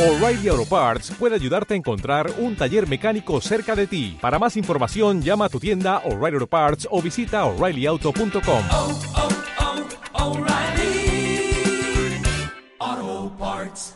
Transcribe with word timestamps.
O'Reilly 0.00 0.48
Auto 0.48 0.64
Parts 0.64 1.12
puede 1.18 1.34
ayudarte 1.34 1.74
a 1.74 1.76
encontrar 1.76 2.32
un 2.38 2.56
taller 2.56 2.88
mecánico 2.88 3.38
cerca 3.42 3.76
de 3.76 3.86
ti. 3.86 4.16
Para 4.18 4.38
más 4.38 4.56
información, 4.56 5.20
llama 5.20 5.44
a 5.44 5.48
tu 5.50 5.60
tienda 5.60 5.98
O'Reilly 6.06 6.36
Auto 6.36 6.46
Parts 6.46 6.88
o 6.90 7.02
visita 7.02 7.44
oreillyauto.com. 7.44 8.64
oh, 8.70 8.98
oh, 10.14 10.38
O'Reilly 10.38 11.52
Auto 12.78 13.36
Parts. 13.38 13.94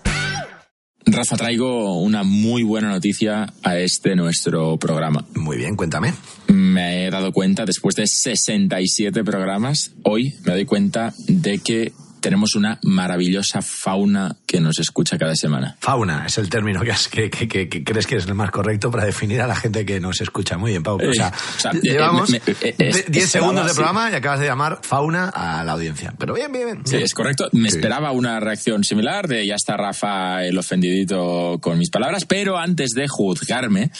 Rafa, 1.06 1.36
traigo 1.38 1.98
una 1.98 2.22
muy 2.22 2.64
buena 2.64 2.90
noticia 2.90 3.54
a 3.62 3.78
este 3.78 4.14
nuestro 4.14 4.76
programa. 4.76 5.24
Muy 5.34 5.56
bien, 5.56 5.74
cuéntame. 5.74 6.12
Me 6.48 7.06
he 7.06 7.10
dado 7.10 7.32
cuenta, 7.32 7.64
después 7.64 7.94
de 7.94 8.06
67 8.06 9.24
programas, 9.24 9.92
hoy 10.02 10.34
me 10.44 10.52
doy 10.52 10.66
cuenta 10.66 11.14
de 11.26 11.60
que 11.60 11.94
tenemos 12.24 12.54
una 12.54 12.78
maravillosa 12.82 13.60
fauna 13.60 14.34
que 14.46 14.58
nos 14.58 14.78
escucha 14.78 15.18
cada 15.18 15.34
semana. 15.36 15.76
Fauna 15.78 16.24
es 16.26 16.38
el 16.38 16.48
término 16.48 16.80
que, 16.80 16.90
has- 16.90 17.08
que- 17.08 17.28
que- 17.28 17.46
que- 17.46 17.68
que 17.68 17.84
crees 17.84 18.06
que 18.06 18.16
es 18.16 18.24
el 18.26 18.34
más 18.34 18.50
correcto 18.50 18.90
para 18.90 19.04
definir 19.04 19.42
a 19.42 19.46
la 19.46 19.54
gente 19.54 19.84
que 19.84 20.00
nos 20.00 20.22
escucha. 20.22 20.56
Muy 20.56 20.70
bien, 20.70 20.82
Pau. 20.82 20.96
O 20.96 21.12
sea, 21.12 21.28
Eh, 21.28 21.32
o 21.56 21.60
sea, 21.60 21.72
llevamos 21.72 22.32
eh, 22.32 22.40
eh, 22.46 22.74
es- 22.78 23.04
10 23.10 23.24
esperaba, 23.26 23.26
segundos 23.28 23.64
de 23.66 23.70
sí. 23.72 23.76
programa 23.76 24.10
y 24.10 24.14
acabas 24.14 24.40
de 24.40 24.46
llamar 24.46 24.78
fauna 24.82 25.28
a 25.28 25.62
la 25.64 25.72
audiencia. 25.72 26.14
Pero 26.18 26.32
bien, 26.34 26.50
bien, 26.50 26.64
bien. 26.66 26.80
Sí, 26.86 26.96
es 26.96 27.12
correcto. 27.12 27.48
Me 27.52 27.68
Sí. 27.70 27.76
esperaba 27.76 28.10
una 28.12 28.40
reacción 28.40 28.84
similar 28.84 29.28
de 29.28 29.46
ya 29.46 29.56
está 29.56 29.76
Rafa 29.76 30.44
el 30.44 30.56
ofendidito 30.56 31.58
con 31.60 31.78
mis 31.78 31.90
palabras, 31.90 32.24
pero 32.24 32.56
antes 32.56 32.90
de 32.92 33.06
juzgarme, 33.06 33.90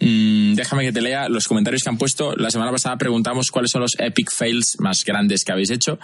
mm, 0.00 0.54
déjame 0.54 0.84
que 0.84 0.92
te 0.92 1.00
lea 1.00 1.28
los 1.28 1.46
comentarios 1.48 1.82
que 1.82 1.90
han 1.90 1.98
puesto. 1.98 2.34
La 2.36 2.50
semana 2.50 2.72
pasada 2.72 2.96
preguntamos 2.96 3.50
cuáles 3.50 3.70
son 3.70 3.82
los 3.82 3.92
epic 3.98 4.30
fails 4.36 4.76
más 4.80 5.04
grandes 5.04 5.44
que 5.44 5.52
habéis 5.52 5.70
hecho. 5.70 5.98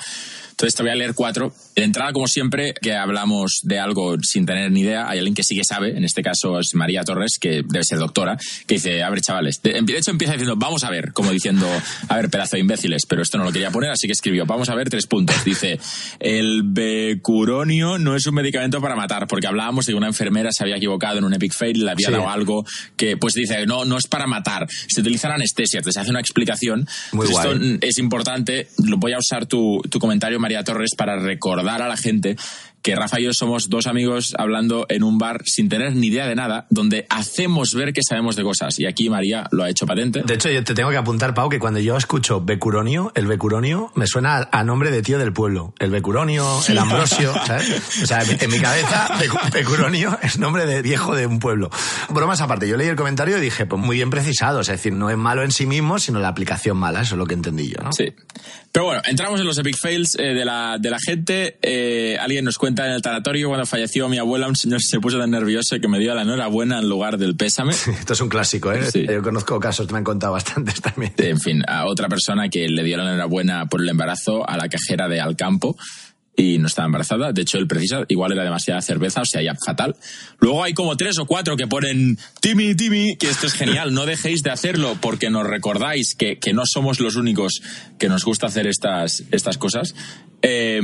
Entonces 0.50 0.74
te 0.74 0.82
voy 0.82 0.92
a 0.92 0.94
leer 0.94 1.12
cuatro. 1.14 1.52
De 1.74 1.82
entrada, 1.84 2.12
como 2.12 2.26
siempre, 2.26 2.72
que 2.80 2.94
hablamos 2.94 3.60
de 3.62 3.78
algo 3.78 4.16
sin 4.22 4.46
tener 4.46 4.70
ni 4.72 4.80
idea, 4.80 5.06
hay 5.06 5.18
alguien 5.18 5.34
que 5.34 5.42
sí 5.42 5.54
que 5.54 5.64
sabe, 5.64 5.94
en 5.94 6.02
este 6.02 6.22
caso 6.22 6.58
es 6.58 6.74
María 6.74 7.02
Torres, 7.04 7.32
que 7.38 7.62
debe 7.62 7.84
ser 7.84 7.98
doctora, 7.98 8.38
que 8.66 8.76
dice, 8.76 9.02
a 9.02 9.10
ver, 9.10 9.20
chavales, 9.20 9.60
de 9.62 9.78
hecho 9.98 10.10
empieza 10.10 10.32
diciendo, 10.32 10.56
vamos 10.56 10.82
a 10.84 10.88
ver, 10.90 11.12
como 11.12 11.30
diciendo, 11.30 11.66
a 12.08 12.16
ver, 12.16 12.30
pedazo 12.30 12.56
de 12.56 12.60
imbéciles, 12.60 13.04
pero 13.06 13.20
esto 13.20 13.36
no 13.36 13.44
lo 13.44 13.52
quería 13.52 13.70
poner, 13.70 13.90
así 13.90 14.06
que 14.06 14.14
escribió, 14.14 14.46
vamos 14.46 14.70
a 14.70 14.74
ver 14.74 14.88
tres 14.88 15.06
puntos. 15.06 15.44
Dice, 15.44 15.78
el 16.20 16.62
becuronio 16.64 17.98
no 17.98 18.16
es 18.16 18.26
un 18.26 18.34
medicamento 18.34 18.80
para 18.80 18.96
matar, 18.96 19.26
porque 19.26 19.46
hablábamos 19.46 19.84
de 19.84 19.92
que 19.92 19.96
una 19.96 20.06
enfermera 20.06 20.52
se 20.52 20.62
había 20.62 20.76
equivocado 20.76 21.18
en 21.18 21.24
un 21.24 21.34
epic 21.34 21.52
fail, 21.52 21.84
le 21.84 21.90
había 21.90 22.06
Sí. 22.06 22.12
dado 22.12 22.30
algo 22.30 22.64
que, 22.96 23.16
pues 23.18 23.34
dice, 23.34 23.66
no, 23.66 23.84
no 23.86 23.96
es 23.96 24.06
para 24.06 24.26
matar, 24.26 24.66
se 24.88 25.00
utiliza 25.00 25.28
la 25.28 25.34
anestesia, 25.34 25.80
te 25.82 25.92
se 25.92 26.00
hace 26.00 26.10
una 26.10 26.20
explicación. 26.20 26.86
Muy 27.12 27.26
guay. 27.28 27.54
esto 27.54 27.86
es 27.86 27.98
importante, 27.98 28.68
voy 28.76 29.12
a 29.12 29.18
usar 29.18 29.46
tu, 29.46 29.80
tu 29.90 29.98
comentario, 29.98 30.38
María 30.40 30.64
Torres, 30.64 30.90
para 30.96 31.18
recordar 31.18 31.82
a 31.82 31.88
la 31.88 31.96
gente 31.96 32.36
que 32.86 32.94
Rafa 32.94 33.18
y 33.18 33.24
yo 33.24 33.34
somos 33.34 33.68
dos 33.68 33.88
amigos 33.88 34.32
hablando 34.38 34.86
en 34.88 35.02
un 35.02 35.18
bar 35.18 35.42
sin 35.44 35.68
tener 35.68 35.96
ni 35.96 36.06
idea 36.06 36.28
de 36.28 36.36
nada, 36.36 36.68
donde 36.70 37.04
hacemos 37.10 37.74
ver 37.74 37.92
que 37.92 38.00
sabemos 38.00 38.36
de 38.36 38.44
cosas. 38.44 38.78
Y 38.78 38.86
aquí 38.86 39.10
María 39.10 39.48
lo 39.50 39.64
ha 39.64 39.68
hecho 39.68 39.88
patente. 39.88 40.22
De 40.24 40.34
hecho, 40.34 40.48
yo 40.50 40.62
te 40.62 40.72
tengo 40.72 40.90
que 40.90 40.96
apuntar, 40.96 41.34
Pau, 41.34 41.48
que 41.48 41.58
cuando 41.58 41.80
yo 41.80 41.96
escucho 41.96 42.40
becuronio, 42.40 43.10
el 43.16 43.26
becuronio 43.26 43.90
me 43.96 44.06
suena 44.06 44.48
a, 44.52 44.62
nombre 44.62 44.92
de 44.92 45.02
tío 45.02 45.18
del 45.18 45.32
pueblo. 45.32 45.74
El 45.80 45.90
becuronio, 45.90 46.46
el 46.68 46.78
ambrosio, 46.78 47.34
¿sabes? 47.44 48.00
O 48.04 48.06
sea, 48.06 48.22
en, 48.22 48.50
mi 48.52 48.60
cabeza, 48.60 49.08
becu- 49.18 49.52
becuronio 49.52 50.16
es 50.22 50.38
nombre 50.38 50.64
de 50.64 50.80
viejo 50.80 51.16
de 51.16 51.26
un 51.26 51.40
pueblo. 51.40 51.70
Bromas 52.10 52.40
aparte, 52.40 52.68
yo 52.68 52.76
leí 52.76 52.86
el 52.86 52.94
comentario 52.94 53.36
y 53.36 53.40
dije, 53.40 53.66
pues 53.66 53.82
muy 53.82 53.96
bien 53.96 54.10
precisado. 54.10 54.60
Es 54.60 54.68
decir, 54.68 54.92
no 54.92 55.10
es 55.10 55.16
malo 55.16 55.42
en 55.42 55.50
sí 55.50 55.66
mismo, 55.66 55.98
sino 55.98 56.20
la 56.20 56.28
aplicación 56.28 56.76
mala. 56.76 57.00
Eso 57.00 57.16
es 57.16 57.18
lo 57.18 57.26
que 57.26 57.34
entendí 57.34 57.68
yo, 57.68 57.82
¿no? 57.82 57.92
Sí. 57.92 58.12
Pero 58.70 58.84
bueno, 58.84 59.02
entramos 59.06 59.40
en 59.40 59.46
los 59.46 59.56
epic 59.58 59.76
fails 59.76 60.16
eh, 60.18 60.34
de, 60.34 60.44
la, 60.44 60.76
de 60.78 60.90
la 60.90 60.98
gente. 60.98 61.56
Eh, 61.62 62.18
alguien 62.20 62.44
nos 62.44 62.58
cuenta 62.58 62.75
en 62.84 62.92
el 62.92 63.02
tanatorio 63.02 63.48
cuando 63.48 63.64
falleció 63.66 64.08
mi 64.08 64.18
abuela, 64.18 64.48
un 64.48 64.56
señor 64.56 64.80
se 64.82 65.00
puso 65.00 65.18
tan 65.18 65.30
nervioso 65.30 65.76
que 65.80 65.88
me 65.88 65.98
dio 65.98 66.14
la 66.14 66.22
enhorabuena 66.22 66.78
en 66.78 66.88
lugar 66.88 67.16
del 67.16 67.36
pésame. 67.36 67.72
Esto 67.98 68.12
es 68.12 68.20
un 68.20 68.28
clásico, 68.28 68.72
¿eh? 68.72 68.90
Sí. 68.90 69.06
Yo 69.06 69.22
conozco 69.22 69.58
casos, 69.58 69.90
me 69.90 69.98
han 69.98 70.04
contado 70.04 70.32
bastantes 70.34 70.80
también. 70.80 71.14
En 71.16 71.40
fin, 71.40 71.62
a 71.66 71.86
otra 71.86 72.08
persona 72.08 72.48
que 72.48 72.68
le 72.68 72.82
dio 72.82 72.96
la 72.96 73.04
enhorabuena 73.04 73.66
por 73.66 73.80
el 73.80 73.88
embarazo 73.88 74.48
a 74.48 74.56
la 74.56 74.68
cajera 74.68 75.08
de 75.08 75.20
Alcampo 75.20 75.76
y 76.36 76.58
no 76.58 76.66
estaba 76.66 76.86
embarazada. 76.86 77.32
De 77.32 77.42
hecho, 77.42 77.58
él 77.58 77.66
precisa, 77.66 78.04
igual 78.08 78.32
era 78.32 78.44
demasiada 78.44 78.82
cerveza, 78.82 79.22
o 79.22 79.24
sea, 79.24 79.42
ya 79.42 79.54
fatal. 79.54 79.96
Luego 80.38 80.62
hay 80.62 80.74
como 80.74 80.96
tres 80.96 81.18
o 81.18 81.24
cuatro 81.26 81.56
que 81.56 81.66
ponen 81.66 82.18
Timmy, 82.40 82.74
Timmy, 82.74 83.16
que 83.16 83.30
esto 83.30 83.46
es 83.46 83.54
genial. 83.54 83.94
No 83.94 84.04
dejéis 84.04 84.42
de 84.42 84.50
hacerlo 84.50 84.96
porque 85.00 85.30
nos 85.30 85.46
recordáis 85.46 86.14
que, 86.14 86.38
que 86.38 86.52
no 86.52 86.62
somos 86.66 87.00
los 87.00 87.16
únicos 87.16 87.62
que 87.98 88.08
nos 88.08 88.24
gusta 88.24 88.46
hacer 88.48 88.66
estas, 88.66 89.24
estas 89.30 89.56
cosas. 89.56 89.94
Eh, 90.42 90.80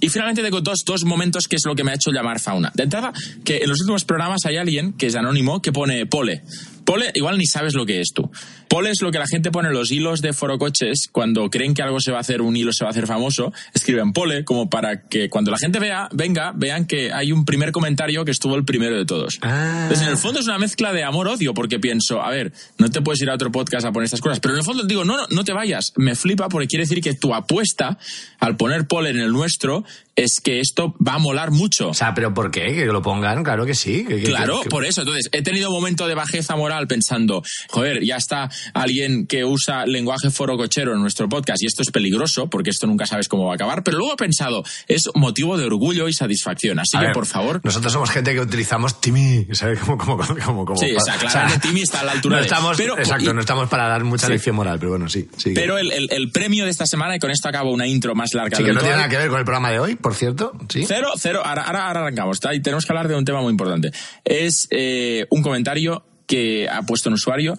y 0.00 0.08
finalmente 0.08 0.42
tengo 0.42 0.62
dos, 0.62 0.82
dos 0.84 1.04
momentos 1.04 1.46
que 1.46 1.56
es 1.56 1.66
lo 1.66 1.74
que 1.74 1.84
me 1.84 1.90
ha 1.92 1.94
hecho 1.94 2.10
llamar 2.10 2.40
fauna. 2.40 2.72
De 2.74 2.84
entrada, 2.84 3.12
que 3.44 3.58
en 3.58 3.68
los 3.68 3.80
últimos 3.80 4.04
programas 4.04 4.46
hay 4.46 4.56
alguien 4.56 4.94
que 4.94 5.06
es 5.06 5.16
anónimo 5.16 5.60
que 5.60 5.72
pone 5.72 6.06
pole. 6.06 6.42
Pole, 6.86 7.10
igual 7.14 7.36
ni 7.36 7.44
sabes 7.46 7.74
lo 7.74 7.84
que 7.84 8.00
es 8.00 8.12
tú. 8.14 8.30
Pole 8.68 8.90
es 8.90 9.02
lo 9.02 9.10
que 9.10 9.18
la 9.18 9.26
gente 9.26 9.50
pone 9.50 9.68
en 9.68 9.74
los 9.74 9.90
hilos 9.92 10.22
de 10.22 10.32
forocoches 10.32 11.08
cuando 11.12 11.50
creen 11.50 11.74
que 11.74 11.82
algo 11.82 12.00
se 12.00 12.12
va 12.12 12.18
a 12.18 12.20
hacer, 12.20 12.40
un 12.40 12.56
hilo 12.56 12.72
se 12.72 12.84
va 12.84 12.90
a 12.90 12.92
hacer 12.92 13.06
famoso. 13.06 13.52
Escriben 13.74 14.12
pole 14.12 14.44
como 14.44 14.70
para 14.70 15.02
que 15.02 15.28
cuando 15.28 15.50
la 15.50 15.58
gente 15.58 15.78
vea, 15.80 16.08
venga, 16.12 16.52
vean 16.54 16.86
que 16.86 17.12
hay 17.12 17.32
un 17.32 17.44
primer 17.44 17.72
comentario 17.72 18.24
que 18.24 18.30
estuvo 18.30 18.54
el 18.54 18.64
primero 18.64 18.96
de 18.96 19.04
todos. 19.04 19.38
Ah. 19.42 19.80
Entonces, 19.82 20.06
en 20.06 20.12
el 20.12 20.16
fondo 20.18 20.40
es 20.40 20.46
una 20.46 20.58
mezcla 20.58 20.92
de 20.92 21.02
amor-odio, 21.04 21.54
porque 21.54 21.78
pienso, 21.78 22.22
a 22.22 22.30
ver, 22.30 22.52
no 22.78 22.88
te 22.90 23.00
puedes 23.02 23.20
ir 23.20 23.30
a 23.30 23.34
otro 23.34 23.50
podcast 23.50 23.84
a 23.86 23.92
poner 23.92 24.04
estas 24.04 24.20
cosas, 24.20 24.38
pero 24.40 24.54
en 24.54 24.58
el 24.60 24.64
fondo 24.64 24.84
digo, 24.84 25.04
no, 25.04 25.16
no, 25.16 25.26
no 25.28 25.44
te 25.44 25.52
vayas. 25.52 25.92
Me 25.96 26.14
flipa 26.14 26.48
porque 26.48 26.68
quiere 26.68 26.84
decir 26.84 27.00
que 27.02 27.14
tu 27.14 27.34
apuesta 27.34 27.98
al 28.38 28.56
poner 28.56 28.86
pole 28.86 29.10
en 29.10 29.18
el 29.18 29.32
nuestro 29.32 29.84
es 30.14 30.40
que 30.42 30.60
esto 30.60 30.94
va 31.06 31.14
a 31.14 31.18
molar 31.18 31.50
mucho. 31.50 31.88
O 31.88 31.94
sea, 31.94 32.14
¿pero 32.14 32.32
por 32.32 32.50
qué? 32.50 32.74
Que 32.74 32.86
lo 32.86 33.02
pongan, 33.02 33.42
claro 33.44 33.66
que 33.66 33.74
sí. 33.74 34.04
que- 34.06 34.16
que- 34.20 34.22
Claro, 34.24 34.62
que- 34.62 34.68
por 34.70 34.84
eso. 34.84 35.02
Entonces, 35.02 35.28
he 35.32 35.42
tenido 35.42 35.68
un 35.70 35.74
momento 35.74 36.06
de 36.06 36.14
bajeza 36.14 36.56
moral 36.56 36.75
pensando, 36.86 37.42
joder, 37.70 38.04
ya 38.04 38.16
está 38.16 38.50
alguien 38.74 39.26
que 39.26 39.44
usa 39.44 39.86
lenguaje 39.86 40.30
forocochero 40.30 40.92
en 40.94 41.00
nuestro 41.00 41.28
podcast 41.28 41.62
y 41.62 41.66
esto 41.66 41.82
es 41.82 41.90
peligroso 41.90 42.48
porque 42.50 42.70
esto 42.70 42.86
nunca 42.86 43.06
sabes 43.06 43.28
cómo 43.28 43.46
va 43.46 43.52
a 43.52 43.54
acabar. 43.54 43.82
Pero 43.82 43.98
luego 43.98 44.12
he 44.12 44.16
pensado, 44.16 44.62
es 44.88 45.08
motivo 45.14 45.56
de 45.56 45.64
orgullo 45.64 46.08
y 46.08 46.12
satisfacción. 46.12 46.78
Así 46.78 46.96
A 46.96 47.00
que, 47.00 47.06
ver, 47.06 47.14
por 47.14 47.26
favor. 47.26 47.60
Nosotros 47.64 47.92
somos 47.92 48.10
gente 48.10 48.34
que 48.34 48.40
utilizamos 48.40 49.00
Timmy, 49.00 49.46
¿sabes? 49.52 49.78
Como, 49.80 49.96
como, 49.98 50.18
como, 50.44 50.64
como, 50.66 50.76
Sí, 50.78 50.90
o 50.94 51.00
sea, 51.00 51.16
Timmy 51.60 51.82
está 51.82 52.00
a 52.00 52.04
la 52.04 52.12
altura 52.12 52.36
no 52.36 52.40
de- 52.42 52.46
Estamos, 52.46 52.76
pero- 52.76 52.98
exacto, 52.98 53.30
y- 53.30 53.34
no 53.34 53.40
estamos 53.40 53.68
para 53.68 53.88
dar 53.88 54.04
mucha 54.04 54.26
Sí. 54.26 54.32
lección 54.32 54.56
moral, 54.56 54.78
pero 54.78 54.90
bueno, 54.92 55.08
sí. 55.08 55.28
sí 55.36 55.52
Pero 55.54 55.78
el, 55.78 55.90
el- 55.92 56.08
el 56.12 56.30
premio 56.30 56.64
de 56.64 56.70
esta 56.70 56.86
semana, 56.86 57.16
y 57.16 57.18
con 57.18 57.30
esto 57.30 57.48
acabo 57.48 57.70
una 57.72 57.86
intro 57.86 58.14
más 58.14 58.34
larga 58.34 58.56
sí 58.56 58.64
que 58.64 58.72
no 58.72 58.80
tiene 58.80 58.96
nada 58.96 59.08
que 59.08 59.16
ver 59.16 59.28
con 59.28 59.38
el 59.38 59.44
programa 59.44 59.70
de 59.70 59.78
hoy, 59.78 59.94
por 59.96 60.14
cierto. 60.14 60.52
Sí. 60.68 60.84
Cero, 60.86 61.08
cero, 61.16 61.42
ahora, 61.44 61.62
ahora, 61.62 61.86
ahora 61.86 62.00
arrancamos. 62.00 62.40
¿tá? 62.40 62.54
Y 62.54 62.60
tenemos 62.60 62.84
que 62.84 62.92
hablar 62.92 63.08
de 63.08 63.14
un 63.14 63.24
tema 63.24 63.40
muy 63.40 63.50
importante. 63.50 63.90
Es 64.24 64.66
eh, 64.70 65.26
un 65.30 65.42
comentario 65.42 66.04
que 66.26 66.68
ha 66.68 66.82
puesto 66.82 67.08
un 67.08 67.14
usuario 67.14 67.58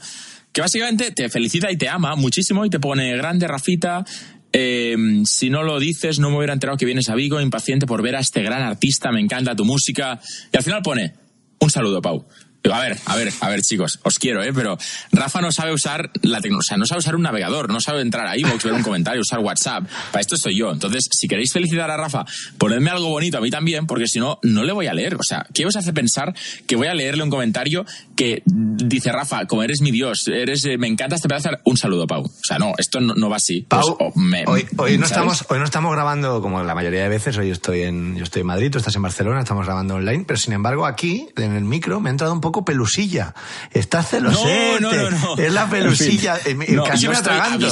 que 0.52 0.62
básicamente 0.62 1.12
te 1.12 1.30
felicita 1.30 1.72
y 1.72 1.78
te 1.78 1.88
ama 1.88 2.16
muchísimo 2.16 2.66
y 2.66 2.70
te 2.70 2.80
pone 2.80 3.16
grande, 3.16 3.48
Rafita. 3.48 4.04
eh, 4.54 4.96
si 5.26 5.52
no 5.52 5.62
lo 5.62 5.80
dices, 5.80 6.18
no 6.18 6.32
me 6.32 6.38
hubiera 6.38 6.54
enterado 6.54 6.78
que 6.78 6.86
vienes 6.86 7.10
a 7.10 7.16
Vigo, 7.16 7.40
impaciente 7.40 7.86
por 7.86 8.02
ver 8.02 8.16
a 8.16 8.22
este 8.22 8.42
gran 8.42 8.64
artista, 8.64 9.12
me 9.12 9.22
encanta 9.22 9.56
tu 9.56 9.66
música. 9.66 10.20
Y 10.52 10.58
al 10.58 10.64
final 10.64 10.82
pone, 10.82 11.14
un 11.60 11.70
saludo, 11.70 12.02
Pau. 12.02 12.26
A 12.72 12.82
ver, 12.82 12.98
a 13.06 13.16
ver, 13.16 13.32
a 13.40 13.50
ver, 13.50 13.62
chicos, 13.62 14.00
os 14.04 14.20
quiero, 14.20 14.44
¿eh? 14.44 14.52
Pero 14.54 14.78
Rafa 15.12 15.40
no 15.40 15.54
sabe 15.54 15.72
usar 15.72 16.12
la 16.24 16.42
tecnología, 16.42 16.76
no 16.76 16.86
sabe 16.86 17.00
usar 17.00 17.16
un 17.16 17.22
navegador, 17.22 17.72
no 17.72 17.80
sabe 17.80 18.02
entrar 18.02 18.28
a 18.28 18.36
iVoox, 18.36 18.62
ver 18.64 18.74
un 18.74 18.84
comentario, 18.84 19.22
usar 19.22 19.40
WhatsApp. 19.40 19.86
Para 20.12 20.22
esto 20.22 20.36
estoy 20.36 20.58
yo. 20.58 20.72
Entonces, 20.74 21.08
si 21.12 21.28
queréis 21.30 21.54
felicitar 21.54 21.90
a 21.90 21.96
Rafa, 21.96 22.26
ponedme 22.58 22.90
algo 22.90 23.08
bonito 23.08 23.38
a 23.38 23.42
mí 23.42 23.50
también, 23.52 23.88
porque 23.88 24.08
si 24.08 24.20
no, 24.20 24.40
no 24.44 24.64
le 24.66 24.74
voy 24.74 24.88
a 24.88 24.94
leer. 24.94 25.16
O 25.16 25.24
sea, 25.24 25.46
¿qué 25.54 25.66
os 25.66 25.78
hace 25.78 25.94
pensar 25.94 26.34
que 26.66 26.76
voy 26.76 26.88
a 26.88 26.94
leerle 26.94 27.24
un 27.24 27.30
comentario 27.30 27.86
que 28.18 28.42
dice 28.46 29.12
Rafa, 29.14 29.46
como 29.46 29.64
eres 29.64 29.80
mi 29.80 29.92
Dios, 29.92 30.28
eres, 30.28 30.66
eh, 30.66 30.78
me 30.78 30.88
encanta 30.88 31.16
este 31.16 31.30
pedazo? 31.30 31.52
Un 31.64 31.78
saludo, 31.78 32.06
Pau. 32.08 32.24
O 32.26 32.32
sea, 32.44 32.58
no, 32.60 32.74
esto 32.78 33.00
no, 33.00 33.14
no 33.16 33.30
va 33.30 33.38
así. 33.38 33.62
Pues, 33.70 33.82
Pau, 33.86 33.96
oh, 34.00 34.12
me- 34.20 34.44
hoy, 34.48 34.66
hoy 34.76 34.98
no 34.98 35.06
estamos, 35.06 35.46
hoy 35.50 35.60
no 35.60 35.64
estamos 35.66 35.94
grabando 35.94 36.42
como 36.42 36.62
la 36.64 36.76
mayoría 36.76 37.04
de 37.04 37.10
veces. 37.10 37.38
Hoy 37.38 37.52
estoy 37.52 37.84
en, 37.84 38.18
yo 38.18 38.24
estoy 38.24 38.42
en 38.42 38.48
Madrid, 38.48 38.72
tú 38.72 38.80
estás 38.80 38.96
en 38.96 39.02
Barcelona, 39.04 39.40
estamos 39.40 39.66
grabando 39.66 39.96
online. 39.96 40.26
Pero 40.28 40.38
sin 40.38 40.54
embargo, 40.54 40.86
aquí, 40.86 41.30
en 41.38 41.54
el 41.56 41.64
micro, 41.64 42.00
me 42.00 42.10
ha 42.10 42.12
entrado 42.12 42.34
un 42.34 42.42
poco 42.42 42.66
pelusilla. 42.66 43.34
Estás 43.72 44.10
celosete. 44.10 44.80
No, 44.82 44.92
no, 44.92 45.10
no, 45.12 45.36
no. 45.36 45.38
Es 45.42 45.54
la 45.54 45.70
pelusilla. 45.70 46.36
En 46.46 46.60
fin. 46.60 46.62
Eh, 46.68 46.76
No, 46.76 46.84
Casi 46.84 47.04
yo 47.06 47.12
me 47.12 47.18
atraganto. 47.18 47.68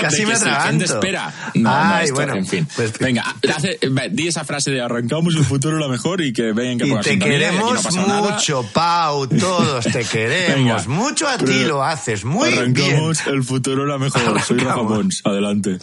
Casi 0.00 0.24
me 0.24 0.34
atraganto. 0.34 0.84
espera. 0.84 1.34
No, 1.54 1.70
Ay, 1.74 2.04
esto, 2.04 2.14
bueno. 2.14 2.34
en 2.36 2.46
fin. 2.46 2.66
pues- 2.76 2.96
Venga, 2.98 3.34
hace- 3.54 3.78
di 4.12 4.28
esa 4.28 4.44
frase 4.44 4.70
de 4.70 4.80
arrancamos 4.80 5.34
el 5.34 5.44
futuro 5.44 5.76
lo 5.76 5.88
mejor 5.88 6.20
y 6.20 6.32
que 6.32 6.52
vengan 6.52 6.78
que 6.78 6.94
Y 6.94 7.00
te 7.00 7.12
y 7.14 7.18
queremos 7.18 7.74
no 7.74 7.80
pasa 7.82 8.06
nada. 8.06 8.30
mucho, 8.32 8.62
Pau, 8.72 9.26
todos 9.26 9.87
te 9.92 10.04
queremos. 10.04 10.86
Venga. 10.86 11.02
mucho 11.02 11.28
a 11.28 11.38
ti 11.38 11.64
lo 11.64 11.82
haces, 11.82 12.24
muy 12.24 12.50
bien. 12.50 12.76
Arrancamos 12.76 13.26
el 13.26 13.42
futuro 13.44 13.84
lo 13.84 13.98
mejor. 13.98 14.20
Soy 14.42 14.58
Rafa 14.58 14.72
Arrancamos. 14.72 14.98
Pons. 14.98 15.22
Adelante. 15.24 15.78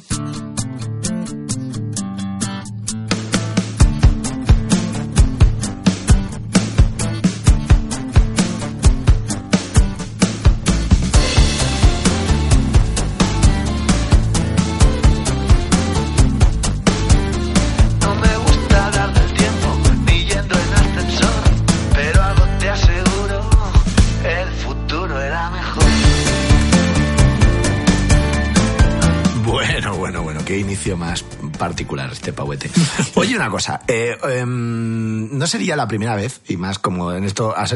Más 30.96 31.24
particular 31.58 32.12
este 32.12 32.34
pauete. 32.34 32.70
Oye, 33.16 33.36
una 33.36 33.50
cosa, 33.50 33.82
eh, 33.88 34.18
em, 34.30 35.38
no 35.38 35.48
sería 35.48 35.76
la 35.76 35.88
primera 35.88 36.16
vez, 36.16 36.42
y 36.48 36.58
más 36.58 36.80
como 36.80 37.12
en 37.14 37.24
esto 37.24 37.56
has, 37.56 37.74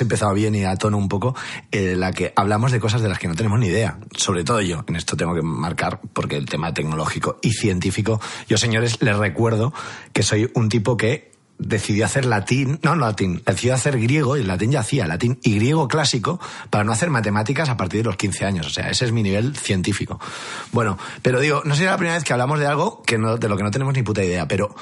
empezado 0.00 0.34
bien 0.34 0.54
y 0.54 0.64
a 0.64 0.76
tono 0.76 0.98
un 0.98 1.08
poco, 1.08 1.34
en 1.70 2.00
la 2.00 2.12
que 2.12 2.32
hablamos 2.36 2.72
de 2.72 2.80
cosas 2.80 3.02
de 3.02 3.08
las 3.08 3.18
que 3.18 3.28
no 3.28 3.34
tenemos 3.34 3.58
ni 3.58 3.66
idea. 3.66 3.98
Sobre 4.16 4.44
todo 4.44 4.60
yo, 4.60 4.84
en 4.88 4.96
esto 4.96 5.16
tengo 5.16 5.34
que 5.34 5.42
marcar, 5.42 6.00
porque 6.12 6.36
el 6.36 6.46
tema 6.46 6.72
tecnológico 6.74 7.38
y 7.42 7.52
científico, 7.52 8.20
yo 8.48 8.58
señores 8.58 9.02
les 9.02 9.16
recuerdo 9.16 9.72
que 10.12 10.22
soy 10.22 10.50
un 10.54 10.68
tipo 10.68 10.96
que 10.96 11.35
decidió 11.58 12.04
hacer 12.04 12.24
latín, 12.24 12.78
no, 12.82 12.96
no 12.96 13.06
latín, 13.06 13.42
decidió 13.44 13.74
hacer 13.74 13.98
griego, 13.98 14.36
y 14.36 14.40
el 14.40 14.46
latín 14.46 14.70
ya 14.70 14.80
hacía, 14.80 15.06
latín 15.06 15.38
y 15.42 15.54
griego 15.56 15.88
clásico, 15.88 16.40
para 16.70 16.84
no 16.84 16.92
hacer 16.92 17.10
matemáticas 17.10 17.68
a 17.68 17.76
partir 17.76 18.00
de 18.00 18.04
los 18.04 18.16
15 18.16 18.44
años. 18.44 18.66
O 18.66 18.70
sea, 18.70 18.90
ese 18.90 19.04
es 19.06 19.12
mi 19.12 19.22
nivel 19.22 19.56
científico. 19.56 20.20
Bueno, 20.72 20.98
pero 21.22 21.40
digo, 21.40 21.62
no 21.64 21.74
sería 21.74 21.92
la 21.92 21.96
primera 21.96 22.16
vez 22.16 22.24
que 22.24 22.32
hablamos 22.32 22.58
de 22.58 22.66
algo 22.66 23.02
que 23.02 23.18
no, 23.18 23.36
de 23.36 23.48
lo 23.48 23.56
que 23.56 23.62
no 23.62 23.70
tenemos 23.70 23.94
ni 23.94 24.02
puta 24.02 24.22
idea, 24.22 24.46
pero 24.46 24.74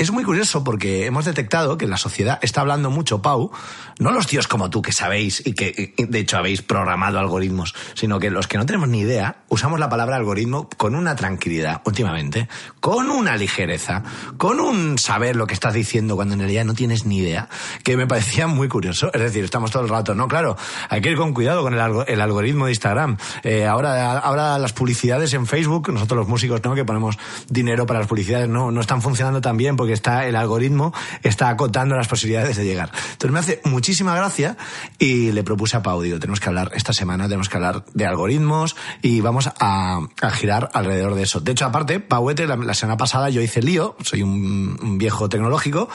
es 0.00 0.10
muy 0.10 0.24
curioso 0.24 0.64
porque 0.64 1.04
hemos 1.04 1.26
detectado 1.26 1.76
que 1.76 1.86
la 1.86 1.98
sociedad 1.98 2.38
está 2.40 2.62
hablando 2.62 2.88
mucho, 2.88 3.20
Pau, 3.20 3.50
no 3.98 4.12
los 4.12 4.26
tíos 4.26 4.48
como 4.48 4.70
tú 4.70 4.80
que 4.80 4.92
sabéis 4.92 5.42
y 5.44 5.52
que 5.52 5.94
de 5.98 6.18
hecho 6.18 6.38
habéis 6.38 6.62
programado 6.62 7.18
algoritmos, 7.18 7.74
sino 7.92 8.18
que 8.18 8.30
los 8.30 8.46
que 8.46 8.56
no 8.56 8.64
tenemos 8.64 8.88
ni 8.88 9.00
idea 9.00 9.42
usamos 9.50 9.78
la 9.78 9.90
palabra 9.90 10.16
algoritmo 10.16 10.70
con 10.78 10.94
una 10.94 11.16
tranquilidad 11.16 11.82
últimamente, 11.84 12.48
con 12.80 13.10
una 13.10 13.36
ligereza, 13.36 14.02
con 14.38 14.58
un 14.58 14.96
saber 14.96 15.36
lo 15.36 15.46
que 15.46 15.52
estás 15.52 15.74
diciendo 15.74 16.16
cuando 16.16 16.32
en 16.32 16.40
realidad 16.40 16.64
no 16.64 16.72
tienes 16.72 17.04
ni 17.04 17.18
idea, 17.18 17.50
que 17.84 17.98
me 17.98 18.06
parecía 18.06 18.46
muy 18.46 18.68
curioso. 18.68 19.12
Es 19.12 19.20
decir, 19.20 19.44
estamos 19.44 19.70
todo 19.70 19.82
el 19.82 19.90
rato, 19.90 20.14
no, 20.14 20.28
claro, 20.28 20.56
hay 20.88 21.02
que 21.02 21.10
ir 21.10 21.18
con 21.18 21.34
cuidado 21.34 21.60
con 21.60 21.74
el 21.74 22.20
algoritmo 22.22 22.64
de 22.64 22.70
Instagram. 22.70 23.18
Eh, 23.42 23.66
ahora, 23.66 24.18
ahora 24.18 24.58
las 24.58 24.72
publicidades 24.72 25.34
en 25.34 25.46
Facebook, 25.46 25.92
nosotros 25.92 26.20
los 26.20 26.28
músicos, 26.28 26.64
¿no? 26.64 26.74
Que 26.74 26.86
ponemos 26.86 27.18
dinero 27.50 27.84
para 27.84 27.98
las 27.98 28.08
publicidades, 28.08 28.48
no, 28.48 28.70
no 28.70 28.80
están 28.80 29.02
funcionando 29.02 29.42
tan 29.42 29.58
bien 29.58 29.76
porque 29.76 29.89
está 29.92 30.26
el 30.26 30.36
algoritmo 30.36 30.92
está 31.22 31.48
acotando 31.48 31.96
las 31.96 32.08
posibilidades 32.08 32.56
de 32.56 32.64
llegar. 32.64 32.90
Entonces 33.12 33.30
me 33.30 33.38
hace 33.38 33.60
muchísima 33.64 34.14
gracia 34.14 34.56
y 34.98 35.32
le 35.32 35.42
propuse 35.42 35.76
a 35.76 35.82
Pau, 35.82 36.00
digo, 36.02 36.18
tenemos 36.18 36.40
que 36.40 36.48
hablar 36.48 36.72
esta 36.74 36.92
semana, 36.92 37.24
tenemos 37.24 37.48
que 37.48 37.56
hablar 37.56 37.84
de 37.94 38.06
algoritmos 38.06 38.76
y 39.02 39.20
vamos 39.20 39.50
a, 39.58 40.00
a 40.20 40.30
girar 40.30 40.70
alrededor 40.72 41.14
de 41.14 41.22
eso. 41.22 41.40
De 41.40 41.52
hecho, 41.52 41.66
aparte, 41.66 42.00
Pauete, 42.00 42.46
la, 42.46 42.56
la 42.56 42.74
semana 42.74 42.96
pasada 42.96 43.30
yo 43.30 43.40
hice 43.40 43.62
lío, 43.62 43.96
soy 44.02 44.22
un, 44.22 44.78
un 44.80 44.98
viejo 44.98 45.28
tecnológico 45.28 45.88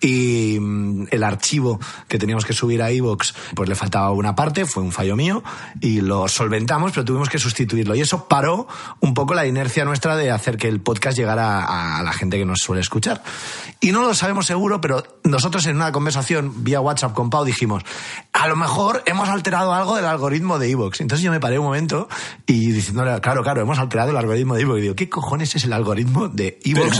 y 0.00 0.58
mm, 0.60 1.08
el 1.10 1.24
archivo 1.24 1.80
que 2.08 2.18
teníamos 2.18 2.44
que 2.44 2.52
subir 2.52 2.82
a 2.82 2.90
iVoox, 2.90 3.32
pues 3.54 3.68
le 3.68 3.74
faltaba 3.74 4.10
una 4.10 4.34
parte, 4.34 4.66
fue 4.66 4.82
un 4.82 4.92
fallo 4.92 5.16
mío 5.16 5.42
y 5.80 6.00
lo 6.00 6.28
solventamos, 6.28 6.92
pero 6.92 7.04
tuvimos 7.04 7.28
que 7.28 7.38
sustituirlo 7.38 7.94
y 7.94 8.00
eso 8.00 8.28
paró 8.28 8.66
un 9.00 9.14
poco 9.14 9.34
la 9.34 9.46
inercia 9.46 9.84
nuestra 9.84 10.16
de 10.16 10.30
hacer 10.30 10.56
que 10.56 10.68
el 10.68 10.80
podcast 10.80 11.16
llegara 11.16 11.64
a, 11.64 11.98
a 11.98 12.02
la 12.02 12.12
gente 12.12 12.38
que 12.38 12.44
nos 12.44 12.60
suele 12.60 12.80
escuchar. 12.80 13.22
Y 13.80 13.92
no 13.92 14.02
lo 14.02 14.14
sabemos 14.14 14.46
seguro, 14.46 14.80
pero 14.80 15.02
nosotros 15.24 15.66
en 15.66 15.76
una 15.76 15.92
conversación 15.92 16.64
vía 16.64 16.80
WhatsApp 16.80 17.12
con 17.14 17.30
Pau 17.30 17.44
dijimos, 17.44 17.82
a 18.32 18.46
lo 18.48 18.56
mejor 18.56 19.02
hemos 19.06 19.28
alterado 19.28 19.72
algo 19.72 19.96
del 19.96 20.04
algoritmo 20.06 20.58
de 20.58 20.68
iVoox. 20.70 21.00
Entonces 21.00 21.24
yo 21.24 21.30
me 21.30 21.40
paré 21.40 21.58
un 21.58 21.64
momento 21.66 22.08
y 22.46 22.70
diciéndole, 22.72 23.20
claro, 23.20 23.42
claro, 23.42 23.62
hemos 23.62 23.78
alterado 23.78 24.10
el 24.10 24.16
algoritmo 24.16 24.54
de 24.54 24.62
iVoox. 24.62 24.78
Y 24.78 24.82
digo, 24.82 24.94
¿qué 24.94 25.08
cojones 25.08 25.54
es 25.56 25.64
el 25.64 25.72
algoritmo 25.72 26.28
de 26.28 26.58
o 26.64 26.68
iVoox? 26.68 26.98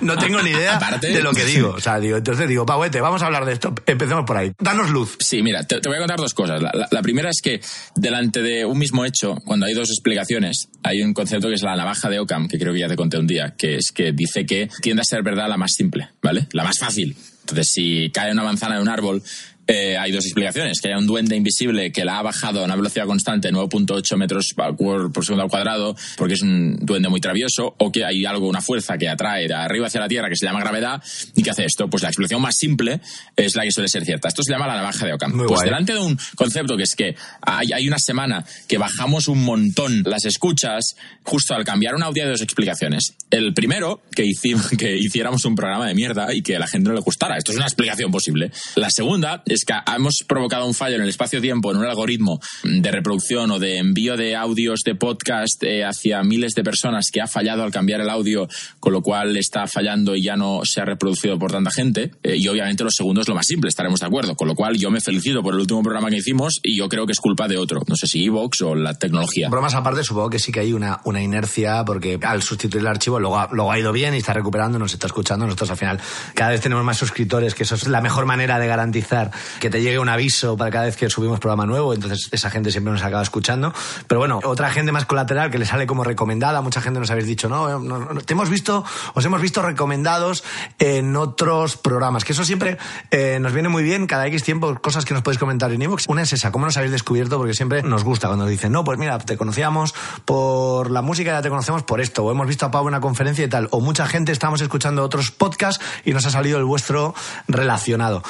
No 0.00 0.16
tengo 0.16 0.40
ni 0.42 0.50
idea 0.50 0.76
Aparte- 0.76 1.08
de 1.12 1.22
lo 1.22 1.32
que 1.32 1.44
digo. 1.44 1.70
O 1.76 1.80
sea, 1.80 1.98
digo, 2.00 2.16
entonces 2.16 2.48
digo, 2.48 2.64
Pauete, 2.66 3.00
vamos 3.00 3.22
a 3.22 3.26
hablar 3.26 3.44
de 3.44 3.52
esto. 3.52 3.74
Empecemos 3.86 4.24
por 4.24 4.36
ahí. 4.36 4.52
Danos 4.58 4.90
luz. 4.90 5.16
Sí, 5.20 5.42
mira, 5.42 5.62
te, 5.64 5.80
te 5.80 5.88
voy 5.88 5.96
a 5.96 6.00
contar 6.00 6.18
dos 6.18 6.34
cosas. 6.34 6.60
La, 6.62 6.70
la- 6.72 6.88
la 6.90 7.02
primera 7.02 7.30
es 7.30 7.40
que 7.42 7.60
delante 7.94 8.42
de 8.42 8.64
un 8.64 8.78
mismo 8.78 9.04
hecho, 9.04 9.36
cuando 9.44 9.66
hay 9.66 9.74
dos 9.74 9.88
explicaciones, 9.90 10.68
hay 10.82 11.02
un 11.02 11.12
concepto 11.14 11.48
que 11.48 11.54
es 11.54 11.62
la 11.62 11.76
navaja 11.76 12.08
de 12.08 12.20
Occam, 12.20 12.48
que 12.48 12.58
creo 12.58 12.72
que 12.72 12.80
ya 12.80 12.88
te 12.88 12.96
conté 12.96 13.18
un 13.18 13.26
día, 13.26 13.54
que 13.56 13.76
es 13.76 13.90
que 13.92 14.12
dice 14.12 14.46
que 14.46 14.68
tiende 14.80 15.02
a 15.02 15.04
ser 15.04 15.22
verdad 15.24 15.48
la 15.48 15.56
más 15.56 15.72
simple, 15.72 16.10
¿vale? 16.22 16.46
La 16.52 16.64
más 16.64 16.78
fácil. 16.78 17.16
Entonces, 17.40 17.72
si 17.72 18.10
cae 18.10 18.32
una 18.32 18.44
manzana 18.44 18.76
de 18.76 18.82
un 18.82 18.88
árbol, 18.88 19.22
eh, 19.66 19.96
hay 19.96 20.12
dos 20.12 20.24
explicaciones. 20.24 20.80
Que 20.80 20.88
haya 20.88 20.98
un 20.98 21.06
duende 21.06 21.36
invisible 21.36 21.92
que 21.92 22.04
la 22.04 22.18
ha 22.18 22.22
bajado 22.22 22.60
a 22.60 22.64
una 22.64 22.76
velocidad 22.76 23.06
constante, 23.06 23.52
9.8 23.52 24.16
metros 24.16 24.54
por, 24.54 25.24
segundo 25.24 25.44
al 25.44 25.50
cuadrado, 25.50 25.96
porque 26.16 26.34
es 26.34 26.42
un 26.42 26.76
duende 26.80 27.08
muy 27.08 27.20
travieso, 27.20 27.74
o 27.78 27.90
que 27.90 28.04
hay 28.04 28.24
algo, 28.24 28.48
una 28.48 28.60
fuerza 28.60 28.98
que 28.98 29.08
atrae 29.08 29.48
de 29.48 29.54
arriba 29.54 29.86
hacia 29.86 30.00
la 30.00 30.08
Tierra 30.08 30.28
que 30.28 30.36
se 30.36 30.46
llama 30.46 30.60
gravedad 30.60 31.02
y 31.34 31.42
que 31.42 31.50
hace 31.50 31.64
esto. 31.64 31.88
Pues 31.88 32.02
la 32.02 32.08
explicación 32.08 32.42
más 32.42 32.56
simple 32.56 33.00
es 33.36 33.54
la 33.54 33.64
que 33.64 33.70
suele 33.70 33.88
ser 33.88 34.04
cierta. 34.04 34.28
Esto 34.28 34.42
se 34.42 34.52
llama 34.52 34.66
la 34.66 34.76
navaja 34.76 35.06
de 35.06 35.12
Occam. 35.12 35.32
Muy 35.32 35.46
pues 35.46 35.60
guay. 35.60 35.70
delante 35.70 35.92
de 35.94 36.00
un 36.00 36.18
concepto 36.36 36.76
que 36.76 36.82
es 36.82 36.94
que 36.94 37.16
hay, 37.40 37.72
hay 37.72 37.88
una 37.88 37.98
semana 37.98 38.44
que 38.68 38.78
bajamos 38.78 39.28
un 39.28 39.44
montón 39.44 40.02
las 40.04 40.24
escuchas 40.24 40.96
justo 41.22 41.54
al 41.54 41.64
cambiar 41.64 41.94
un 41.94 42.02
audio 42.02 42.24
de 42.24 42.30
dos 42.30 42.42
explicaciones. 42.42 43.14
El 43.30 43.54
primero, 43.54 44.02
que, 44.14 44.24
hicimos, 44.24 44.68
que 44.78 44.96
hiciéramos 44.96 45.44
un 45.44 45.54
programa 45.54 45.86
de 45.86 45.94
mierda 45.94 46.32
y 46.34 46.42
que 46.42 46.56
a 46.56 46.58
la 46.58 46.66
gente 46.66 46.88
no 46.88 46.94
le 46.94 47.00
gustara. 47.00 47.36
Esto 47.36 47.52
es 47.52 47.56
una 47.56 47.66
explicación 47.66 48.10
posible. 48.10 48.50
La 48.76 48.90
segunda 48.90 49.42
es 49.54 49.64
que 49.64 49.74
hemos 49.94 50.24
provocado 50.26 50.66
un 50.66 50.74
fallo 50.74 50.96
en 50.96 51.02
el 51.02 51.08
espacio-tiempo, 51.08 51.70
en 51.70 51.78
un 51.78 51.86
algoritmo 51.86 52.40
de 52.62 52.90
reproducción 52.90 53.50
o 53.50 53.58
de 53.58 53.78
envío 53.78 54.16
de 54.16 54.36
audios 54.36 54.80
de 54.84 54.94
podcast 54.94 55.62
eh, 55.62 55.84
hacia 55.84 56.22
miles 56.22 56.54
de 56.54 56.62
personas 56.62 57.10
que 57.10 57.20
ha 57.20 57.26
fallado 57.26 57.62
al 57.62 57.72
cambiar 57.72 58.00
el 58.00 58.10
audio, 58.10 58.48
con 58.80 58.92
lo 58.92 59.02
cual 59.02 59.36
está 59.36 59.66
fallando 59.66 60.14
y 60.14 60.22
ya 60.22 60.36
no 60.36 60.60
se 60.64 60.80
ha 60.80 60.84
reproducido 60.84 61.38
por 61.38 61.52
tanta 61.52 61.70
gente. 61.70 62.10
Eh, 62.22 62.36
y 62.36 62.48
obviamente 62.48 62.84
lo 62.84 62.90
segundo 62.90 63.20
es 63.20 63.28
lo 63.28 63.34
más 63.34 63.46
simple, 63.46 63.68
estaremos 63.68 64.00
de 64.00 64.06
acuerdo. 64.06 64.34
Con 64.34 64.48
lo 64.48 64.54
cual 64.54 64.76
yo 64.76 64.90
me 64.90 65.00
felicito 65.00 65.42
por 65.42 65.54
el 65.54 65.60
último 65.60 65.82
programa 65.82 66.10
que 66.10 66.16
hicimos 66.16 66.60
y 66.62 66.76
yo 66.76 66.88
creo 66.88 67.06
que 67.06 67.12
es 67.12 67.20
culpa 67.20 67.48
de 67.48 67.56
otro. 67.56 67.82
No 67.86 67.96
sé 67.96 68.06
si 68.06 68.24
Evox 68.24 68.62
o 68.62 68.74
la 68.74 68.94
tecnología. 68.94 69.48
Bromas 69.48 69.74
aparte, 69.74 70.02
supongo 70.02 70.30
que 70.30 70.38
sí 70.38 70.52
que 70.52 70.60
hay 70.60 70.72
una, 70.72 71.00
una 71.04 71.22
inercia, 71.22 71.84
porque 71.84 72.18
al 72.22 72.42
sustituir 72.42 72.82
el 72.82 72.88
archivo 72.88 73.20
luego 73.20 73.34
luego 73.52 73.72
ha 73.72 73.78
ido 73.78 73.92
bien 73.92 74.14
y 74.14 74.18
está 74.18 74.32
recuperando, 74.32 74.78
nos 74.78 74.92
está 74.92 75.06
escuchando. 75.06 75.46
Nosotros 75.46 75.70
al 75.70 75.76
final 75.76 76.00
cada 76.34 76.50
vez 76.50 76.60
tenemos 76.60 76.84
más 76.84 76.98
suscriptores, 76.98 77.54
que 77.54 77.64
eso 77.64 77.74
es 77.74 77.86
la 77.86 78.00
mejor 78.00 78.26
manera 78.26 78.58
de 78.58 78.66
garantizar 78.66 79.30
que 79.60 79.70
te 79.70 79.82
llegue 79.82 79.98
un 79.98 80.08
aviso 80.08 80.56
para 80.56 80.70
cada 80.70 80.84
vez 80.86 80.96
que 80.96 81.08
subimos 81.10 81.40
programa 81.40 81.66
nuevo. 81.66 81.94
Entonces 81.94 82.28
esa 82.32 82.50
gente 82.50 82.70
siempre 82.70 82.92
nos 82.92 83.02
acaba 83.02 83.22
escuchando. 83.22 83.72
Pero 84.06 84.18
bueno, 84.18 84.40
otra 84.44 84.70
gente 84.70 84.92
más 84.92 85.06
colateral 85.06 85.50
que 85.50 85.58
le 85.58 85.66
sale 85.66 85.86
como 85.86 86.04
recomendada. 86.04 86.60
Mucha 86.60 86.80
gente 86.80 87.00
nos 87.00 87.10
habéis 87.10 87.26
dicho, 87.26 87.48
no, 87.48 87.78
no, 87.78 88.20
te 88.20 88.32
hemos 88.34 88.50
visto, 88.50 88.84
os 89.14 89.24
hemos 89.24 89.40
visto 89.40 89.62
recomendados 89.62 90.44
en 90.78 91.16
otros 91.16 91.76
programas. 91.76 92.24
Que 92.24 92.32
eso 92.32 92.44
siempre 92.44 92.78
eh, 93.10 93.38
nos 93.40 93.52
viene 93.52 93.68
muy 93.68 93.82
bien 93.82 94.06
cada 94.06 94.26
X 94.26 94.42
tiempo, 94.42 94.74
cosas 94.80 95.04
que 95.04 95.14
nos 95.14 95.22
podéis 95.22 95.38
comentar 95.38 95.72
en 95.72 95.82
iVoox. 95.82 96.04
Una 96.08 96.22
es 96.22 96.32
esa, 96.32 96.50
¿cómo 96.52 96.66
nos 96.66 96.76
habéis 96.76 96.92
descubierto? 96.92 97.38
Porque 97.38 97.54
siempre 97.54 97.82
nos 97.82 98.04
gusta 98.04 98.28
cuando 98.28 98.46
dicen, 98.46 98.72
no, 98.72 98.84
pues 98.84 98.98
mira, 98.98 99.18
te 99.18 99.36
conocíamos 99.36 99.94
por 100.24 100.90
la 100.90 101.02
música, 101.02 101.32
ya 101.32 101.42
te 101.42 101.48
conocemos 101.48 101.82
por 101.82 102.00
esto, 102.00 102.24
o 102.24 102.30
hemos 102.30 102.46
visto 102.46 102.66
a 102.66 102.70
Pau 102.70 102.82
en 102.82 102.88
una 102.88 103.00
conferencia 103.00 103.44
y 103.44 103.48
tal, 103.48 103.68
o 103.70 103.80
mucha 103.80 104.06
gente 104.06 104.32
estamos 104.32 104.60
escuchando 104.60 105.02
otros 105.02 105.30
podcasts 105.30 105.84
y 106.04 106.12
nos 106.12 106.26
ha 106.26 106.30
salido 106.30 106.58
el 106.58 106.64
vuestro 106.64 107.14
relacionado. 107.48 108.22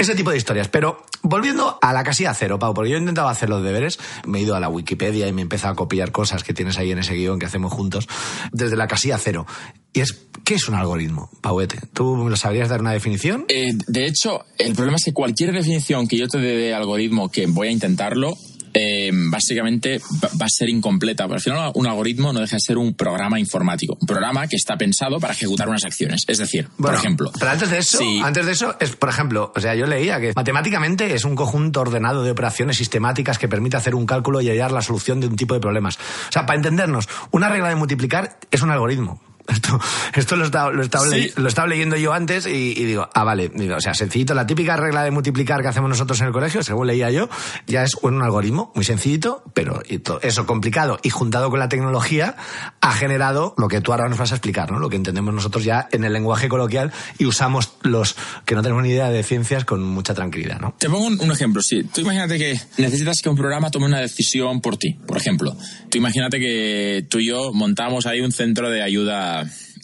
Ese 0.00 0.14
tipo 0.14 0.30
de 0.30 0.38
historias. 0.38 0.68
Pero 0.68 1.04
volviendo 1.22 1.78
a 1.82 1.92
la 1.92 2.02
casilla 2.02 2.32
cero, 2.32 2.58
Pau, 2.58 2.72
porque 2.72 2.88
yo 2.88 2.96
he 2.96 3.00
intentado 3.00 3.28
hacer 3.28 3.50
los 3.50 3.62
deberes, 3.62 3.98
me 4.24 4.38
he 4.38 4.42
ido 4.42 4.54
a 4.54 4.60
la 4.60 4.70
Wikipedia 4.70 5.28
y 5.28 5.32
me 5.34 5.42
he 5.42 5.44
empezado 5.44 5.74
a 5.74 5.76
copiar 5.76 6.10
cosas 6.10 6.42
que 6.42 6.54
tienes 6.54 6.78
ahí 6.78 6.90
en 6.90 7.00
ese 7.00 7.12
guion 7.12 7.38
que 7.38 7.44
hacemos 7.44 7.70
juntos, 7.70 8.08
desde 8.50 8.76
la 8.76 8.88
casilla 8.88 9.18
cero. 9.18 9.46
Y 9.92 10.00
es, 10.00 10.26
¿qué 10.42 10.54
es 10.54 10.66
un 10.70 10.74
algoritmo, 10.74 11.28
Pauete? 11.42 11.80
¿Tú 11.92 12.28
lo 12.30 12.36
sabrías 12.36 12.70
dar 12.70 12.80
una 12.80 12.92
definición? 12.92 13.44
Eh, 13.48 13.74
de 13.88 14.06
hecho, 14.06 14.46
el 14.56 14.74
problema 14.74 14.96
es 14.96 15.04
que 15.04 15.12
cualquier 15.12 15.52
definición 15.52 16.08
que 16.08 16.16
yo 16.16 16.28
te 16.28 16.38
dé 16.38 16.56
de 16.56 16.74
algoritmo, 16.74 17.30
que 17.30 17.46
voy 17.46 17.68
a 17.68 17.70
intentarlo, 17.70 18.34
eh, 18.74 19.10
básicamente 19.12 20.00
va, 20.22 20.46
a 20.46 20.48
ser 20.48 20.68
incompleta. 20.68 21.24
Pero 21.24 21.34
al 21.36 21.40
final, 21.40 21.72
un 21.74 21.86
algoritmo 21.86 22.32
no 22.32 22.40
deja 22.40 22.56
de 22.56 22.60
ser 22.60 22.78
un 22.78 22.94
programa 22.94 23.38
informático. 23.40 23.96
Un 24.00 24.06
programa 24.06 24.46
que 24.46 24.56
está 24.56 24.76
pensado 24.76 25.18
para 25.20 25.32
ejecutar 25.34 25.68
unas 25.68 25.84
acciones. 25.84 26.24
Es 26.26 26.38
decir, 26.38 26.68
Bueno, 26.78 26.96
por 26.96 27.04
ejemplo. 27.04 27.32
Pero 27.38 27.50
antes 27.50 27.70
de 27.70 27.78
eso, 27.78 27.98
si- 27.98 28.20
antes 28.20 28.46
de 28.46 28.52
eso, 28.52 28.76
es, 28.80 28.96
por 28.96 29.08
ejemplo, 29.08 29.52
o 29.54 29.60
sea, 29.60 29.74
yo 29.74 29.86
leía 29.86 30.20
que 30.20 30.32
matemáticamente 30.34 31.14
es 31.14 31.24
un 31.24 31.34
conjunto 31.36 31.80
ordenado 31.80 32.22
de 32.22 32.30
operaciones 32.30 32.76
sistemáticas 32.76 33.38
que 33.38 33.48
permite 33.48 33.76
hacer 33.76 33.94
un 33.94 34.06
cálculo 34.06 34.40
y 34.40 34.48
hallar 34.48 34.72
la 34.72 34.82
solución 34.82 35.20
de 35.20 35.26
un 35.26 35.36
tipo 35.36 35.54
de 35.54 35.60
problemas. 35.60 35.96
O 35.96 36.32
sea, 36.32 36.46
para 36.46 36.56
entendernos, 36.56 37.08
una 37.30 37.48
regla 37.48 37.68
de 37.68 37.76
multiplicar 37.76 38.38
es 38.50 38.62
un 38.62 38.70
algoritmo. 38.70 39.20
Esto, 39.50 39.80
esto 40.14 40.36
lo, 40.36 40.44
estaba, 40.44 40.70
lo, 40.72 40.82
estaba 40.82 41.06
Sí. 41.08 41.16
le- 41.20 41.32
lo 41.36 41.48
estaba 41.48 41.66
leyendo 41.68 41.96
yo 41.96 42.12
antes 42.12 42.46
y, 42.46 42.72
y 42.76 42.84
digo, 42.84 43.08
ah, 43.14 43.24
vale, 43.24 43.50
digo, 43.54 43.76
o 43.76 43.80
sea, 43.80 43.94
sencillito, 43.94 44.34
la 44.34 44.46
típica 44.46 44.76
regla 44.76 45.02
de 45.02 45.10
multiplicar 45.10 45.60
que 45.62 45.68
hacemos 45.68 45.88
nosotros 45.90 46.20
en 46.20 46.28
el 46.28 46.32
colegio, 46.32 46.62
según 46.62 46.86
leía 46.86 47.10
yo, 47.10 47.28
ya 47.66 47.82
es 47.82 47.94
un 48.02 48.22
algoritmo 48.22 48.72
muy 48.74 48.84
sencillito, 48.84 49.42
pero 49.54 49.82
eso 50.22 50.46
complicado 50.46 50.98
y 51.02 51.10
juntado 51.10 51.50
con 51.50 51.58
la 51.58 51.68
tecnología 51.68 52.36
ha 52.80 52.92
generado 52.92 53.54
lo 53.58 53.68
que 53.68 53.80
tú 53.80 53.92
ahora 53.92 54.08
nos 54.08 54.18
vas 54.18 54.32
a 54.32 54.36
explicar, 54.36 54.70
¿no? 54.70 54.78
Lo 54.78 54.88
que 54.88 54.96
entendemos 54.96 55.34
nosotros 55.34 55.64
ya 55.64 55.88
en 55.92 56.04
el 56.04 56.12
lenguaje 56.12 56.48
coloquial 56.48 56.92
y 57.18 57.26
usamos 57.26 57.72
los 57.82 58.16
que 58.44 58.54
no 58.54 58.62
tenemos 58.62 58.82
ni 58.82 58.90
idea 58.90 59.10
de 59.10 59.22
ciencias 59.22 59.64
con 59.64 59.82
mucha 59.82 60.14
tranquilidad, 60.14 60.60
¿no? 60.60 60.74
Te 60.78 60.88
pongo 60.88 61.06
un, 61.06 61.20
un 61.20 61.30
ejemplo. 61.32 61.62
Sí, 61.62 61.82
tú 61.84 62.00
imagínate 62.02 62.38
que 62.38 62.60
necesitas 62.78 63.20
que 63.22 63.28
un 63.28 63.36
programa 63.36 63.70
tome 63.70 63.86
una 63.86 63.98
decisión 63.98 64.60
por 64.60 64.76
ti. 64.76 64.94
Por 65.06 65.16
ejemplo, 65.16 65.56
tú 65.90 65.98
imagínate 65.98 66.38
que 66.38 67.06
tú 67.08 67.18
y 67.18 67.26
yo 67.26 67.52
montamos 67.52 68.06
ahí 68.06 68.20
un 68.20 68.32
centro 68.32 68.70
de 68.70 68.82
ayuda 68.82 69.39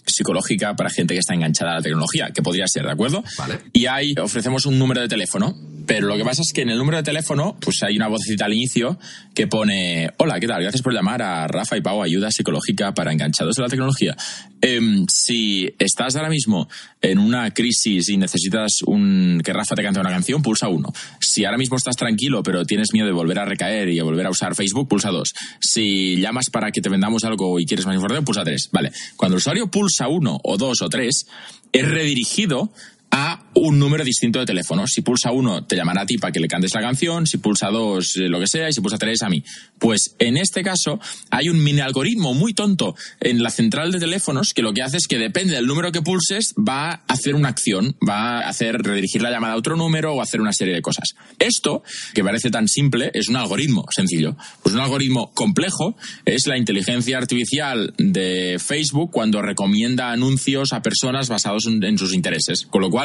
psicológica 0.07 0.75
para 0.77 0.91
gente 0.91 1.15
que 1.15 1.21
está 1.21 1.35
enganchada 1.35 1.73
a 1.73 1.75
la 1.77 1.83
tecnología, 1.83 2.31
que 2.31 2.43
podría 2.43 2.67
ser, 2.67 2.85
¿de 2.85 2.93
acuerdo? 2.93 3.25
Vale. 3.39 3.61
Y 3.73 3.87
ahí 3.87 4.15
ofrecemos 4.21 4.67
un 4.67 4.79
número 4.79 5.01
de 5.01 5.09
teléfono 5.09 5.55
Pero 5.87 6.09
lo 6.09 6.16
que 6.16 6.25
pasa 6.25 6.43
es 6.43 6.52
que 6.52 6.62
en 6.62 6.71
el 6.71 6.78
número 6.78 6.97
de 6.97 7.05
teléfono, 7.05 7.57
pues 7.61 7.83
hay 7.83 7.97
una 7.97 8.09
vocecita 8.09 8.47
al 8.47 8.52
inicio 8.52 8.99
que 9.35 9.47
pone, 9.47 10.11
hola, 10.19 10.40
¿qué 10.40 10.47
tal? 10.47 10.62
Gracias 10.62 10.83
por 10.83 10.93
llamar 10.93 11.23
a 11.23 11.47
Rafa 11.47 11.76
y 11.76 11.81
Pau, 11.81 12.02
ayuda 12.02 12.31
psicológica 12.31 12.93
para 12.93 13.12
enganchados 13.12 13.55
de 13.55 13.62
la 13.62 13.69
tecnología. 13.69 14.16
Em, 14.61 15.07
si 15.09 15.69
estás 15.78 16.16
ahora 16.16 16.28
mismo 16.28 16.69
en 17.00 17.19
una 17.19 17.52
crisis 17.52 18.09
y 18.09 18.16
necesitas 18.16 18.83
un, 18.83 19.40
que 19.45 19.52
Rafa 19.52 19.76
te 19.76 19.83
cante 19.83 20.00
una 20.00 20.11
canción, 20.11 20.43
pulsa 20.43 20.69
uno. 20.69 20.93
Si 21.21 21.45
ahora 21.45 21.59
mismo 21.59 21.76
estás 21.76 21.95
tranquilo 21.97 22.43
pero 22.43 22.64
tienes 22.64 22.93
miedo 22.93 23.07
de 23.07 23.12
volver 23.12 23.38
a 23.38 23.45
recaer 23.45 23.88
y 23.88 23.97
de 23.97 24.02
volver 24.02 24.26
a 24.26 24.31
usar 24.31 24.55
Facebook, 24.55 24.88
pulsa 24.88 25.11
dos. 25.11 25.35
Si 25.61 26.16
llamas 26.16 26.50
para 26.50 26.73
que 26.73 26.81
te 26.81 26.88
vendamos 26.88 27.25
algo 27.25 27.61
y 27.61 27.66
quieres 27.66 27.87
más 27.87 27.95
información, 27.95 28.25
pulsa 28.25 28.45
tres. 28.45 28.69
Vale. 28.73 28.93
Cuando 29.16 29.37
el 29.37 29.38
usuario 29.38 29.71
pulsa 29.71 30.09
uno 30.09 30.40
o 30.43 30.57
dos 30.57 30.83
o 30.83 30.88
tres, 30.88 31.26
es 31.73 31.88
redirigido 31.88 32.73
a 33.11 33.45
un 33.55 33.79
número 33.79 34.05
distinto 34.05 34.39
de 34.39 34.47
teléfono. 34.47 34.87
Si 34.87 35.01
pulsa 35.01 35.33
uno, 35.33 35.65
te 35.65 35.77
llamará 35.77 36.03
a 36.03 36.07
ti 36.07 36.19
para 36.19 36.33
que 36.33 36.41
le 36.41 36.49
cantes 36.49 36.75
la 36.75 36.81
canción, 36.81 37.27
si 37.27 37.39
pulsa 37.39 37.69
dos, 37.69 38.17
eh, 38.17 38.29
lo 38.29 38.39
que 38.39 38.47
sea, 38.47 38.69
y 38.69 38.73
si 38.73 38.81
pulsa 38.81 38.99
tres, 38.99 39.23
a 39.23 39.29
mí. 39.29 39.43
Pues 39.79 40.15
en 40.19 40.37
este 40.37 40.63
caso, 40.63 41.01
hay 41.31 41.49
un 41.49 41.63
mini 41.63 41.81
algoritmo 41.81 42.35
muy 42.35 42.53
tonto 42.53 42.95
en 43.21 43.43
la 43.43 43.51
central 43.51 43.93
de 43.93 43.99
teléfonos 43.99 44.53
que 44.53 44.63
lo 44.63 44.73
que 44.73 44.83
hace 44.83 44.99
es 44.99 45.07
que 45.07 45.19
depende 45.19 45.55
del 45.55 45.67
número 45.67 45.93
que 45.93 46.03
pulses, 46.03 46.55
va 46.57 46.91
a 46.91 47.03
hacer 47.09 47.35
una 47.35 47.49
acción, 47.49 47.97
va 48.07 48.41
a 48.41 48.49
hacer 48.49 48.77
redirigir 48.83 49.23
la 49.23 49.31
llamada 49.31 49.55
a 49.55 49.57
otro 49.57 49.77
número 49.77 50.15
o 50.15 50.21
hacer 50.21 50.41
una 50.41 50.53
serie 50.53 50.75
de 50.75 50.83
cosas. 50.83 51.15
Esto, 51.39 51.83
que 52.15 52.23
parece 52.23 52.51
tan 52.51 52.69
simple, 52.69 53.11
es 53.15 53.29
un 53.29 53.37
algoritmo 53.37 53.87
sencillo. 53.95 54.37
Pues 54.63 54.75
un 54.75 54.81
algoritmo 54.81 55.33
complejo 55.33 55.97
es 56.25 56.47
la 56.47 56.59
inteligencia 56.59 57.19
artificial 57.19 57.95
de 57.99 58.59
Facebook 58.59 59.11
cuando 59.11 59.43
recomienda 59.43 60.13
anuncios 60.13 60.73
a 60.73 60.83
personas 60.83 61.29
basados 61.29 61.67
en, 61.67 61.99
sus 61.99 62.15
intereses. 62.15 62.67
Con 62.67 62.83
lo 62.83 62.91
cual, 62.91 62.96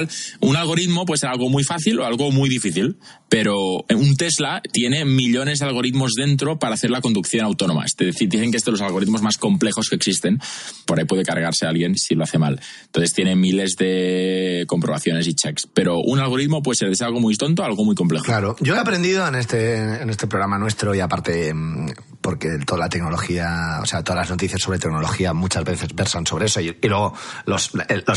un 0.42 0.56
algoritmo 0.56 1.06
puede 1.06 1.20
ser 1.20 1.30
algo 1.30 1.50
muy 1.50 1.64
fácil 1.64 2.00
o 2.00 2.06
algo 2.06 2.32
muy 2.32 2.50
difícil, 2.50 2.98
pero 3.30 3.56
un 3.90 4.16
Tesla 4.18 4.62
tiene 4.72 5.06
millones 5.06 5.60
de 5.60 5.66
algoritmos 5.66 6.12
dentro 6.18 6.60
para 6.60 6.76
hacer 6.76 6.90
la 6.90 7.02
conducción 7.02 7.46
autónoma. 7.46 7.86
Es 7.86 7.96
decir, 7.96 8.30
dicen 8.30 8.52
que 8.52 8.58
es 8.58 8.66
de 8.66 8.72
los 8.72 8.82
algoritmos 8.82 9.22
más 9.22 9.38
complejos 9.38 9.90
que 9.90 9.96
existen. 9.96 10.40
Por 10.86 11.00
ahí 11.00 11.06
puede 11.06 11.24
cargarse 11.24 11.66
a 11.66 11.70
alguien 11.70 11.96
si 11.96 12.16
lo 12.16 12.24
hace 12.24 12.38
mal. 12.38 12.60
Entonces 12.86 13.14
tiene 13.14 13.36
miles 13.36 13.76
de 13.78 14.66
comprobaciones 14.68 15.28
y 15.28 15.34
checks. 15.34 15.68
Pero 15.74 16.00
un 16.00 16.20
algoritmo 16.20 16.62
puede 16.62 16.76
ser 16.76 16.92
algo 17.06 17.20
muy 17.20 17.36
tonto 17.36 17.64
a 17.64 17.68
algo 17.68 17.86
muy 17.86 17.96
complejo. 17.96 18.26
Claro, 18.26 18.56
yo 18.60 18.76
he 18.76 18.80
aprendido 18.80 19.28
en 19.28 19.36
este, 19.36 20.02
en 20.02 20.10
este 20.10 20.28
programa 20.28 20.58
nuestro 20.58 20.94
y 20.94 21.00
aparte 21.00 21.54
mm, 21.54 21.88
porque 22.22 22.60
toda 22.66 22.80
la 22.80 22.90
tecnología, 22.90 23.80
o 23.82 23.86
sea, 23.86 24.04
todas 24.04 24.22
las 24.22 24.30
noticias 24.30 24.62
sobre 24.62 24.80
tecnología 24.80 25.34
muchas 25.34 25.64
veces 25.64 25.94
versan 25.94 26.26
sobre 26.26 26.46
eso 26.46 26.62
y, 26.62 26.78
luego 26.84 27.14
los, 27.46 27.72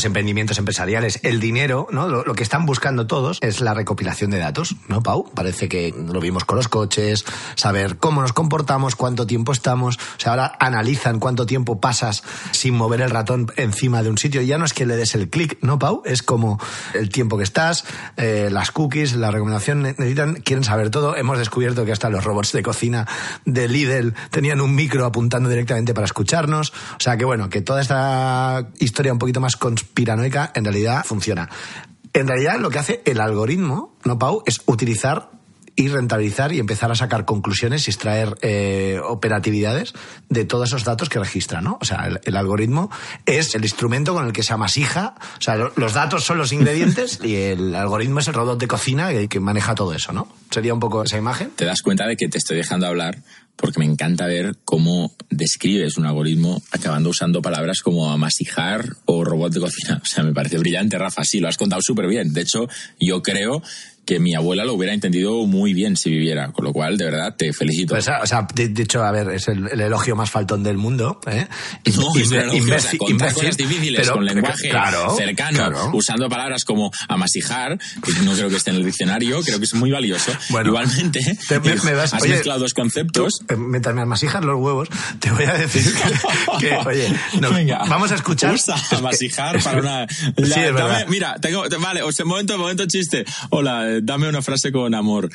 emprendimientos 0.04 0.58
empresariales, 0.58 1.20
el 1.23 1.40
dinero, 1.40 1.87
¿no? 1.90 2.08
Lo, 2.08 2.34
que 2.34 2.42
están 2.42 2.66
buscando 2.66 3.06
todos 3.06 3.38
es 3.40 3.61
la 3.61 3.75
recopilación 3.75 4.30
de 4.30 4.38
datos, 4.38 4.76
¿no, 4.88 5.02
Pau? 5.02 5.30
Parece 5.34 5.68
que 5.68 5.94
lo 5.96 6.20
vimos 6.20 6.44
con 6.44 6.56
los 6.56 6.68
coches, 6.68 7.25
saber 7.54 7.96
cómo 7.96 8.20
nos 8.20 8.32
comportamos, 8.32 8.96
cuánto 8.96 9.26
tiempo 9.26 9.52
estamos, 9.52 9.96
o 9.96 10.20
sea, 10.20 10.32
ahora 10.32 10.56
analizan 10.61 11.18
cuánto 11.20 11.46
tiempo 11.46 11.80
pasas 11.80 12.23
sin 12.50 12.75
mover 12.75 13.00
el 13.00 13.11
ratón 13.11 13.52
encima 13.56 14.02
de 14.02 14.11
un 14.11 14.18
sitio 14.18 14.42
ya 14.42 14.58
no 14.58 14.64
es 14.64 14.73
que 14.73 14.87
le 14.87 14.96
des 14.96 15.14
el 15.14 15.28
clic, 15.30 15.58
¿no, 15.62 15.78
Pau? 15.78 16.02
Es 16.04 16.23
como 16.23 16.61
el 16.94 17.08
tiempo 17.08 17.38
que 17.38 17.44
estás, 17.44 17.84
eh, 18.16 18.49
las 18.50 18.70
cookies, 18.70 19.14
la 19.14 19.30
recomendación, 19.30 19.82
ne- 19.82 19.94
necesitan, 19.96 20.34
quieren 20.34 20.64
saber 20.64 20.90
todo. 20.90 21.16
Hemos 21.16 21.38
descubierto 21.38 21.84
que 21.84 21.92
hasta 21.92 22.11
los 22.11 22.25
robots 22.25 22.52
de 22.52 22.62
cocina 22.62 23.06
de 23.44 23.68
Tenían 24.30 24.60
un 24.60 24.74
micro 24.74 25.04
apuntando 25.06 25.48
directamente 25.48 25.94
para 25.94 26.04
escucharnos. 26.04 26.70
O 26.70 27.00
sea 27.00 27.16
que 27.16 27.24
bueno, 27.24 27.48
que 27.50 27.60
toda 27.62 27.80
esta 27.80 28.68
historia 28.78 29.12
un 29.12 29.18
poquito 29.18 29.40
más 29.40 29.56
conspiranoica 29.56 30.52
en 30.54 30.64
realidad 30.64 31.04
funciona. 31.04 31.48
En 32.12 32.28
realidad 32.28 32.58
lo 32.60 32.70
que 32.70 32.78
hace 32.78 33.02
el 33.06 33.20
algoritmo, 33.20 33.96
¿no, 34.04 34.18
Pau? 34.18 34.42
Es 34.46 34.60
utilizar 34.66 35.30
y 35.76 35.88
rentabilizar 35.88 36.52
y 36.52 36.60
empezar 36.60 36.92
a 36.92 36.94
sacar 36.94 37.24
conclusiones 37.24 37.88
y 37.88 37.90
extraer 37.90 38.36
eh, 38.42 39.00
operatividades 39.02 39.92
de 40.28 40.44
todos 40.44 40.68
esos 40.68 40.84
datos 40.84 41.08
que 41.08 41.18
registra, 41.18 41.60
¿no? 41.62 41.78
O 41.80 41.84
sea, 41.84 42.06
el, 42.06 42.20
el 42.22 42.36
algoritmo 42.36 42.90
es 43.26 43.56
el 43.56 43.64
instrumento 43.64 44.14
con 44.14 44.24
el 44.24 44.32
que 44.32 44.44
se 44.44 44.52
amasija, 44.52 45.16
o 45.36 45.42
sea, 45.42 45.56
lo- 45.56 45.72
los 45.74 45.94
datos 45.94 46.22
son 46.22 46.38
los 46.38 46.52
ingredientes 46.52 47.18
y 47.24 47.34
el 47.34 47.74
algoritmo 47.74 48.20
es 48.20 48.28
el 48.28 48.34
robot 48.34 48.60
de 48.60 48.68
cocina 48.68 49.10
que, 49.10 49.26
que 49.28 49.40
maneja 49.40 49.74
todo 49.74 49.92
eso, 49.92 50.12
¿no? 50.12 50.28
Sería 50.52 50.72
un 50.72 50.78
poco 50.78 51.02
esa 51.02 51.18
imagen. 51.18 51.50
te 51.56 51.64
das 51.64 51.82
cuenta 51.82 52.06
de 52.06 52.16
que 52.16 52.28
te 52.28 52.38
estoy 52.38 52.56
dejando 52.58 52.86
hablar 52.86 53.18
porque 53.56 53.78
me 53.78 53.87
encanta 53.87 54.26
ver 54.26 54.56
cómo 54.64 55.14
describes 55.30 55.96
un 55.96 56.06
algoritmo 56.06 56.62
acabando 56.70 57.11
usando 57.11 57.42
palabras 57.42 57.80
como 57.80 58.11
amasijar 58.11 58.84
o 59.06 59.25
robot 59.25 59.52
de 59.52 59.61
cocina. 59.61 60.00
O 60.02 60.06
sea, 60.06 60.25
me 60.25 60.32
parece 60.32 60.58
brillante, 60.58 60.99
Rafa. 60.99 61.25
Sí, 61.25 61.40
lo 61.40 61.49
has 61.49 61.56
contado 61.56 61.82
súper 61.82 62.06
bien. 62.06 62.32
De 62.32 62.42
hecho, 62.42 62.68
yo 63.00 63.23
creo 63.23 63.62
que 64.06 64.18
mi 64.20 64.34
abuela 64.34 64.64
lo 64.64 64.75
hubiera 64.75 64.92
entendido 64.92 65.46
muy 65.46 65.73
bien 65.75 65.96
si 65.96 66.11
viviera. 66.11 66.52
Con 66.52 66.64
lo 66.64 66.73
cual, 66.73 66.96
de 66.99 67.06
verdad, 67.06 67.34
te 67.37 67.52
felicito. 67.52 67.94
Pues, 67.94 68.06
o 68.08 68.26
sea, 68.26 68.46
de, 68.54 68.68
de 68.68 68.82
hecho, 68.82 69.02
a 69.02 69.11
ver, 69.12 69.30
es 69.30 69.49
el, 69.49 69.68
el 69.68 69.80
elogio 69.80 70.14
más 70.16 70.30
faltón 70.30 70.62
del 70.62 70.76
mundo. 70.76 71.20
¿eh? 71.26 71.46
No, 71.96 72.14
es 72.16 72.26
o 72.26 72.30
sea, 72.30 72.99
contar 72.99 73.32
cosas 73.32 73.56
difíciles 73.56 74.00
pero- 74.02 74.14
con 74.14 74.25
lenguaje 74.25 74.68
claro, 74.68 75.14
cercano, 75.16 75.56
claro. 75.58 75.90
usando 75.94 76.28
palabras 76.28 76.64
como 76.64 76.90
amasijar, 77.08 77.78
que 77.78 78.12
no 78.25 78.32
creo 78.34 78.49
que 78.50 78.56
esté 78.56 78.70
en 78.70 78.76
el 78.76 78.84
diccionario, 78.84 79.40
creo 79.42 79.58
que 79.58 79.64
es 79.64 79.75
muy 79.75 79.90
valioso. 79.90 80.32
Bueno, 80.50 80.68
Igualmente, 80.70 81.20
te- 81.49 81.61
me- 81.61 81.75
me 81.76 81.92
vas- 81.94 82.12
has 82.14 82.23
oye, 82.23 82.32
mezclado 82.32 82.61
dos 82.61 82.75
conceptos. 82.75 83.32
Tú, 83.46 83.54
eh, 83.54 83.56
mientras 83.56 83.94
me 83.94 84.02
amasijas 84.02 84.44
los 84.44 84.61
huevos, 84.61 84.88
te 85.20 85.30
voy 85.30 85.44
a 85.44 85.54
decir 85.54 85.82
que, 85.94 86.68
que, 86.68 86.75
oye, 86.76 87.08
no, 87.40 87.50
Venga, 87.52 87.78
vamos 87.88 88.11
a 88.12 88.16
escuchar. 88.16 88.54
Usa 88.54 88.75
Es 88.84 88.88
que- 88.88 88.96
amasijar 88.96 89.62
para 89.62 89.80
una. 89.80 90.06
Sí, 90.08 90.25
la- 90.37 90.42
es 90.42 90.50
dame- 90.50 90.73
verdad. 90.73 91.06
mira, 91.08 91.37
tengo, 91.40 91.68
te- 91.68 91.76
vale, 91.76 92.02
o 92.02 92.12
sea, 92.12 92.25
momento, 92.25 92.58
momento 92.58 92.87
chiste. 92.87 93.25
Hola, 93.50 93.93
eh, 93.96 94.00
dame 94.02 94.28
una 94.28 94.42
frase 94.42 94.72
con 94.72 94.94
amor. 94.94 95.30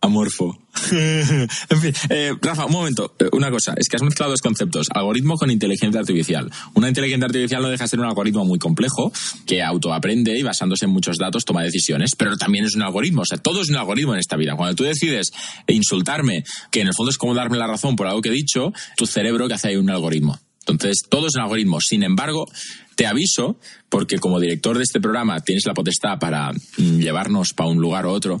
Amorfo. 0.00 0.56
en 0.92 1.80
fin, 1.80 1.92
eh, 2.08 2.32
Rafa, 2.40 2.66
un 2.66 2.72
momento. 2.72 3.16
Eh, 3.18 3.28
Una 3.32 3.50
cosa, 3.50 3.74
es 3.76 3.88
que 3.88 3.96
has 3.96 4.02
mezclado 4.02 4.30
dos 4.30 4.40
conceptos, 4.40 4.86
algoritmo 4.94 5.34
con 5.34 5.50
inteligencia 5.50 6.00
artificial. 6.00 6.48
Una 6.74 6.88
inteligencia 6.88 7.26
artificial 7.26 7.62
no 7.62 7.68
deja 7.68 7.82
de 7.82 7.88
ser 7.88 7.98
un 7.98 8.06
algoritmo 8.06 8.44
muy 8.44 8.60
complejo 8.60 9.12
que 9.44 9.60
autoaprende 9.60 10.38
y 10.38 10.42
basándose 10.44 10.84
en 10.84 10.92
muchos 10.92 11.18
datos 11.18 11.44
toma 11.44 11.64
decisiones, 11.64 12.14
pero 12.16 12.36
también 12.36 12.64
es 12.64 12.76
un 12.76 12.82
algoritmo. 12.82 13.22
O 13.22 13.24
sea, 13.24 13.38
todo 13.38 13.60
es 13.60 13.70
un 13.70 13.76
algoritmo 13.76 14.14
en 14.14 14.20
esta 14.20 14.36
vida. 14.36 14.54
Cuando 14.54 14.76
tú 14.76 14.84
decides 14.84 15.32
insultarme, 15.66 16.44
que 16.70 16.80
en 16.80 16.86
el 16.86 16.94
fondo 16.94 17.10
es 17.10 17.18
como 17.18 17.34
darme 17.34 17.58
la 17.58 17.66
razón 17.66 17.96
por 17.96 18.06
algo 18.06 18.22
que 18.22 18.28
he 18.28 18.32
dicho, 18.32 18.72
tu 18.96 19.04
cerebro 19.06 19.48
que 19.48 19.54
hace 19.54 19.68
ahí 19.68 19.76
un 19.76 19.90
algoritmo. 19.90 20.38
Entonces, 20.60 21.02
todo 21.08 21.26
es 21.26 21.34
un 21.34 21.42
algoritmo. 21.42 21.80
Sin 21.80 22.02
embargo, 22.02 22.46
te 22.98 23.06
aviso, 23.06 23.56
porque 23.88 24.18
como 24.18 24.40
director 24.40 24.76
de 24.76 24.82
este 24.82 25.00
programa 25.00 25.38
tienes 25.38 25.64
la 25.66 25.72
potestad 25.72 26.18
para 26.18 26.50
mm, 26.50 26.98
llevarnos 26.98 27.54
para 27.54 27.70
un 27.70 27.78
lugar 27.78 28.06
u 28.06 28.10
otro, 28.10 28.40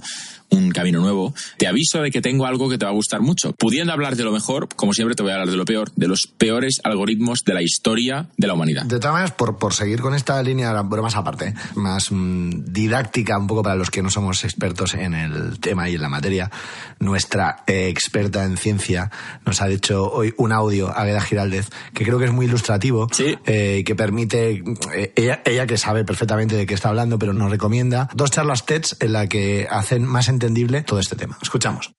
un 0.50 0.70
camino 0.70 1.00
nuevo, 1.00 1.34
te 1.56 1.66
aviso 1.66 2.00
de 2.00 2.10
que 2.10 2.20
tengo 2.20 2.46
algo 2.46 2.68
que 2.68 2.78
te 2.78 2.84
va 2.84 2.90
a 2.90 2.94
gustar 2.94 3.20
mucho. 3.20 3.52
Pudiendo 3.52 3.92
hablar 3.92 4.16
de 4.16 4.24
lo 4.24 4.32
mejor, 4.32 4.68
como 4.74 4.92
siempre 4.94 5.14
te 5.14 5.22
voy 5.22 5.32
a 5.32 5.34
hablar 5.34 5.50
de 5.50 5.56
lo 5.56 5.64
peor, 5.64 5.90
de 5.94 6.08
los 6.08 6.26
peores 6.26 6.80
algoritmos 6.84 7.44
de 7.44 7.54
la 7.54 7.62
historia 7.62 8.28
de 8.36 8.46
la 8.46 8.54
humanidad. 8.54 8.84
De 8.84 8.98
todas 8.98 9.12
maneras, 9.12 9.32
por, 9.32 9.58
por 9.58 9.74
seguir 9.74 10.00
con 10.00 10.14
esta 10.14 10.42
línea, 10.42 10.72
bromas 10.82 11.16
aparte, 11.16 11.54
más 11.74 12.10
mm, 12.10 12.72
didáctica 12.72 13.38
un 13.38 13.46
poco 13.46 13.62
para 13.62 13.76
los 13.76 13.90
que 13.90 14.02
no 14.02 14.10
somos 14.10 14.44
expertos 14.44 14.94
en 14.94 15.14
el 15.14 15.58
tema 15.60 15.88
y 15.88 15.94
en 15.96 16.02
la 16.02 16.08
materia, 16.08 16.50
nuestra 16.98 17.64
eh, 17.66 17.88
experta 17.88 18.44
en 18.44 18.56
ciencia 18.56 19.10
nos 19.44 19.60
ha 19.62 19.68
hecho 19.68 20.10
hoy 20.10 20.32
un 20.36 20.52
audio, 20.52 20.88
Agueda 20.96 21.20
Giraldez, 21.20 21.68
que 21.94 22.04
creo 22.04 22.18
que 22.18 22.24
es 22.26 22.32
muy 22.32 22.46
ilustrativo 22.46 23.08
Sí. 23.12 23.36
eh, 23.46 23.82
que 23.84 23.94
permite, 23.94 24.62
eh, 24.94 25.12
ella, 25.16 25.42
ella 25.44 25.66
que 25.66 25.76
sabe 25.76 26.04
perfectamente 26.04 26.56
de 26.56 26.66
qué 26.66 26.74
está 26.74 26.88
hablando, 26.88 27.18
pero 27.18 27.32
nos 27.32 27.50
recomienda 27.50 28.08
dos 28.14 28.30
charlas 28.30 28.66
TEDs 28.66 28.96
en 29.00 29.12
la 29.12 29.26
que 29.28 29.66
hacen 29.70 30.04
más 30.04 30.28
entendible 30.38 30.82
todo 30.82 31.00
este 31.00 31.16
tema. 31.16 31.36
Escuchamos. 31.42 31.92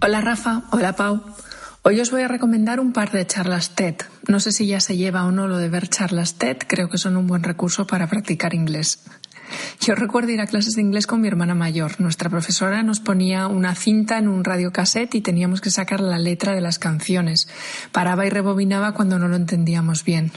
Hola 0.00 0.20
Rafa, 0.22 0.62
hola 0.70 0.94
Pau. 0.94 1.22
Hoy 1.82 2.00
os 2.00 2.10
voy 2.10 2.22
a 2.22 2.28
recomendar 2.28 2.80
un 2.80 2.92
par 2.92 3.12
de 3.12 3.26
charlas 3.26 3.74
TED. 3.74 3.96
No 4.26 4.40
sé 4.40 4.52
si 4.52 4.66
ya 4.66 4.80
se 4.80 4.96
lleva 4.96 5.24
o 5.24 5.30
no 5.30 5.46
lo 5.46 5.58
de 5.58 5.68
ver 5.68 5.88
charlas 5.88 6.34
TED, 6.34 6.58
creo 6.66 6.88
que 6.88 6.98
son 6.98 7.16
un 7.16 7.26
buen 7.26 7.42
recurso 7.42 7.86
para 7.86 8.08
practicar 8.08 8.54
inglés. 8.54 9.04
Yo 9.80 9.94
recuerdo 9.94 10.32
ir 10.32 10.40
a 10.40 10.46
clases 10.46 10.74
de 10.74 10.82
inglés 10.82 11.06
con 11.06 11.20
mi 11.20 11.28
hermana 11.28 11.54
mayor. 11.54 12.00
Nuestra 12.00 12.30
profesora 12.30 12.82
nos 12.82 13.00
ponía 13.00 13.46
una 13.46 13.74
cinta 13.74 14.18
en 14.18 14.28
un 14.28 14.42
radiocassette 14.42 15.14
y 15.14 15.20
teníamos 15.20 15.60
que 15.60 15.70
sacar 15.70 16.00
la 16.00 16.18
letra 16.18 16.54
de 16.54 16.60
las 16.60 16.78
canciones. 16.78 17.48
Paraba 17.92 18.26
y 18.26 18.30
rebobinaba 18.30 18.92
cuando 18.92 19.18
no 19.18 19.28
lo 19.28 19.36
entendíamos 19.36 20.04
bien. 20.04 20.32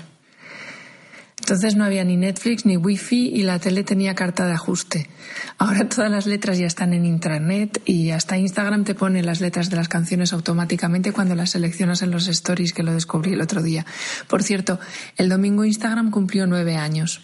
Entonces 1.39 1.75
no 1.75 1.84
había 1.84 2.03
ni 2.03 2.17
Netflix 2.17 2.65
ni 2.65 2.77
Wi-Fi 2.77 3.31
y 3.36 3.43
la 3.43 3.60
tele 3.60 3.84
tenía 3.84 4.13
carta 4.13 4.46
de 4.46 4.53
ajuste. 4.53 5.10
Ahora 5.58 5.89
todas 5.89 6.12
las 6.12 6.27
letras 6.27 6.58
ya 6.58 6.67
están 6.67 6.93
en 6.93 7.05
Intranet 7.05 7.81
y 7.86 8.12
hasta 8.12 8.38
Instagram 8.38 8.84
te 8.84 8.96
pone 8.96 9.24
las 9.24 9.41
letras 9.41 9.69
de 9.69 9.75
las 9.75 9.88
canciones 9.88 10.34
automáticamente 10.34 11.12
cuando 11.12 11.36
las 11.36 11.51
seleccionas 11.51 12.01
en 12.01 12.12
los 12.12 12.27
stories 12.27 12.74
que 12.74 12.84
lo 12.84 12.93
descubrí 12.93 13.34
el 13.34 13.41
otro 13.41 13.63
día. 13.63 13.86
Por 14.27 14.43
cierto, 14.43 14.79
el 15.17 15.29
domingo 15.29 15.65
Instagram 15.65 16.12
cumplió 16.12 16.46
nueve 16.46 16.75
años. 16.75 17.22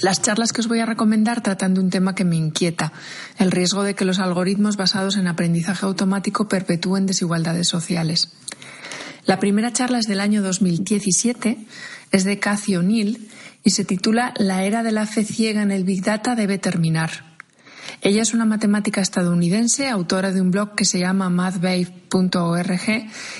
Las 0.00 0.20
charlas 0.20 0.52
que 0.52 0.60
os 0.60 0.68
voy 0.68 0.80
a 0.80 0.86
recomendar 0.86 1.40
tratan 1.40 1.74
de 1.74 1.80
un 1.80 1.90
tema 1.90 2.14
que 2.14 2.24
me 2.24 2.36
inquieta, 2.36 2.92
el 3.38 3.50
riesgo 3.50 3.84
de 3.84 3.94
que 3.94 4.04
los 4.04 4.18
algoritmos 4.18 4.76
basados 4.76 5.16
en 5.16 5.28
aprendizaje 5.28 5.86
automático 5.86 6.48
perpetúen 6.48 7.06
desigualdades 7.06 7.68
sociales. 7.68 8.32
La 9.26 9.40
primera 9.40 9.72
charla 9.72 9.98
es 9.98 10.06
del 10.06 10.20
año 10.20 10.42
2017, 10.42 11.56
es 12.10 12.24
de 12.24 12.38
Cathy 12.38 12.76
O'Neill 12.76 13.28
y 13.62 13.70
se 13.70 13.84
titula 13.84 14.34
La 14.36 14.64
era 14.64 14.82
de 14.82 14.92
la 14.92 15.06
fe 15.06 15.24
ciega 15.24 15.62
en 15.62 15.70
el 15.70 15.84
Big 15.84 16.02
Data 16.02 16.34
debe 16.34 16.58
terminar. 16.58 17.34
Ella 18.02 18.20
es 18.20 18.34
una 18.34 18.44
matemática 18.44 19.00
estadounidense, 19.00 19.88
autora 19.88 20.30
de 20.30 20.42
un 20.42 20.50
blog 20.50 20.74
que 20.74 20.84
se 20.84 20.98
llama 20.98 21.30
mathbabe.org 21.30 22.80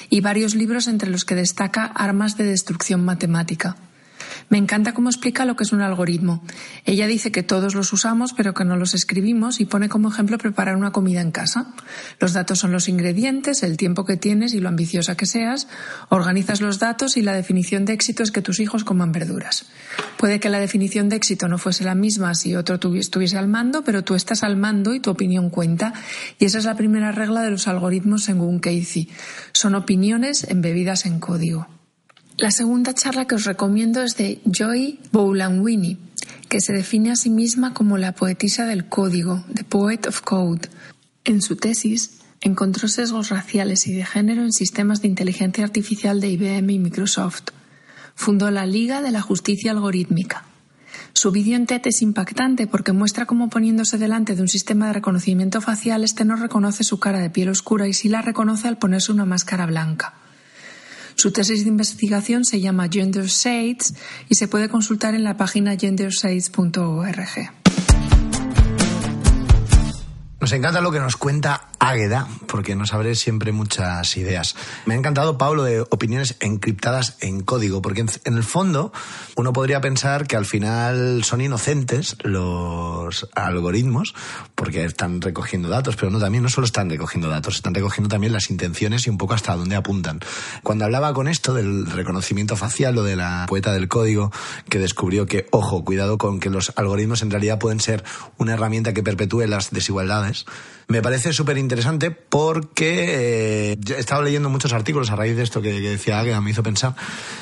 y 0.09 0.21
varios 0.23 0.55
libros 0.55 0.88
entre 0.88 1.11
los 1.11 1.26
que 1.26 1.35
destaca 1.35 1.85
Armas 1.85 2.38
de 2.38 2.45
Destrucción 2.45 3.05
Matemática. 3.05 3.76
Me 4.49 4.59
encanta 4.59 4.95
cómo 4.95 5.09
explica 5.09 5.45
lo 5.45 5.57
que 5.57 5.64
es 5.64 5.73
un 5.73 5.81
algoritmo. 5.81 6.43
Ella 6.85 7.07
dice 7.07 7.33
que 7.33 7.43
todos 7.43 7.75
los 7.75 7.93
usamos, 7.93 8.33
pero 8.33 8.55
que 8.55 8.64
no 8.64 8.76
los 8.76 8.95
escribimos 8.95 9.61
y 9.61 9.64
pone 9.64 9.88
como 9.88 10.09
ejemplo 10.09 10.38
preparar 10.38 10.76
una 10.76 10.93
comida 10.93 11.21
en 11.21 11.31
casa. 11.31 11.75
Los 12.21 12.33
datos 12.33 12.59
son 12.59 12.73
los 12.73 12.88
ingredientes, 12.88 13.62
el 13.62 13.76
tiempo 13.76 14.05
que 14.05 14.17
tienes 14.17 14.55
y 14.55 14.61
lo 14.61 14.69
ambiciosa 14.69 15.17
que 15.17 15.26
seas. 15.26 15.69
Organizas 16.09 16.61
los 16.61 16.79
datos 16.79 17.17
y 17.17 17.23
la 17.23 17.33
definición 17.33 17.85
de 17.85 17.93
éxito 17.93 18.23
es 18.23 18.31
que 18.31 18.43
tus 18.43 18.61
hijos 18.61 18.85
coman 18.85 19.12
verduras. 19.12 19.67
Puede 20.19 20.41
que 20.41 20.49
la 20.49 20.61
definición 20.61 21.09
de 21.09 21.17
éxito 21.17 21.49
no 21.49 21.59
fuese 21.59 21.85
la 21.85 21.95
misma 21.95 22.35
si 22.35 22.55
otro 22.55 22.79
estuviese 22.95 23.38
al 23.38 23.49
mando, 23.49 23.85
pero 23.85 24.05
tú 24.05 24.14
estás 24.14 24.43
al 24.43 24.57
mando 24.57 24.95
y 24.95 25.00
tu 25.00 25.11
opinión 25.11 25.50
cuenta. 25.50 25.93
Y 26.38 26.45
esa 26.45 26.59
es 26.59 26.64
la 26.64 26.76
primera 26.76 27.12
regla 27.12 27.43
de 27.43 27.50
los 27.50 27.69
algoritmos 27.69 28.25
según 28.25 28.59
Casey. 28.59 29.09
Son 29.53 29.75
opiniones 29.75 30.45
embebidas 30.49 31.07
en 31.07 31.21
código. 31.21 31.67
La 32.37 32.50
segunda 32.50 32.95
charla 32.95 33.26
que 33.26 33.37
os 33.37 33.45
recomiendo 33.45 34.03
es 34.03 34.17
de 34.17 34.41
Joy 34.45 34.99
Boulanwini, 35.12 35.99
que 36.49 36.61
se 36.61 36.73
define 36.73 37.12
a 37.12 37.17
sí 37.17 37.31
misma 37.31 37.75
como 37.75 37.97
la 37.97 38.11
poetisa 38.11 38.67
del 38.67 38.88
código, 38.88 39.45
The 39.55 39.62
Poet 39.62 40.09
of 40.09 40.21
Code. 40.23 40.69
En 41.25 41.41
su 41.43 41.55
tesis, 41.55 42.19
encontró 42.41 42.88
sesgos 42.88 43.29
raciales 43.29 43.87
y 43.87 43.93
de 43.93 44.05
género 44.05 44.43
en 44.43 44.53
sistemas 44.53 45.00
de 45.00 45.07
inteligencia 45.07 45.62
artificial 45.62 46.21
de 46.21 46.31
IBM 46.31 46.71
y 46.71 46.79
Microsoft. 46.81 47.50
Fundó 48.17 48.50
la 48.50 48.67
Liga 48.67 49.00
de 49.00 49.12
la 49.12 49.21
Justicia 49.21 49.71
Algorítmica. 49.71 50.45
Su 51.12 51.31
vídeo 51.31 51.55
en 51.55 51.67
TED 51.67 51.83
es 51.85 52.03
impactante 52.03 52.67
porque 52.67 52.93
muestra 52.93 53.26
cómo 53.26 53.49
poniéndose 53.49 53.97
delante 53.97 54.35
de 54.35 54.43
un 54.43 54.49
sistema 54.49 54.88
de 54.88 54.95
reconocimiento 54.95 55.61
facial 55.61 56.03
este 56.03 56.25
no 56.25 56.35
reconoce 56.35 56.83
su 56.83 56.99
cara 56.99 57.21
de 57.21 57.31
piel 57.31 57.50
oscura 57.50 57.87
y 57.87 57.93
sí 57.93 58.09
la 58.09 58.23
reconoce 58.23 58.67
al 58.67 58.79
ponerse 58.79 59.12
una 59.12 59.25
máscara 59.25 59.67
blanca. 59.67 60.14
Su 61.25 61.33
tesis 61.33 61.64
de 61.64 61.71
investigación 61.71 62.45
se 62.45 62.61
llama 62.61 62.87
Gender 62.93 63.25
Shades 63.25 63.95
y 64.28 64.35
se 64.35 64.47
puede 64.47 64.69
consultar 64.69 65.14
en 65.14 65.25
la 65.25 65.38
página 65.38 65.75
gendershades.org. 65.75 67.63
Nos 70.45 70.53
encanta 70.53 70.83
lo 70.83 70.93
que 70.93 71.01
nos 71.01 71.17
cuenta 71.17 71.69
Águeda, 71.79 72.29
porque 72.47 72.75
nos 72.75 72.95
abre 72.95 73.15
siempre 73.15 73.53
muchas 73.53 74.17
ideas. 74.17 74.57
Me 74.87 74.95
ha 74.95 74.97
encantado, 74.97 75.37
Pablo, 75.39 75.65
de 75.65 75.81
opiniones 75.81 76.37
encriptadas 76.41 77.17
en 77.21 77.43
código, 77.43 77.83
porque 77.83 78.01
en, 78.01 78.35
el 78.35 78.45
fondo 78.45 78.93
uno 79.37 79.53
podría 79.53 79.81
pensar 79.81 80.27
que 80.27 80.37
al 80.37 80.47
final 80.47 81.25
son 81.25 81.41
inocentes 81.41 82.17
los 82.23 83.29
algoritmos, 83.35 84.15
porque 84.55 84.85
están 84.85 85.21
recogiendo 85.21 85.69
datos, 85.69 85.97
pero 85.97 86.11
no, 86.11 86.19
también 86.19 86.43
no 86.43 86.49
solo 86.49 86.67
están 86.67 86.91
recogiendo 86.91 87.29
datos, 87.29 87.57
están 87.57 87.75
recogiendo 87.75 88.09
también 88.09 88.33
las 88.33 88.51
intenciones 88.51 89.07
y 89.07 89.11
un 89.11 89.19
poco 89.19 89.35
hasta 89.35 89.57
dónde 89.57 89.77
apuntan. 89.77 90.21
Cuando 90.63 90.85
hablaba 90.85 91.13
con 91.13 91.29
esto 91.29 91.55
del 91.55 91.87
reconocimiento 91.87 92.57
facial 92.57 92.97
o 92.99 93.03
de 93.03 93.17
la 93.17 93.47
poeta 93.49 93.73
del 93.73 93.89
código, 93.89 94.33
que 94.69 94.79
descubrió 94.79 95.27
que, 95.27 95.47
ojo, 95.51 95.85
cuidado 95.85 96.19
con 96.19 96.41
que 96.41 96.51
los 96.51 96.73
algoritmos 96.77 97.23
en 97.23 97.31
realidad 97.31 97.59
pueden 97.59 97.81
ser 97.81 98.05
una 98.39 98.55
herramienta 98.55 98.95
que 98.95 99.03
perpetúe 99.03 99.47
las 99.47 99.71
desigualdades, 99.71 100.34
me 100.88 101.00
parece 101.03 101.33
súper 101.33 101.57
interesante 101.59 102.11
porque 102.11 103.73
eh, 103.73 103.79
he 103.88 103.99
estado 103.99 104.23
leyendo 104.23 104.50
muchos 104.50 104.73
artículos 104.73 105.11
a 105.11 105.17
raíz 105.17 105.37
de 105.37 105.43
esto 105.43 105.62
que, 105.62 105.81
que 105.81 105.91
decía 105.91 106.19
Águeda, 106.19 106.41
me 106.41 106.50
hizo 106.50 106.62
pensar 106.62 106.95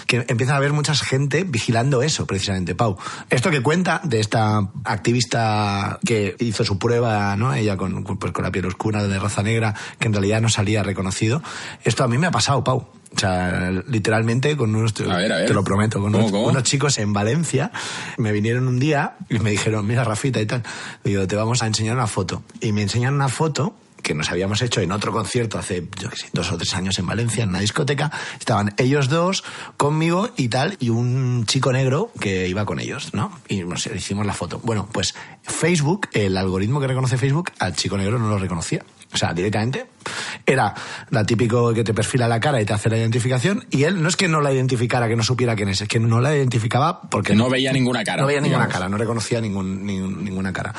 que 0.07 0.25
empieza 0.29 0.55
a 0.55 0.57
haber 0.57 0.73
mucha 0.73 0.95
gente 0.95 1.45
vigilando 1.45 2.03
eso, 2.03 2.27
precisamente, 2.27 2.75
Pau. 2.75 2.97
Esto 3.31 3.51
que 3.51 3.63
cuenta 3.63 4.01
de 4.05 4.21
esta 4.21 4.71
activista 4.85 5.99
que 6.05 6.37
hizo 6.39 6.65
su 6.65 6.79
prueba, 6.79 7.37
¿no? 7.37 7.55
Ella 7.55 7.77
con, 7.77 8.05
pues, 8.05 8.33
con 8.33 8.45
la 8.45 8.53
piel 8.53 8.67
oscura 8.67 9.07
de 9.07 9.19
raza 9.19 9.43
negra, 9.43 9.75
que 9.99 10.07
en 10.07 10.13
realidad 10.13 10.41
no 10.41 10.49
salía 10.49 10.83
reconocido. 10.83 11.43
Esto 11.83 12.05
a 12.05 12.09
mí 12.09 12.19
me 12.19 12.27
ha 12.27 12.31
pasado, 12.31 12.63
Pau. 12.63 13.02
O 13.15 13.19
sea, 13.19 13.71
literalmente 13.89 14.57
con 14.57 14.75
unos, 14.75 14.93
a 15.01 15.17
ver, 15.17 15.33
a 15.33 15.37
ver. 15.39 15.47
te 15.47 15.55
lo 15.55 15.63
prometo, 15.63 16.01
con 16.01 16.13
¿Cómo, 16.13 16.47
unos, 16.47 16.63
chicos 16.63 16.99
en 16.99 17.13
Valencia, 17.13 17.71
me 18.17 18.33
vinieron 18.33 18.67
un 18.69 18.79
día 18.79 19.15
y 19.29 19.39
me 19.39 19.51
dijeron, 19.51 19.87
mira 19.87 20.05
Rafita 20.05 20.41
y 20.41 20.47
tal, 20.47 20.63
digo, 21.05 21.27
te 21.27 21.37
vamos 21.37 21.63
a 21.63 21.67
enseñar 21.67 21.97
una 21.97 22.07
foto. 22.07 22.43
Y 22.61 22.73
me 22.73 22.83
enseñan 22.83 23.15
una 23.15 23.29
foto 23.29 23.75
que 24.03 24.15
nos 24.15 24.31
habíamos 24.31 24.61
hecho 24.63 24.81
en 24.81 24.93
otro 24.93 25.13
concierto 25.13 25.59
hace, 25.59 25.87
yo 26.01 26.11
qué 26.11 26.17
sé, 26.17 26.29
dos 26.33 26.51
o 26.53 26.59
tres 26.59 26.75
años 26.75 26.99
en 26.99 27.07
Valencia, 27.07 27.45
en 27.45 27.51
una 27.51 27.61
discoteca. 27.61 28.11
Estaban 28.39 28.75
ellos 28.77 29.09
dos 29.09 29.45
conmigo 29.77 30.31
y 30.37 30.49
tal, 30.49 30.77
y 30.81 30.91
un 30.91 31.47
chico 31.47 31.73
negro 31.73 32.11
que 32.21 32.49
iba 32.49 32.65
con 32.67 32.81
ellos, 32.81 33.15
¿no? 33.15 33.39
Y 33.49 33.63
nos 33.63 33.87
hicimos 33.87 34.27
la 34.27 34.35
foto. 34.35 34.61
Bueno, 34.65 34.89
pues 34.91 35.15
Facebook, 35.43 36.09
el 36.13 36.37
algoritmo 36.37 36.81
que 36.81 36.89
reconoce 36.89 37.17
Facebook, 37.17 37.53
al 37.59 37.77
chico 37.77 37.97
negro 37.97 38.19
no 38.19 38.29
lo 38.29 38.39
reconocía. 38.39 38.85
O 39.15 39.17
sea, 39.17 39.33
directamente 39.35 39.87
era 40.47 40.75
la 41.11 41.25
típico 41.25 41.73
que 41.73 41.85
te 41.85 41.95
perfila 41.95 42.27
la 42.27 42.41
cara 42.41 42.61
y 42.61 42.65
te 42.65 42.73
hace 42.73 42.89
la 42.91 42.97
identificación 42.97 43.67
y 43.71 43.85
él 43.85 44.03
no 44.03 44.09
es 44.09 44.17
que 44.17 44.27
no 44.27 44.41
la 44.41 44.53
identificara, 44.53 45.07
que 45.09 45.15
no 45.17 45.23
supiera 45.23 45.55
quién 45.55 45.69
es, 45.69 45.81
es 45.83 45.89
que 45.89 46.01
no 46.01 46.21
la 46.21 46.35
identificaba 46.35 47.03
porque 47.03 47.33
Que 47.33 47.37
no 47.39 47.49
veía 47.49 47.73
ninguna 47.73 48.03
cara. 48.03 48.23
no 48.23 48.27
veía 48.27 48.41
ninguna 48.41 48.69
cara, 48.69 48.89
no 48.89 48.97
reconocía 48.97 49.41
ningún, 49.41 49.87
ningún- 49.87 50.25
ninguna 50.25 50.53
cara. 50.53 50.75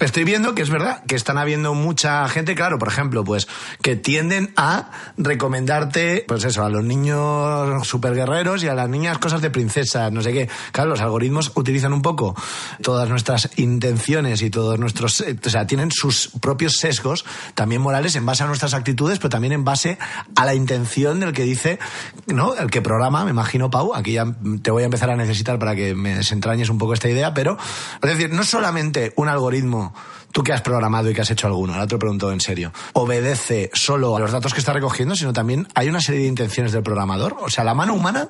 Estoy 0.00 0.24
viendo 0.24 0.54
que 0.54 0.62
es 0.62 0.70
verdad 0.70 1.02
que 1.06 1.14
están 1.14 1.38
habiendo 1.38 1.72
mucha 1.74 2.28
gente, 2.28 2.54
claro, 2.54 2.78
por 2.78 2.88
ejemplo, 2.88 3.24
pues 3.24 3.48
que 3.80 3.96
tienden 3.96 4.52
a 4.56 4.90
recomendarte, 5.16 6.24
pues 6.26 6.44
eso, 6.44 6.64
a 6.64 6.68
los 6.68 6.84
niños 6.84 7.86
superguerreros 7.86 8.62
y 8.64 8.68
a 8.68 8.74
las 8.74 8.88
niñas 8.88 9.18
cosas 9.18 9.40
de 9.40 9.50
princesas, 9.50 10.12
no 10.12 10.20
sé 10.20 10.32
qué. 10.32 10.48
Claro, 10.72 10.90
los 10.90 11.00
algoritmos 11.00 11.52
utilizan 11.54 11.92
un 11.92 12.02
poco 12.02 12.34
todas 12.82 13.08
nuestras 13.08 13.48
intenciones 13.56 14.42
y 14.42 14.50
todos 14.50 14.78
nuestros, 14.78 15.20
eh, 15.20 15.36
o 15.42 15.48
sea, 15.48 15.66
tienen 15.66 15.90
sus 15.92 16.30
propios 16.40 16.76
sesgos, 16.76 17.24
también 17.54 17.67
morales, 17.76 18.16
en 18.16 18.24
base 18.24 18.44
a 18.44 18.46
nuestras 18.46 18.72
actitudes, 18.72 19.18
pero 19.18 19.28
también 19.28 19.52
en 19.52 19.64
base 19.64 19.98
a 20.34 20.46
la 20.46 20.54
intención 20.54 21.20
del 21.20 21.34
que 21.34 21.42
dice, 21.42 21.78
¿no? 22.26 22.54
El 22.54 22.70
que 22.70 22.80
programa, 22.80 23.24
me 23.24 23.30
imagino, 23.30 23.70
Pau, 23.70 23.94
aquí 23.94 24.12
ya 24.12 24.24
te 24.62 24.70
voy 24.70 24.84
a 24.84 24.86
empezar 24.86 25.10
a 25.10 25.16
necesitar 25.16 25.58
para 25.58 25.76
que 25.76 25.94
me 25.94 26.14
desentrañes 26.14 26.70
un 26.70 26.78
poco 26.78 26.94
esta 26.94 27.10
idea, 27.10 27.34
pero, 27.34 27.58
es 28.02 28.08
decir, 28.08 28.32
no 28.32 28.44
solamente 28.44 29.12
un 29.16 29.28
algoritmo, 29.28 29.92
tú 30.32 30.42
que 30.42 30.52
has 30.52 30.62
programado 30.62 31.10
y 31.10 31.14
que 31.14 31.20
has 31.22 31.30
hecho 31.30 31.46
alguno, 31.46 31.72
ahora 31.74 31.86
te 31.86 31.94
lo 31.94 31.98
pregunto 31.98 32.30
en 32.32 32.40
serio, 32.40 32.72
obedece 32.92 33.70
solo 33.72 34.16
a 34.16 34.20
los 34.20 34.30
datos 34.32 34.52
que 34.54 34.60
está 34.60 34.72
recogiendo, 34.72 35.16
sino 35.16 35.32
también 35.32 35.66
hay 35.74 35.88
una 35.88 36.00
serie 36.00 36.22
de 36.22 36.26
intenciones 36.28 36.72
del 36.72 36.82
programador. 36.82 37.36
O 37.40 37.48
sea, 37.50 37.64
la 37.64 37.74
mano 37.74 37.94
humana, 37.94 38.28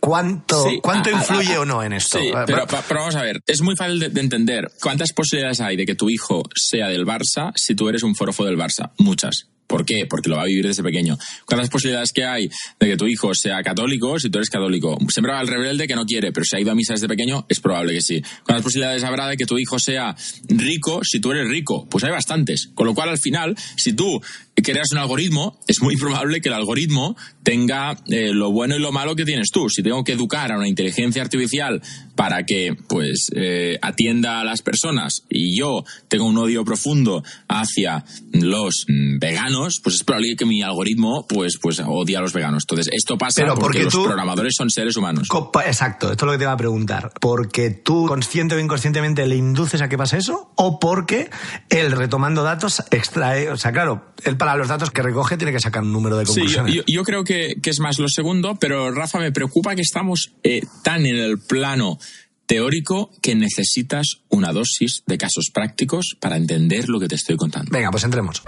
¿cuánto, 0.00 0.64
Sí, 0.68 0.80
¿cuánto 0.82 1.10
a- 1.10 1.12
influye 1.12 1.54
a- 1.54 1.60
o 1.60 1.64
no 1.64 1.82
en 1.82 1.92
esto? 1.92 2.18
Sí, 2.18 2.28
Eh, 2.28 2.34
pero 2.46 2.66
vamos 2.90 3.16
a 3.16 3.22
ver, 3.22 3.40
es 3.46 3.60
muy 3.62 3.76
fácil 3.76 3.98
de, 4.00 4.08
de 4.08 4.20
entender. 4.20 4.70
¿Cuántas 4.82 5.12
posibilidades 5.12 5.60
hay 5.60 5.76
de 5.76 5.86
que 5.86 5.94
tu 5.94 6.10
hijo 6.10 6.42
sea 6.54 6.88
del 6.88 7.06
Barça 7.06 7.52
si 7.54 7.74
tú 7.74 7.88
eres 7.88 8.02
un 8.02 8.14
forofo 8.14 8.44
del 8.44 8.56
Barça? 8.58 8.90
Muchas. 8.98 9.48
¿Por 9.66 9.84
qué? 9.84 10.06
Porque 10.08 10.28
lo 10.28 10.36
va 10.36 10.42
a 10.42 10.46
vivir 10.46 10.66
desde 10.66 10.82
pequeño. 10.82 11.18
¿Cuántas 11.44 11.68
posibilidades 11.68 12.12
que 12.12 12.24
hay 12.24 12.48
de 12.78 12.86
que 12.86 12.96
tu 12.96 13.06
hijo 13.06 13.34
sea 13.34 13.62
católico 13.62 14.18
si 14.18 14.30
tú 14.30 14.38
eres 14.38 14.50
católico? 14.50 14.96
Siempre 15.08 15.32
va 15.32 15.40
el 15.40 15.48
rebelde 15.48 15.86
que 15.86 15.94
no 15.94 16.04
quiere, 16.04 16.32
pero 16.32 16.44
si 16.44 16.56
ha 16.56 16.60
ido 16.60 16.70
a 16.70 16.74
misa 16.74 16.94
desde 16.94 17.08
pequeño, 17.08 17.46
es 17.48 17.60
probable 17.60 17.94
que 17.94 18.00
sí. 18.00 18.22
¿Cuántas 18.44 18.62
posibilidades 18.62 19.04
habrá 19.04 19.28
de 19.28 19.36
que 19.36 19.46
tu 19.46 19.58
hijo 19.58 19.78
sea 19.78 20.14
rico 20.48 21.00
si 21.02 21.20
tú 21.20 21.32
eres 21.32 21.48
rico? 21.48 21.86
Pues 21.88 22.04
hay 22.04 22.10
bastantes. 22.10 22.70
Con 22.74 22.86
lo 22.86 22.94
cual, 22.94 23.08
al 23.08 23.18
final, 23.18 23.56
si 23.76 23.92
tú 23.92 24.20
creas 24.62 24.90
un 24.92 24.98
algoritmo, 24.98 25.58
es 25.66 25.80
muy 25.82 25.96
probable 25.96 26.40
que 26.40 26.48
el 26.48 26.54
algoritmo 26.54 27.16
tenga 27.42 27.96
eh, 28.08 28.32
lo 28.32 28.50
bueno 28.50 28.74
y 28.76 28.80
lo 28.80 28.90
malo 28.92 29.14
que 29.14 29.24
tienes 29.24 29.50
tú. 29.52 29.68
Si 29.68 29.82
tengo 29.82 30.02
que 30.04 30.12
educar 30.12 30.50
a 30.52 30.56
una 30.58 30.66
inteligencia 30.68 31.22
artificial 31.22 31.82
para 32.14 32.44
que 32.44 32.74
pues 32.88 33.28
eh, 33.36 33.78
atienda 33.82 34.40
a 34.40 34.44
las 34.44 34.62
personas 34.62 35.22
y 35.28 35.58
yo 35.58 35.84
tengo 36.08 36.24
un 36.24 36.38
odio 36.38 36.64
profundo 36.64 37.22
hacia 37.48 38.04
los 38.32 38.86
veganos, 39.20 39.80
pues 39.82 39.96
es 39.96 40.04
probable 40.04 40.36
que 40.36 40.46
mi 40.46 40.62
algoritmo 40.62 41.26
pues 41.28 41.58
pues 41.60 41.80
odie 41.86 42.16
a 42.16 42.20
los 42.20 42.32
veganos. 42.32 42.64
Entonces, 42.64 42.88
esto 42.92 43.16
pasa 43.18 43.42
Pero 43.42 43.54
porque 43.54 43.66
porque 43.66 43.82
los 43.84 43.92
tú- 43.92 44.04
programadores 44.04 44.54
son 44.56 44.70
seres 44.70 44.96
humanos. 44.96 45.28
Exacto, 45.66 46.10
esto 46.10 46.24
es 46.24 46.26
lo 46.26 46.32
que 46.32 46.38
te 46.38 46.44
iba 46.44 46.52
a 46.52 46.56
preguntar. 46.56 47.12
¿Porque 47.20 47.70
tú 47.70 48.06
consciente 48.06 48.54
o 48.54 48.58
inconscientemente 48.60 49.26
le 49.26 49.36
induces 49.36 49.80
a 49.82 49.88
que 49.88 49.98
pase 49.98 50.18
eso? 50.18 50.50
¿O 50.56 50.78
porque 50.80 51.30
él 51.68 51.92
retomando 51.92 52.42
datos 52.42 52.82
extrae, 52.90 53.50
o 53.50 53.56
sea, 53.56 53.72
claro, 53.72 54.12
él 54.24 54.36
para 54.46 54.56
los 54.58 54.68
datos 54.68 54.90
que 54.92 55.02
recoge 55.02 55.36
tiene 55.36 55.52
que 55.52 55.58
sacar 55.60 55.82
un 55.82 55.92
número 55.92 56.16
de 56.16 56.24
Sí, 56.24 56.32
yo, 56.34 56.34
conclusiones? 56.40 56.74
yo- 56.74 56.82
yo 56.86 57.02
creo 57.02 57.24
que, 57.24 57.56
que 57.60 57.70
es 57.70 57.80
más 57.80 57.98
lo 57.98 58.08
segundo, 58.08 58.56
pero 58.60 58.92
Rafa, 58.92 59.18
me 59.18 59.32
preocupa 59.32 59.74
que 59.74 59.82
estamos 59.82 60.32
eh, 60.44 60.62
tan 60.84 61.04
en 61.04 61.16
el 61.16 61.38
plano 61.40 61.98
teórico 62.46 63.10
que 63.22 63.34
necesitas 63.34 64.18
una 64.28 64.52
dosis 64.52 65.02
de 65.06 65.18
casos 65.18 65.50
prácticos 65.52 66.16
para 66.20 66.36
entender 66.36 66.88
lo 66.88 67.00
que 67.00 67.08
te 67.08 67.16
estoy 67.16 67.36
contando. 67.36 67.70
Venga, 67.72 67.90
pues 67.90 68.04
entremos. 68.04 68.42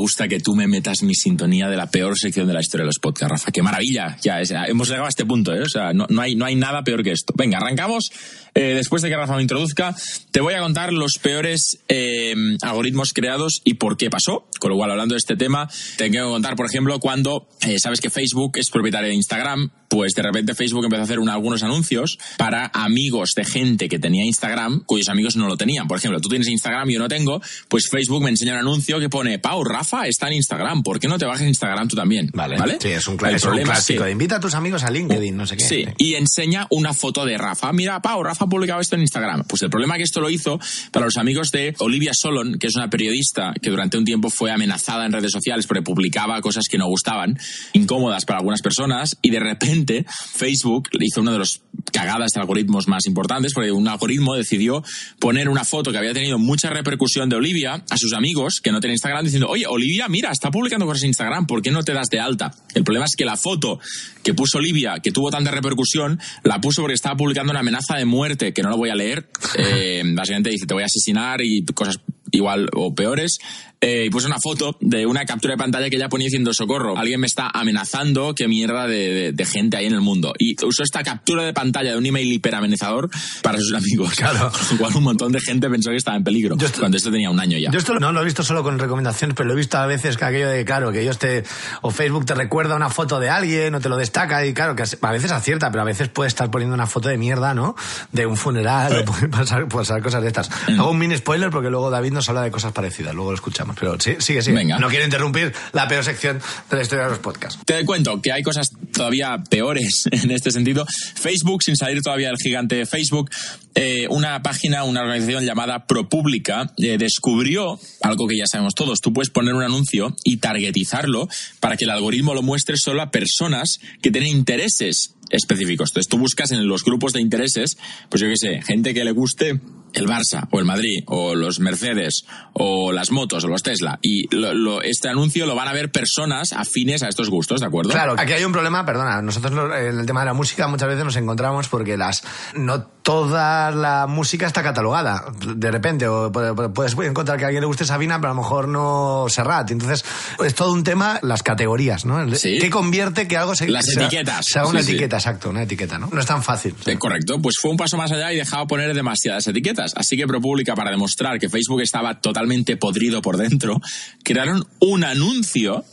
Gusta 0.00 0.28
que 0.28 0.40
tú 0.40 0.54
me 0.54 0.66
metas 0.66 1.02
mi 1.02 1.14
sintonía 1.14 1.68
de 1.68 1.76
la 1.76 1.90
peor 1.90 2.18
sección 2.18 2.46
de 2.46 2.54
la 2.54 2.60
historia 2.60 2.84
de 2.84 2.86
los 2.86 2.98
podcasts, 2.98 3.30
Rafa. 3.30 3.52
Qué 3.52 3.62
maravilla. 3.62 4.16
Ya, 4.22 4.40
hemos 4.66 4.88
llegado 4.88 5.04
a 5.04 5.10
este 5.10 5.26
punto, 5.26 5.54
¿eh? 5.54 5.60
O 5.60 5.68
sea, 5.68 5.92
no, 5.92 6.06
no 6.08 6.22
hay, 6.22 6.34
no 6.34 6.46
hay 6.46 6.54
nada 6.54 6.82
peor 6.82 7.02
que 7.02 7.12
esto. 7.12 7.34
Venga, 7.36 7.58
arrancamos. 7.58 8.10
Eh, 8.54 8.72
después 8.74 9.02
de 9.02 9.10
que 9.10 9.16
Rafa 9.16 9.36
me 9.36 9.42
introduzca, 9.42 9.94
te 10.30 10.40
voy 10.40 10.54
a 10.54 10.60
contar 10.60 10.92
los 10.92 11.18
peores 11.18 11.80
eh, 11.88 12.34
algoritmos 12.62 13.12
creados 13.12 13.60
y 13.64 13.74
por 13.74 13.98
qué 13.98 14.08
pasó. 14.08 14.48
Con 14.58 14.70
lo 14.70 14.76
cual, 14.76 14.90
hablando 14.90 15.14
de 15.14 15.18
este 15.18 15.36
tema, 15.36 15.68
te 15.98 16.10
quiero 16.10 16.30
contar, 16.30 16.56
por 16.56 16.66
ejemplo, 16.66 16.98
cuando 16.98 17.46
eh, 17.66 17.76
sabes 17.78 18.00
que 18.00 18.08
Facebook 18.08 18.52
es 18.56 18.70
propietario 18.70 19.10
de 19.10 19.14
Instagram, 19.14 19.70
pues 19.90 20.14
de 20.14 20.22
repente 20.22 20.54
Facebook 20.54 20.84
empezó 20.84 21.02
a 21.02 21.04
hacer 21.04 21.18
un- 21.18 21.28
algunos 21.28 21.62
anuncios 21.62 22.18
para 22.38 22.70
amigos 22.72 23.32
de 23.36 23.44
gente 23.44 23.88
que 23.90 23.98
tenía 23.98 24.24
Instagram, 24.24 24.84
cuyos 24.86 25.08
amigos 25.10 25.36
no 25.36 25.46
lo 25.48 25.56
tenían. 25.58 25.86
Por 25.86 25.98
ejemplo, 25.98 26.20
tú 26.20 26.28
tienes 26.30 26.48
Instagram 26.48 26.88
y 26.88 26.94
yo 26.94 26.98
no 27.00 27.08
tengo, 27.08 27.42
pues 27.68 27.88
Facebook 27.90 28.22
me 28.22 28.30
enseña 28.30 28.52
un 28.54 28.60
anuncio 28.60 28.98
que 29.00 29.08
pone, 29.10 29.38
Pau, 29.38 29.62
Rafa 29.64 30.06
está 30.06 30.28
en 30.28 30.34
Instagram, 30.34 30.82
¿por 30.82 30.98
qué 30.98 31.08
no 31.08 31.18
te 31.18 31.26
bajas 31.26 31.46
Instagram 31.46 31.88
tú 31.88 31.96
también? 31.96 32.30
Vale. 32.32 32.56
¿Vale? 32.56 32.78
Sí, 32.80 32.88
es 32.88 33.06
un, 33.06 33.18
El 33.26 33.34
es 33.34 33.44
un 33.44 33.58
es 33.58 33.64
clásico. 33.64 33.98
que- 34.00 34.06
de 34.06 34.12
Invita 34.12 34.36
a 34.36 34.40
tus 34.40 34.54
amigos 34.54 34.84
a 34.84 34.90
LinkedIn, 34.90 35.36
no 35.36 35.46
sé 35.46 35.56
qué. 35.56 35.64
Sí, 35.64 35.84
y 35.98 36.14
enseña 36.14 36.66
una 36.70 36.94
foto 36.94 37.24
de 37.26 37.36
Rafa. 37.36 37.72
Mira, 37.72 38.00
Pau, 38.00 38.22
Rafa 38.22 38.44
ha 38.44 38.48
publicado 38.48 38.80
esto 38.80 38.94
en 38.94 39.02
Instagram. 39.02 39.44
Pues 39.48 39.62
el 39.62 39.70
problema 39.70 39.96
que 39.96 40.04
esto 40.04 40.20
lo 40.20 40.30
hizo 40.30 40.60
para 40.92 41.06
los 41.06 41.16
amigos 41.16 41.50
de 41.50 41.74
Olivia 41.80 42.12
Solon, 42.14 42.58
que 42.60 42.68
es 42.68 42.76
una 42.76 42.88
periodista 42.88 43.52
que 43.60 43.70
durante 43.70 43.98
un 43.98 44.04
tiempo 44.04 44.30
fue 44.30 44.52
amenazada 44.52 45.04
en 45.06 45.12
redes 45.12 45.32
sociales 45.32 45.66
porque 45.66 45.82
publicaba 45.82 46.40
cosas 46.40 46.64
que 46.70 46.78
no 46.78 46.86
gustaban, 46.86 47.38
incómodas 47.72 48.24
para 48.24 48.38
algunas 48.38 48.62
personas, 48.62 49.16
y 49.22 49.30
de 49.30 49.40
repente 49.40 49.79
Facebook 49.86 50.88
hizo 51.00 51.20
uno 51.20 51.32
de 51.32 51.38
los 51.38 51.62
cagadas 51.92 52.32
de 52.32 52.40
algoritmos 52.40 52.88
más 52.88 53.06
importantes, 53.06 53.52
porque 53.52 53.72
un 53.72 53.88
algoritmo 53.88 54.34
decidió 54.34 54.82
poner 55.18 55.48
una 55.48 55.64
foto 55.64 55.92
que 55.92 55.98
había 55.98 56.12
tenido 56.12 56.38
mucha 56.38 56.70
repercusión 56.70 57.28
de 57.28 57.36
Olivia 57.36 57.84
a 57.90 57.96
sus 57.96 58.12
amigos 58.12 58.60
que 58.60 58.72
no 58.72 58.80
tienen 58.80 58.94
Instagram 58.94 59.24
diciendo, 59.24 59.48
oye, 59.48 59.66
Olivia, 59.66 60.08
mira, 60.08 60.30
está 60.30 60.50
publicando 60.50 60.86
cosas 60.86 61.02
en 61.04 61.08
Instagram, 61.08 61.46
¿por 61.46 61.62
qué 61.62 61.70
no 61.70 61.82
te 61.82 61.92
das 61.92 62.08
de 62.08 62.20
alta? 62.20 62.54
El 62.74 62.84
problema 62.84 63.06
es 63.06 63.16
que 63.16 63.24
la 63.24 63.36
foto 63.36 63.80
que 64.22 64.34
puso 64.34 64.58
Olivia, 64.58 65.00
que 65.02 65.10
tuvo 65.10 65.30
tanta 65.30 65.50
repercusión, 65.50 66.20
la 66.42 66.60
puso 66.60 66.82
porque 66.82 66.94
estaba 66.94 67.16
publicando 67.16 67.50
una 67.50 67.60
amenaza 67.60 67.96
de 67.96 68.04
muerte, 68.04 68.52
que 68.52 68.62
no 68.62 68.70
lo 68.70 68.76
voy 68.76 68.90
a 68.90 68.94
leer. 68.94 69.28
Eh, 69.62 70.02
básicamente 70.14 70.50
dice, 70.50 70.66
te 70.66 70.74
voy 70.74 70.82
a 70.82 70.86
asesinar 70.86 71.40
y 71.42 71.64
cosas 71.74 71.98
igual 72.30 72.68
o 72.74 72.94
peores. 72.94 73.38
Eh, 73.82 74.04
y 74.06 74.10
puso 74.10 74.26
una 74.26 74.36
foto 74.42 74.76
de 74.80 75.06
una 75.06 75.24
captura 75.24 75.54
de 75.54 75.58
pantalla 75.58 75.88
que 75.88 75.96
ella 75.96 76.10
ponía 76.10 76.26
diciendo 76.26 76.52
socorro, 76.52 76.98
alguien 76.98 77.18
me 77.18 77.26
está 77.26 77.48
amenazando, 77.54 78.34
qué 78.34 78.46
mierda 78.46 78.86
de, 78.86 79.08
de- 79.14 79.32
de 79.32 79.46
gente 79.46 79.78
hay 79.78 79.86
en 79.86 79.94
el 79.94 80.02
mundo. 80.02 80.34
Y 80.38 80.54
usó 80.66 80.82
esta 80.82 81.02
captura 81.02 81.44
de 81.44 81.54
pantalla 81.54 81.92
de 81.92 81.96
un 81.96 82.04
email 82.04 82.30
hiperamenazador 82.30 83.08
para 83.42 83.58
sus 83.58 83.72
amigos. 83.72 84.14
Claro. 84.16 84.52
Cual 84.78 84.94
un 84.96 85.04
montón 85.04 85.32
de 85.32 85.40
gente 85.40 85.70
pensó 85.70 85.90
que 85.90 85.96
estaba 85.96 86.18
en 86.18 86.24
peligro, 86.24 86.56
Yo 86.58 86.66
esto- 86.66 86.78
cuando 86.80 86.98
esto 86.98 87.10
tenía 87.10 87.30
un 87.30 87.40
año 87.40 87.56
ya. 87.56 87.70
Yo 87.70 87.78
esto 87.78 87.98
no 87.98 88.12
lo 88.12 88.20
he 88.20 88.24
visto 88.26 88.42
solo 88.42 88.62
con 88.62 88.78
recomendaciones, 88.78 89.34
pero 89.34 89.46
lo 89.48 89.54
he 89.54 89.56
visto 89.56 89.78
a 89.78 89.86
veces 89.86 90.18
que 90.18 90.24
aquello 90.26 90.48
de, 90.50 90.62
claro, 90.66 90.92
que 90.92 91.00
ellos 91.00 91.18
te, 91.18 91.44
o 91.80 91.90
Facebook 91.90 92.26
te 92.26 92.34
recuerda 92.34 92.76
una 92.76 92.90
foto 92.90 93.18
de 93.18 93.30
alguien 93.30 93.74
o 93.74 93.80
te 93.80 93.88
lo 93.88 93.96
destaca 93.96 94.44
y 94.44 94.52
claro, 94.52 94.76
que 94.76 94.82
a 95.00 95.12
veces 95.12 95.30
acierta, 95.32 95.70
pero 95.70 95.80
a 95.80 95.86
veces 95.86 96.08
puede 96.10 96.28
estar 96.28 96.50
poniendo 96.50 96.74
una 96.74 96.86
foto 96.86 97.08
de 97.08 97.16
mierda, 97.16 97.54
¿no? 97.54 97.74
De 98.12 98.26
un 98.26 98.36
funeral 98.36 98.94
o 98.98 99.04
puede 99.06 99.28
pasar, 99.28 99.66
pasar 99.68 100.02
cosas 100.02 100.20
de 100.20 100.28
estas. 100.28 100.50
Mm. 100.68 100.80
Hago 100.80 100.90
un 100.90 100.98
mini 100.98 101.16
spoiler 101.16 101.48
porque 101.50 101.70
luego 101.70 101.88
David 101.88 102.12
nos 102.12 102.28
habla 102.28 102.42
de 102.42 102.50
cosas 102.50 102.72
parecidas, 102.72 103.14
luego 103.14 103.30
lo 103.30 103.36
escuchamos, 103.36 103.69
pero 103.78 103.98
sí, 103.98 104.16
sigue, 104.18 104.42
sigue. 104.42 104.56
Venga. 104.56 104.78
No 104.78 104.88
quiero 104.88 105.04
interrumpir 105.04 105.52
la 105.72 105.88
peor 105.88 106.04
sección 106.04 106.40
de 106.70 106.76
la 106.76 106.82
historia 106.82 107.04
de 107.04 107.10
los 107.10 107.18
podcasts. 107.18 107.60
Te 107.64 107.84
cuento 107.84 108.20
que 108.20 108.32
hay 108.32 108.42
cosas 108.42 108.70
todavía 108.92 109.42
peores 109.48 110.04
en 110.10 110.30
este 110.30 110.50
sentido. 110.50 110.86
Facebook, 111.14 111.62
sin 111.62 111.76
salir 111.76 112.02
todavía 112.02 112.28
del 112.28 112.36
gigante 112.36 112.76
de 112.76 112.86
Facebook, 112.86 113.30
eh, 113.74 114.06
una 114.10 114.42
página, 114.42 114.84
una 114.84 115.02
organización 115.02 115.44
llamada 115.44 115.86
ProPublica 115.86 116.72
eh, 116.76 116.98
descubrió 116.98 117.78
algo 118.02 118.26
que 118.26 118.36
ya 118.36 118.46
sabemos 118.46 118.74
todos. 118.74 119.00
Tú 119.00 119.12
puedes 119.12 119.30
poner 119.30 119.54
un 119.54 119.62
anuncio 119.62 120.14
y 120.24 120.38
targetizarlo 120.38 121.28
para 121.60 121.76
que 121.76 121.84
el 121.84 121.90
algoritmo 121.90 122.34
lo 122.34 122.42
muestre 122.42 122.76
solo 122.76 123.02
a 123.02 123.10
personas 123.10 123.80
que 124.02 124.10
tienen 124.10 124.30
intereses 124.30 125.14
específicos. 125.30 125.90
Entonces 125.90 126.08
tú 126.08 126.18
buscas 126.18 126.50
en 126.52 126.66
los 126.66 126.84
grupos 126.84 127.12
de 127.12 127.20
intereses, 127.20 127.78
pues 128.08 128.20
yo 128.20 128.28
qué 128.28 128.36
sé, 128.36 128.62
gente 128.62 128.92
que 128.94 129.04
le 129.04 129.12
guste 129.12 129.60
el 129.92 130.06
Barça 130.06 130.46
o 130.52 130.58
el 130.60 130.64
Madrid 130.64 131.02
o 131.06 131.34
los 131.34 131.58
Mercedes 131.58 132.24
o 132.52 132.92
las 132.92 133.10
motos 133.10 133.42
o 133.44 133.48
los 133.48 133.62
Tesla 133.62 133.98
y 134.02 134.32
lo- 134.34 134.54
lo- 134.54 134.82
este 134.82 135.08
anuncio 135.08 135.46
lo 135.46 135.54
van 135.56 135.66
a 135.66 135.72
ver 135.72 135.90
personas 135.90 136.52
afines 136.52 137.02
a 137.02 137.08
estos 137.08 137.28
gustos, 137.28 137.60
¿de 137.60 137.66
acuerdo? 137.66 137.90
Claro, 137.90 138.14
aquí 138.16 138.32
hay 138.32 138.44
un 138.44 138.52
problema, 138.52 138.84
perdona, 138.86 139.20
nosotros 139.22 139.52
en 139.76 139.98
el 139.98 140.06
tema 140.06 140.20
de 140.20 140.26
la 140.26 140.34
música 140.34 140.68
muchas 140.68 140.88
veces 140.88 141.04
nos 141.04 141.16
encontramos 141.16 141.68
porque 141.68 141.96
las 141.96 142.22
no 142.54 142.86
toda 143.10 143.70
la 143.72 144.06
música 144.06 144.46
está 144.46 144.62
catalogada 144.62 145.24
de 145.56 145.70
repente, 145.70 146.06
o 146.06 146.30
pu- 146.30 146.54
pu- 146.54 146.72
puedes 146.72 146.94
encontrar 147.08 147.38
que 147.38 147.44
a 147.44 147.48
alguien 147.48 147.60
le 147.62 147.66
guste 147.66 147.84
Sabina, 147.84 148.20
pero 148.20 148.32
a 148.32 148.34
lo 148.34 148.40
mejor 148.42 148.68
no 148.68 149.26
Serrat. 149.28 149.70
Entonces, 149.72 150.04
es 150.44 150.54
todo 150.54 150.72
un 150.72 150.84
tema, 150.84 151.18
las 151.22 151.42
categorías, 151.42 152.04
¿no? 152.04 152.34
Sí. 152.36 152.58
¿Qué 152.60 152.70
convierte 152.70 153.26
que 153.26 153.36
algo 153.36 153.54
se 153.56 153.68
Las 153.68 153.88
etiquetas. 153.88 154.44
sea 154.46 154.66
una 154.66 154.80
Sí, 154.80 154.86
sí. 154.86 154.92
etiqueta, 154.92 155.16
exacto, 155.16 155.50
una 155.50 155.62
etiqueta, 155.64 155.98
¿no? 155.98 156.08
No 156.12 156.20
es 156.20 156.26
tan 156.26 156.42
fácil. 156.42 156.74
Eh, 156.86 156.96
correcto, 156.98 157.40
pues 157.42 157.56
fue 157.60 157.70
un 157.72 157.76
paso 157.76 157.96
más 157.96 158.12
allá 158.12 158.32
y 158.32 158.36
dejaba 158.36 158.66
poner 158.66 158.94
demasiadas 158.94 159.46
etiquetas. 159.48 159.92
Así 159.96 160.16
que 160.16 160.26
ProPublica, 160.26 160.74
para 160.74 160.90
demostrar 160.90 161.38
que 161.38 161.48
Facebook 161.48 161.80
estaba 161.82 162.20
totalmente 162.20 162.76
podrido 162.76 163.20
por 163.22 163.36
dentro, 163.36 163.80
crearon 164.22 164.66
un 164.78 165.04
anuncio 165.04 165.84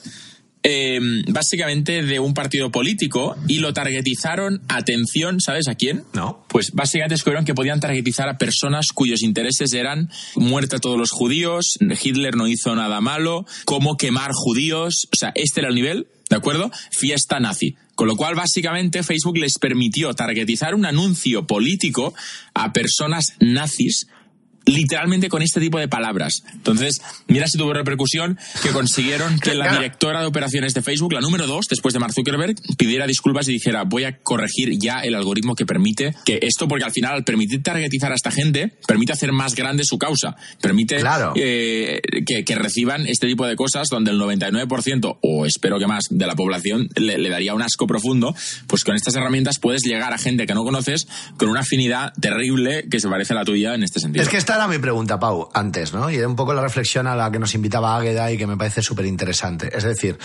eh, 0.63 0.99
básicamente 1.27 2.03
de 2.03 2.19
un 2.19 2.33
partido 2.33 2.71
político 2.71 3.35
y 3.47 3.59
lo 3.59 3.73
targetizaron, 3.73 4.61
atención, 4.67 5.39
¿sabes 5.39 5.67
a 5.67 5.75
quién? 5.75 6.03
No. 6.13 6.45
Pues 6.49 6.71
básicamente 6.71 7.13
descubrieron 7.13 7.45
que 7.45 7.53
podían 7.53 7.79
targetizar 7.79 8.27
a 8.27 8.37
personas 8.37 8.91
cuyos 8.91 9.21
intereses 9.21 9.73
eran 9.73 10.09
muerte 10.35 10.75
a 10.75 10.79
todos 10.79 10.97
los 10.97 11.11
judíos, 11.11 11.77
Hitler 12.01 12.35
no 12.35 12.47
hizo 12.47 12.75
nada 12.75 13.01
malo, 13.01 13.45
cómo 13.65 13.97
quemar 13.97 14.31
judíos, 14.33 15.07
o 15.13 15.15
sea, 15.15 15.31
este 15.35 15.61
era 15.61 15.69
el 15.69 15.75
nivel, 15.75 16.07
¿de 16.29 16.35
acuerdo? 16.35 16.71
Fiesta 16.91 17.39
nazi. 17.39 17.75
Con 17.95 18.07
lo 18.07 18.15
cual, 18.15 18.35
básicamente, 18.35 19.01
Facebook 19.01 19.37
les 19.37 19.57
permitió 19.57 20.13
targetizar 20.13 20.75
un 20.75 20.85
anuncio 20.85 21.47
político 21.47 22.13
a 22.53 22.71
personas 22.71 23.33
nazis 23.39 24.07
literalmente 24.67 25.29
con 25.29 25.41
este 25.41 25.59
tipo 25.59 25.79
de 25.79 25.87
palabras. 25.87 26.43
Entonces, 26.53 27.01
mira 27.27 27.47
si 27.47 27.57
tuvo 27.57 27.73
repercusión 27.73 28.37
que 28.61 28.69
consiguieron 28.69 29.39
que 29.39 29.55
la 29.55 29.73
directora 29.73 30.21
de 30.21 30.27
operaciones 30.27 30.73
de 30.73 30.81
Facebook, 30.81 31.13
la 31.13 31.21
número 31.21 31.47
dos, 31.47 31.65
después 31.69 31.93
de 31.93 31.99
Mark 31.99 32.13
Zuckerberg, 32.13 32.55
pidiera 32.77 33.07
disculpas 33.07 33.47
y 33.47 33.53
dijera, 33.53 33.83
voy 33.83 34.03
a 34.03 34.17
corregir 34.19 34.77
ya 34.79 34.99
el 34.99 35.15
algoritmo 35.15 35.55
que 35.55 35.65
permite 35.65 36.13
que 36.25 36.39
esto, 36.41 36.67
porque 36.67 36.83
al 36.85 36.91
final, 36.91 37.13
al 37.13 37.23
permitir 37.23 37.63
targetizar 37.63 38.11
a 38.11 38.15
esta 38.15 38.29
gente, 38.31 38.73
permite 38.87 39.13
hacer 39.13 39.31
más 39.31 39.55
grande 39.55 39.83
su 39.85 39.97
causa, 39.97 40.35
permite 40.61 40.97
Claro. 40.97 41.33
eh, 41.35 42.01
que, 42.25 42.43
que 42.43 42.55
reciban 42.55 43.07
este 43.07 43.27
tipo 43.27 43.45
de 43.47 43.55
cosas 43.55 43.87
donde 43.89 44.11
el 44.11 44.19
99%, 44.19 45.17
o 45.21 45.45
espero 45.45 45.79
que 45.79 45.87
más, 45.87 46.05
de 46.09 46.27
la 46.27 46.35
población 46.35 46.89
le, 46.95 47.17
le 47.17 47.29
daría 47.29 47.53
un 47.53 47.61
asco 47.61 47.87
profundo, 47.87 48.35
pues 48.67 48.83
con 48.83 48.95
estas 48.95 49.15
herramientas 49.15 49.59
puedes 49.59 49.83
llegar 49.83 50.13
a 50.13 50.17
gente 50.17 50.45
que 50.45 50.53
no 50.53 50.63
conoces 50.63 51.07
con 51.37 51.49
una 51.49 51.61
afinidad 51.61 52.13
terrible 52.19 52.85
que 52.89 52.99
se 52.99 53.07
parece 53.07 53.33
a 53.33 53.37
la 53.37 53.45
tuya 53.45 53.73
en 53.75 53.83
este 53.83 53.99
sentido. 53.99 54.23
Es 54.23 54.29
que 54.29 54.37
esta 54.37 54.56
era 54.57 54.67
mi 54.67 54.77
pregunta, 54.77 55.19
Pau, 55.19 55.49
antes, 55.53 55.93
¿no? 55.93 56.09
Y 56.09 56.17
era 56.17 56.27
un 56.27 56.35
poco 56.35 56.53
la 56.53 56.61
reflexión 56.61 57.07
a 57.07 57.15
la 57.15 57.31
que 57.31 57.39
nos 57.39 57.55
invitaba 57.55 57.95
Águeda 57.95 58.31
y 58.31 58.37
que 58.37 58.47
me 58.47 58.57
parece 58.57 58.81
súper 58.81 59.05
interesante. 59.05 59.75
Es 59.75 59.83
decir, 59.83 60.19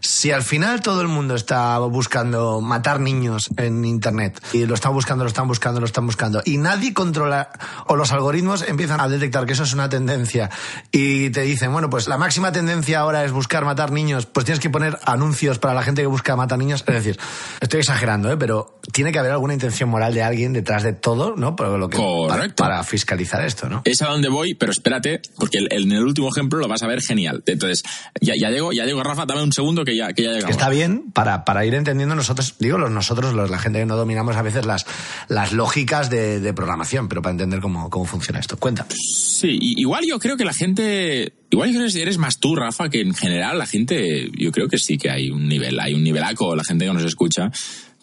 si 0.00 0.30
al 0.30 0.42
final 0.42 0.82
todo 0.82 1.00
el 1.00 1.08
mundo 1.08 1.34
está 1.34 1.78
buscando 1.78 2.60
matar 2.60 3.00
niños 3.00 3.48
en 3.56 3.84
Internet 3.84 4.42
y 4.52 4.66
lo 4.66 4.74
están 4.74 4.92
buscando, 4.92 5.24
lo 5.24 5.28
están 5.28 5.48
buscando, 5.48 5.80
lo 5.80 5.86
están 5.86 6.06
buscando, 6.06 6.42
y 6.44 6.58
nadie 6.58 6.94
controla, 6.94 7.50
o 7.86 7.96
los 7.96 8.12
algoritmos 8.12 8.62
empiezan 8.68 9.00
a 9.00 9.08
detectar 9.08 9.46
que 9.46 9.52
eso 9.54 9.62
es 9.62 9.72
una 9.72 9.88
tendencia 9.88 10.50
y 10.92 11.30
te 11.30 11.42
dicen, 11.42 11.72
bueno, 11.72 11.90
pues 11.90 12.08
la 12.08 12.18
máxima 12.18 12.52
tendencia 12.52 13.00
ahora 13.00 13.24
es 13.24 13.32
buscar 13.32 13.64
matar 13.64 13.90
niños, 13.90 14.26
pues 14.26 14.44
tienes 14.44 14.60
que 14.60 14.70
poner 14.70 14.98
anuncios 15.04 15.58
para 15.58 15.74
la 15.74 15.82
gente 15.82 16.02
que 16.02 16.06
busca 16.06 16.36
matar 16.36 16.58
niños. 16.58 16.84
Es 16.86 16.94
decir, 16.94 17.18
estoy 17.60 17.80
exagerando, 17.80 18.30
¿eh? 18.30 18.36
Pero 18.36 18.78
tiene 18.92 19.12
que 19.12 19.18
haber 19.18 19.32
alguna 19.32 19.54
intención 19.54 19.88
moral 19.88 20.14
de 20.14 20.22
alguien 20.22 20.52
detrás 20.52 20.82
de 20.82 20.92
todo, 20.92 21.34
¿no? 21.36 21.56
Por 21.56 21.68
lo 21.68 21.88
que, 21.88 21.96
Correcto. 21.96 22.62
Para, 22.62 22.76
para 22.76 22.84
fiscalizar 22.84 23.44
esto, 23.44 23.68
¿no? 23.68 23.75
Es 23.84 24.02
a 24.02 24.06
donde 24.08 24.28
voy, 24.28 24.54
pero 24.54 24.72
espérate, 24.72 25.20
porque 25.36 25.58
el- 25.58 25.68
en 25.72 25.92
el 25.92 26.02
último 26.04 26.28
ejemplo 26.28 26.58
lo 26.58 26.68
vas 26.68 26.82
a 26.82 26.86
ver 26.86 27.00
genial. 27.02 27.42
Entonces, 27.46 27.82
ya, 28.20 28.34
ya 28.38 28.50
llego, 28.50 28.72
ya 28.72 28.84
llego, 28.84 29.02
Rafa, 29.02 29.26
dame 29.26 29.42
un 29.42 29.52
segundo 29.52 29.84
que 29.84 29.96
ya, 29.96 30.12
que 30.12 30.22
ya 30.24 30.30
llegamos. 30.32 30.50
está 30.50 30.68
bien 30.68 31.10
para, 31.12 31.44
para 31.44 31.64
ir 31.66 31.74
entendiendo 31.74 32.14
nosotros, 32.14 32.54
digo 32.58 32.78
los 32.78 32.90
nosotros, 32.90 33.34
los, 33.34 33.50
la 33.50 33.58
gente 33.58 33.78
que 33.80 33.86
no 33.86 33.96
dominamos 33.96 34.36
a 34.36 34.42
veces 34.42 34.66
las, 34.66 34.86
las 35.28 35.52
lógicas 35.52 36.10
de, 36.10 36.40
de 36.40 36.54
programación, 36.54 37.08
pero 37.08 37.22
para 37.22 37.32
entender 37.32 37.60
cómo, 37.60 37.90
cómo 37.90 38.04
funciona 38.06 38.40
esto. 38.40 38.56
Cuenta. 38.56 38.86
Sí, 38.90 39.58
igual 39.60 40.04
yo 40.08 40.18
creo 40.18 40.36
que 40.36 40.44
la 40.44 40.54
gente, 40.54 41.32
igual 41.50 41.70
yo 41.72 41.78
creo 41.80 41.90
que 41.92 42.02
eres 42.02 42.18
más 42.18 42.38
tú, 42.38 42.56
Rafa, 42.56 42.88
que 42.88 43.00
en 43.00 43.14
general 43.14 43.58
la 43.58 43.66
gente, 43.66 44.30
yo 44.36 44.50
creo 44.52 44.68
que 44.68 44.78
sí 44.78 44.96
que 44.98 45.10
hay 45.10 45.30
un 45.30 45.48
nivel, 45.48 45.78
hay 45.80 45.94
un 45.94 46.02
nivelaco, 46.02 46.54
la 46.56 46.64
gente 46.64 46.84
que 46.86 46.92
nos 46.92 47.04
escucha, 47.04 47.50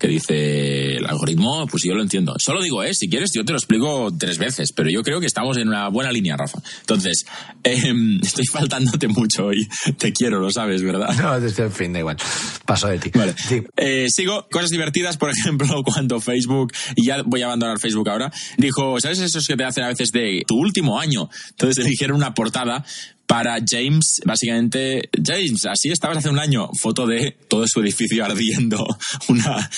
que 0.03 0.09
dice 0.09 0.97
el 0.97 1.05
algoritmo, 1.05 1.65
pues 1.65 1.83
yo 1.83 1.93
lo 1.93 2.01
entiendo. 2.01 2.35
Solo 2.37 2.61
digo, 2.61 2.83
eh, 2.83 2.93
si 2.93 3.07
quieres, 3.07 3.31
yo 3.33 3.45
te 3.45 3.53
lo 3.53 3.57
explico 3.57 4.11
tres 4.19 4.37
veces, 4.37 4.73
pero 4.73 4.89
yo 4.89 5.01
creo 5.01 5.21
que 5.21 5.25
estamos 5.25 5.55
en 5.55 5.69
una 5.69 5.87
buena 5.87 6.11
línea, 6.11 6.35
Rafa. 6.35 6.59
Entonces, 6.81 7.25
em, 7.63 8.19
estoy 8.21 8.45
faltándote 8.45 9.07
mucho 9.07 9.45
hoy. 9.45 9.65
Te 9.97 10.11
quiero, 10.11 10.41
lo 10.41 10.51
sabes, 10.51 10.83
¿verdad? 10.83 11.15
No, 11.15 11.39
desde 11.39 11.63
el 11.63 11.71
fin, 11.71 11.93
da 11.93 11.99
igual. 11.99 12.17
Paso 12.65 12.89
de 12.89 12.99
ti. 12.99 13.11
Vale. 13.15 13.33
Sí. 13.37 13.63
Eh, 13.77 14.09
sigo, 14.09 14.45
cosas 14.51 14.71
divertidas, 14.71 15.15
por 15.15 15.29
ejemplo, 15.37 15.81
cuando 15.83 16.19
Facebook, 16.19 16.73
y 16.97 17.05
ya 17.05 17.21
voy 17.23 17.41
a 17.41 17.45
abandonar 17.45 17.79
Facebook 17.79 18.09
ahora, 18.09 18.29
dijo, 18.57 18.99
¿sabes 18.99 19.19
esos 19.19 19.47
que 19.47 19.55
te 19.55 19.63
hacen 19.63 19.85
a 19.85 19.87
veces 19.87 20.11
de 20.11 20.43
tu 20.45 20.57
último 20.57 20.99
año? 20.99 21.29
Entonces 21.51 21.85
eligieron 21.85 22.17
una 22.17 22.33
portada 22.33 22.83
para 23.25 23.55
James, 23.67 24.21
básicamente, 24.25 25.09
James, 25.25 25.65
así 25.65 25.89
estabas 25.89 26.17
hace 26.17 26.29
un 26.29 26.37
año, 26.39 26.69
foto 26.79 27.07
de 27.07 27.35
todo 27.47 27.65
su 27.67 27.79
edificio 27.79 28.23
ardiendo, 28.23 28.85
una, 29.29 29.69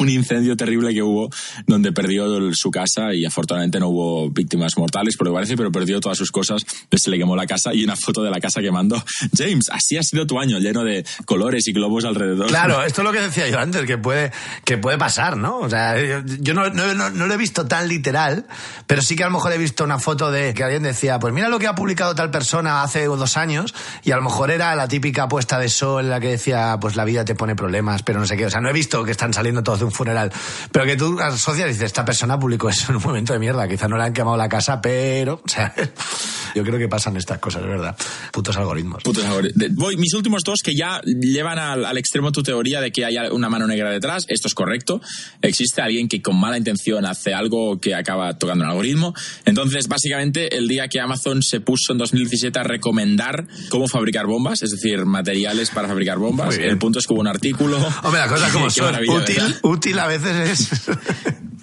un 0.00 0.08
incendio 0.08 0.56
terrible 0.56 0.92
que 0.94 1.02
hubo 1.02 1.30
donde 1.66 1.92
perdió 1.92 2.52
su 2.54 2.70
casa 2.70 3.12
y 3.14 3.24
afortunadamente 3.24 3.78
no 3.78 3.88
hubo 3.88 4.30
víctimas 4.30 4.76
mortales, 4.78 5.16
por 5.16 5.26
lo 5.26 5.32
que 5.32 5.36
parece, 5.36 5.56
pero 5.56 5.70
perdió 5.70 6.00
todas 6.00 6.18
sus 6.18 6.30
cosas, 6.32 6.62
pues 6.88 7.02
se 7.02 7.10
le 7.10 7.18
quemó 7.18 7.36
la 7.36 7.46
casa 7.46 7.72
y 7.74 7.84
una 7.84 7.94
foto 7.94 8.22
de 8.22 8.30
la 8.30 8.40
casa 8.40 8.60
quemando. 8.60 9.02
James, 9.36 9.68
así 9.70 9.96
ha 9.96 10.02
sido 10.02 10.26
tu 10.26 10.40
año, 10.40 10.58
lleno 10.58 10.82
de 10.82 11.04
colores 11.26 11.68
y 11.68 11.72
globos 11.72 12.04
alrededor. 12.04 12.48
Claro, 12.48 12.82
esto 12.84 13.02
es 13.02 13.04
lo 13.04 13.12
que 13.12 13.20
decía 13.20 13.48
yo 13.48 13.58
antes, 13.60 13.84
que 13.84 13.98
puede, 13.98 14.32
que 14.64 14.78
puede 14.78 14.98
pasar, 14.98 15.36
¿no? 15.36 15.58
O 15.58 15.68
sea, 15.70 15.94
yo 16.40 16.54
no, 16.54 16.70
no- 16.70 16.94
no- 16.94 17.10
no 17.10 17.26
lo 17.26 17.34
he 17.34 17.36
visto 17.36 17.66
tan 17.66 17.86
literal, 17.88 18.46
pero 18.86 19.02
sí 19.02 19.14
que 19.14 19.22
a 19.24 19.26
lo 19.26 19.32
mejor 19.34 19.52
he 19.52 19.58
visto 19.58 19.84
una 19.84 19.98
foto 19.98 20.30
de 20.30 20.54
que 20.54 20.64
alguien 20.64 20.82
decía, 20.82 21.18
pues 21.18 21.32
mira 21.34 21.48
lo 21.48 21.58
que 21.58 21.66
ha 21.66 21.74
publicado 21.74 22.14
tal 22.14 22.30
persona 22.30 22.82
hace 22.82 22.93
dos 23.02 23.36
años, 23.36 23.74
y 24.02 24.10
a 24.12 24.16
lo 24.16 24.22
mejor 24.22 24.50
era 24.50 24.74
la 24.74 24.88
típica 24.88 25.28
puesta 25.28 25.58
de 25.58 25.68
sol 25.68 26.04
en 26.04 26.10
la 26.10 26.20
que 26.20 26.28
decía, 26.28 26.76
pues 26.80 26.96
la 26.96 27.04
vida 27.04 27.24
te 27.24 27.34
pone 27.34 27.54
problemas, 27.56 28.02
pero 28.02 28.20
no 28.20 28.26
sé 28.26 28.36
qué. 28.36 28.46
O 28.46 28.50
sea, 28.50 28.60
no 28.60 28.68
he 28.70 28.72
visto 28.72 29.04
que 29.04 29.10
están 29.10 29.32
saliendo 29.34 29.62
todos 29.62 29.80
de 29.80 29.84
un 29.86 29.92
funeral, 29.92 30.32
pero 30.72 30.84
que 30.84 30.96
tú 30.96 31.18
asocias 31.20 31.66
y 31.68 31.72
dices, 31.72 31.86
esta 31.86 32.04
persona 32.04 32.38
publicó 32.38 32.68
eso 32.68 32.90
en 32.90 32.96
un 32.96 33.02
momento 33.02 33.32
de 33.32 33.38
mierda, 33.38 33.66
quizá 33.68 33.88
no 33.88 33.96
le 33.96 34.04
han 34.04 34.12
quemado 34.12 34.36
la 34.36 34.48
casa, 34.48 34.80
pero, 34.80 35.40
o 35.44 35.48
sea, 35.48 35.74
yo 36.54 36.62
creo 36.62 36.78
que 36.78 36.88
pasan 36.88 37.16
estas 37.16 37.38
cosas, 37.38 37.62
verdad. 37.62 37.96
Putos 38.32 38.56
algoritmos. 38.56 39.02
Putos 39.02 39.24
algori- 39.24 39.52
de- 39.54 39.68
Voy, 39.70 39.96
mis 39.96 40.14
últimos 40.14 40.42
dos 40.44 40.60
que 40.62 40.74
ya 40.74 41.00
llevan 41.02 41.58
al, 41.58 41.84
al 41.84 41.98
extremo 41.98 42.30
tu 42.32 42.42
teoría 42.42 42.80
de 42.80 42.92
que 42.92 43.04
hay 43.04 43.16
una 43.30 43.48
mano 43.48 43.66
negra 43.66 43.90
detrás. 43.90 44.24
Esto 44.28 44.48
es 44.48 44.54
correcto. 44.54 45.00
Existe 45.42 45.82
alguien 45.82 46.08
que 46.08 46.22
con 46.22 46.36
mala 46.38 46.56
intención 46.58 47.04
hace 47.06 47.34
algo 47.34 47.80
que 47.80 47.94
acaba 47.94 48.34
tocando 48.38 48.64
un 48.64 48.70
algoritmo. 48.70 49.14
Entonces, 49.44 49.88
básicamente, 49.88 50.56
el 50.56 50.68
día 50.68 50.88
que 50.88 51.00
Amazon 51.00 51.42
se 51.42 51.60
puso 51.60 51.92
en 51.92 51.98
2017 51.98 52.58
a 52.58 52.62
recomendar 52.84 53.46
cómo 53.70 53.88
fabricar 53.88 54.26
bombas, 54.26 54.62
es 54.62 54.70
decir, 54.70 55.06
materiales 55.06 55.70
para 55.70 55.88
fabricar 55.88 56.18
bombas, 56.18 56.58
el 56.58 56.76
punto 56.76 56.98
es 56.98 57.06
que 57.06 57.14
hubo 57.14 57.20
un 57.20 57.28
artículo. 57.28 57.78
Hombre, 58.02 58.20
las 58.20 58.28
cosas 58.28 58.52
como 58.52 58.68
son. 58.68 58.94
Útil, 58.94 59.36
¿verdad? 59.36 59.58
útil 59.62 59.98
a 59.98 60.06
veces 60.06 60.60
es. 60.60 60.70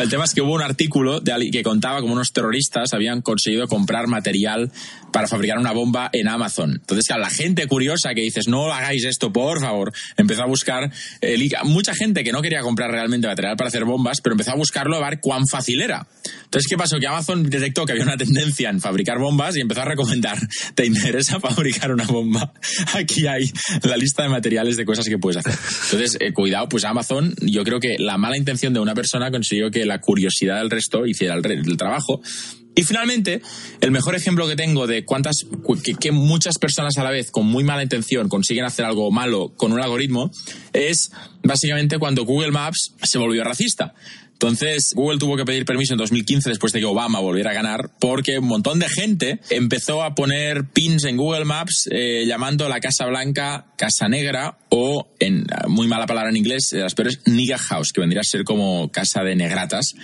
El 0.00 0.08
tema 0.08 0.24
es 0.24 0.34
que 0.34 0.40
hubo 0.40 0.54
un 0.54 0.62
artículo 0.62 1.20
de 1.20 1.32
alguien 1.32 1.52
que 1.52 1.62
contaba 1.62 2.00
cómo 2.00 2.14
unos 2.14 2.32
terroristas 2.32 2.92
habían 2.92 3.20
conseguido 3.22 3.68
comprar 3.68 4.06
material 4.06 4.70
para 5.12 5.26
fabricar 5.26 5.58
una 5.58 5.72
bomba 5.72 6.08
en 6.12 6.28
Amazon. 6.28 6.72
Entonces, 6.72 7.06
claro, 7.06 7.22
la 7.22 7.30
gente 7.30 7.66
curiosa 7.66 8.14
que 8.14 8.22
dices, 8.22 8.48
no 8.48 8.72
hagáis 8.72 9.04
esto, 9.04 9.32
por 9.32 9.60
favor, 9.60 9.92
empezó 10.16 10.42
a 10.42 10.46
buscar. 10.46 10.90
el 11.20 11.42
ICA. 11.42 11.64
mucha 11.64 11.94
gente 11.94 12.24
que 12.24 12.32
no 12.32 12.42
quería 12.42 12.60
comprar 12.60 12.90
realmente 12.90 13.26
material 13.26 13.56
para 13.56 13.68
hacer 13.68 13.84
bombas, 13.84 14.20
pero 14.20 14.34
empezó 14.34 14.52
a 14.52 14.56
buscarlo 14.56 14.96
a 14.96 15.10
ver 15.10 15.20
cuán 15.20 15.46
fácil 15.46 15.80
era. 15.80 16.06
Entonces, 16.44 16.68
¿qué 16.68 16.76
pasó? 16.76 16.98
Que 16.98 17.06
Amazon 17.06 17.48
detectó 17.48 17.84
que 17.84 17.92
había 17.92 18.04
una 18.04 18.16
tendencia 18.16 18.70
en 18.70 18.80
fabricar 18.80 19.18
bombas 19.18 19.56
y 19.56 19.60
empezó 19.60 19.82
a 19.82 19.86
recomendar, 19.86 20.38
¿te 20.74 20.86
interesa 20.86 21.40
fabricar 21.40 21.92
una 21.92 22.04
bomba? 22.04 22.52
Aquí 22.94 23.26
hay 23.26 23.50
la 23.82 23.96
lista 23.96 24.22
de 24.22 24.28
materiales 24.28 24.76
de 24.76 24.84
cosas 24.84 25.06
que 25.08 25.18
puedes 25.18 25.44
hacer. 25.44 25.58
Entonces, 25.84 26.16
eh, 26.20 26.32
cuidado, 26.32 26.68
pues 26.68 26.84
Amazon, 26.84 27.34
yo 27.40 27.64
creo 27.64 27.80
que 27.80 27.96
la 27.98 28.18
mala 28.18 28.36
intención 28.36 28.72
de 28.74 28.80
una 28.80 28.94
persona 28.94 29.30
consiguió 29.30 29.70
que 29.70 29.84
la 29.86 30.00
curiosidad 30.00 30.58
del 30.58 30.70
resto 30.70 31.06
hiciera 31.06 31.34
el, 31.34 31.76
trabajo. 31.76 32.20
Y 32.76 32.84
finalmente, 32.84 33.42
el 33.80 33.90
mejor 33.90 34.14
ejemplo 34.14 34.46
que 34.46 34.54
tengo 34.56 34.86
de 34.86 35.04
cuántas, 35.04 35.44
cu- 35.62 35.80
que, 35.82 35.94
que 35.94 36.12
muchas 36.12 36.56
personas 36.58 36.96
a 36.98 37.04
la 37.04 37.10
vez 37.10 37.30
con 37.30 37.46
muy 37.46 37.64
mala 37.64 37.82
intención 37.82 38.28
consiguen 38.28 38.64
hacer 38.64 38.84
algo 38.84 39.10
malo 39.10 39.52
con 39.56 39.72
un 39.72 39.80
algoritmo 39.80 40.30
es 40.72 41.10
básicamente 41.42 41.98
cuando 41.98 42.24
Google 42.24 42.52
Maps 42.52 42.94
se 43.02 43.18
volvió 43.18 43.42
racista. 43.44 43.94
Entonces, 44.42 44.94
Google 44.94 45.18
tuvo 45.18 45.36
que 45.36 45.44
pedir 45.44 45.66
permiso 45.66 45.92
en 45.92 45.98
2015 45.98 46.48
después 46.48 46.72
de 46.72 46.80
que 46.80 46.86
Obama 46.86 47.20
volviera 47.20 47.50
a 47.50 47.52
ganar, 47.52 47.90
porque 48.00 48.38
un 48.38 48.46
montón 48.46 48.78
de 48.78 48.88
gente 48.88 49.38
empezó 49.50 50.02
a 50.02 50.14
poner 50.14 50.64
pins 50.64 51.04
en 51.04 51.18
Google 51.18 51.44
Maps 51.44 51.86
eh, 51.92 52.24
llamando 52.26 52.66
la 52.66 52.80
Casa 52.80 53.04
Blanca 53.04 53.66
Casa 53.76 54.08
Negra 54.08 54.56
o, 54.70 55.10
en 55.18 55.44
muy 55.68 55.88
mala 55.88 56.06
palabra 56.06 56.30
en 56.30 56.38
inglés, 56.38 56.70
de 56.70 56.80
las 56.80 56.94
peores, 56.94 57.20
Nigga 57.26 57.58
House, 57.58 57.92
que 57.92 58.00
vendría 58.00 58.22
a 58.22 58.24
ser 58.24 58.44
como 58.44 58.90
casa 58.90 59.22
de 59.22 59.36
negratas. 59.36 59.94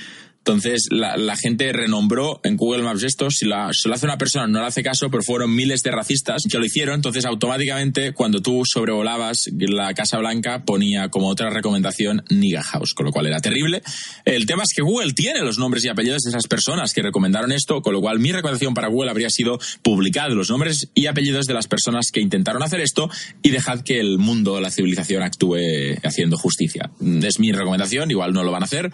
Entonces 0.46 0.87
la, 0.92 1.37
gente 1.37 1.72
renombró 1.72 2.40
en 2.44 2.56
Google 2.56 2.85
Maps 2.85 3.02
esto, 3.02 3.32
si, 3.32 3.46
la, 3.46 3.72
si 3.72 3.88
lo 3.88 3.94
hace 3.96 4.06
una 4.06 4.16
persona 4.16 4.46
no 4.46 4.61
le 4.61 4.66
hace 4.66 4.85
caso, 4.85 5.11
pero 5.11 5.24
fueron 5.24 5.52
miles 5.52 5.82
de 5.82 5.90
racistas 5.90 6.44
que 6.48 6.56
lo 6.56 6.64
hicieron, 6.64 6.94
entonces 6.94 7.24
automáticamente 7.24 8.12
cuando 8.12 8.40
tú 8.40 8.62
sobrevolabas 8.64 9.50
la 9.59 9.92
Casa 9.94 10.18
Blanca 10.18 10.62
ponía 10.64 11.09
como 11.09 11.26
otra 11.28 11.50
recomendación 11.50 12.22
Nigga 12.30 12.62
House, 12.62 12.94
con 12.94 13.06
lo 13.06 13.12
cual 13.12 13.26
era 13.26 13.40
terrible. 13.40 13.82
El 14.24 14.46
tema 14.46 14.62
es 14.62 14.72
que 14.72 14.82
Google 14.82 15.14
tiene 15.14 15.40
los 15.40 15.59
nombres 15.59 15.85
y 15.85 15.88
apellidos 15.88 16.22
de 16.22 16.30
esas 16.30 16.46
personas 16.46 16.92
que 16.94 17.02
recomendaron 17.02 17.50
esto, 17.50 17.82
con 17.82 17.92
lo 17.92 18.00
cual 18.00 18.20
mi 18.20 18.30
recomendación 18.30 18.72
para 18.72 18.87
Google 18.87 19.11
habría 19.11 19.30
sido 19.30 19.59
publicad 19.82 20.30
los 20.30 20.48
nombres 20.48 20.90
y 20.94 21.06
apellidos 21.06 21.46
de 21.46 21.54
las 21.54 21.66
personas 21.66 22.12
que 22.12 22.20
intentaron 22.20 22.62
hacer 22.62 22.80
esto 22.80 23.11
y 23.42 23.50
dejad 23.50 23.80
que 23.80 23.98
el 23.98 24.18
mundo, 24.18 24.61
la 24.61 24.70
civilización 24.70 25.24
actúe 25.24 25.56
haciendo 26.04 26.37
justicia. 26.38 26.92
Es 27.24 27.40
mi 27.40 27.50
recomendación, 27.50 28.12
igual 28.12 28.32
no 28.32 28.44
lo 28.44 28.52
van 28.52 28.62
a 28.62 28.66
hacer, 28.66 28.92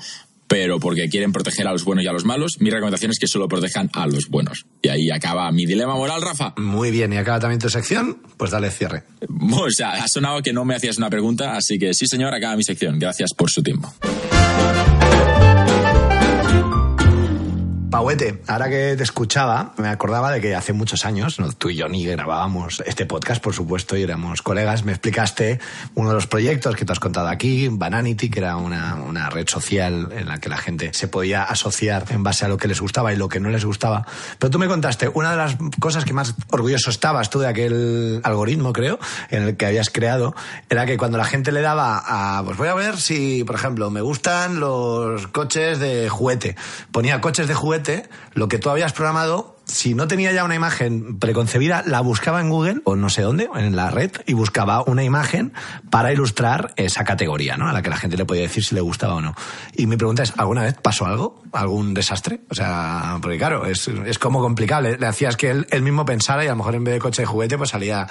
pero 0.52 0.78
porque 0.78 1.08
quieren 1.08 1.32
proteger 1.32 1.66
a 1.66 1.72
los 1.72 1.82
buenos 1.82 2.04
y 2.04 2.08
a 2.08 2.12
los 2.12 2.26
malos, 2.26 2.60
mi 2.60 2.68
recomendación 2.68 3.10
es 3.10 3.18
que 3.18 3.26
solo 3.26 3.48
protejan 3.48 3.88
a 3.94 4.06
los 4.06 4.28
buenos. 4.28 4.66
Y 4.82 4.90
ahí 4.90 5.10
acaba 5.10 5.50
mi 5.50 5.64
dilema 5.64 5.94
moral, 5.94 6.20
Rafa. 6.20 6.52
Muy 6.58 6.90
bien, 6.90 7.10
y 7.10 7.16
acaba 7.16 7.40
también 7.40 7.58
tu 7.58 7.70
sección, 7.70 8.20
pues 8.36 8.50
dale 8.50 8.70
cierre. 8.70 9.04
O 9.50 9.70
sea, 9.70 9.92
ha 9.92 10.08
sonado 10.08 10.42
que 10.42 10.52
no 10.52 10.66
me 10.66 10.74
hacías 10.74 10.98
una 10.98 11.08
pregunta, 11.08 11.56
así 11.56 11.78
que 11.78 11.94
sí, 11.94 12.06
señor, 12.06 12.34
acaba 12.34 12.54
mi 12.54 12.64
sección. 12.64 12.98
Gracias 12.98 13.30
por 13.32 13.48
su 13.48 13.62
tiempo. 13.62 13.94
Pauete, 18.02 18.42
ahora 18.48 18.68
que 18.68 18.96
te 18.96 19.04
escuchaba, 19.04 19.74
me 19.76 19.86
acordaba 19.86 20.32
de 20.32 20.40
que 20.40 20.56
hace 20.56 20.72
muchos 20.72 21.04
años, 21.04 21.38
no, 21.38 21.52
tú 21.52 21.70
y 21.70 21.76
yo 21.76 21.88
ni 21.88 22.04
grabábamos 22.04 22.82
este 22.84 23.06
podcast, 23.06 23.40
por 23.40 23.54
supuesto, 23.54 23.96
y 23.96 24.02
éramos 24.02 24.42
colegas, 24.42 24.84
me 24.84 24.90
explicaste 24.90 25.60
uno 25.94 26.08
de 26.08 26.16
los 26.16 26.26
proyectos 26.26 26.74
que 26.74 26.84
te 26.84 26.90
has 26.90 26.98
contado 26.98 27.28
aquí, 27.28 27.68
Bananity, 27.70 28.28
que 28.28 28.40
era 28.40 28.56
una, 28.56 28.96
una 28.96 29.30
red 29.30 29.46
social 29.46 30.08
en 30.10 30.26
la 30.26 30.38
que 30.38 30.48
la 30.48 30.56
gente 30.56 30.92
se 30.94 31.06
podía 31.06 31.44
asociar 31.44 32.06
en 32.08 32.24
base 32.24 32.44
a 32.44 32.48
lo 32.48 32.56
que 32.56 32.66
les 32.66 32.80
gustaba 32.80 33.12
y 33.12 33.16
lo 33.16 33.28
que 33.28 33.38
no 33.38 33.50
les 33.50 33.64
gustaba. 33.64 34.04
Pero 34.40 34.50
tú 34.50 34.58
me 34.58 34.66
contaste, 34.66 35.08
una 35.08 35.30
de 35.30 35.36
las 35.36 35.56
cosas 35.78 36.04
que 36.04 36.12
más 36.12 36.34
orgulloso 36.50 36.90
estabas 36.90 37.30
tú 37.30 37.38
de 37.38 37.46
aquel 37.46 38.20
algoritmo, 38.24 38.72
creo, 38.72 38.98
en 39.30 39.44
el 39.44 39.56
que 39.56 39.66
habías 39.66 39.90
creado, 39.90 40.34
era 40.68 40.86
que 40.86 40.96
cuando 40.96 41.18
la 41.18 41.24
gente 41.24 41.52
le 41.52 41.60
daba 41.60 42.02
a, 42.04 42.42
pues 42.42 42.56
voy 42.56 42.66
a 42.66 42.74
ver 42.74 42.96
si, 42.96 43.44
por 43.44 43.54
ejemplo, 43.54 43.90
me 43.90 44.00
gustan 44.00 44.58
los 44.58 45.28
coches 45.28 45.78
de 45.78 46.08
juguete, 46.08 46.56
ponía 46.90 47.20
coches 47.20 47.46
de 47.46 47.54
juguete, 47.54 47.91
lo 48.34 48.48
que 48.48 48.58
tú 48.58 48.70
habías 48.70 48.92
programado, 48.92 49.56
si 49.72 49.94
no 49.94 50.06
tenía 50.06 50.32
ya 50.32 50.44
una 50.44 50.54
imagen 50.54 51.18
preconcebida, 51.18 51.82
la 51.86 52.00
buscaba 52.00 52.40
en 52.40 52.50
Google 52.50 52.80
o 52.84 52.94
no 52.96 53.08
sé 53.08 53.22
dónde, 53.22 53.48
en 53.54 53.74
la 53.74 53.90
red, 53.90 54.10
y 54.26 54.34
buscaba 54.34 54.82
una 54.86 55.02
imagen 55.02 55.52
para 55.90 56.12
ilustrar 56.12 56.72
esa 56.76 57.04
categoría, 57.04 57.56
¿no? 57.56 57.68
A 57.68 57.72
la 57.72 57.82
que 57.82 57.90
la 57.90 57.96
gente 57.96 58.16
le 58.16 58.24
podía 58.24 58.42
decir 58.42 58.64
si 58.64 58.74
le 58.74 58.80
gustaba 58.80 59.14
o 59.14 59.20
no. 59.20 59.34
Y 59.76 59.86
mi 59.86 59.96
pregunta 59.96 60.22
es, 60.22 60.32
¿alguna 60.36 60.62
vez 60.62 60.74
pasó 60.80 61.06
algo? 61.06 61.42
¿Algún 61.52 61.94
desastre? 61.94 62.40
O 62.50 62.54
sea, 62.54 63.18
porque 63.22 63.38
claro, 63.38 63.66
es, 63.66 63.88
es 63.88 64.18
como 64.18 64.40
complicado. 64.40 64.82
Le, 64.82 64.98
le 64.98 65.06
hacías 65.06 65.36
que 65.36 65.50
él, 65.50 65.66
él 65.70 65.82
mismo 65.82 66.04
pensara 66.04 66.44
y 66.44 66.48
a 66.48 66.50
lo 66.50 66.56
mejor 66.56 66.74
en 66.74 66.84
vez 66.84 66.94
de 66.94 67.00
coche 67.00 67.22
de 67.22 67.26
juguete, 67.26 67.56
pues 67.58 67.70
salía, 67.70 68.06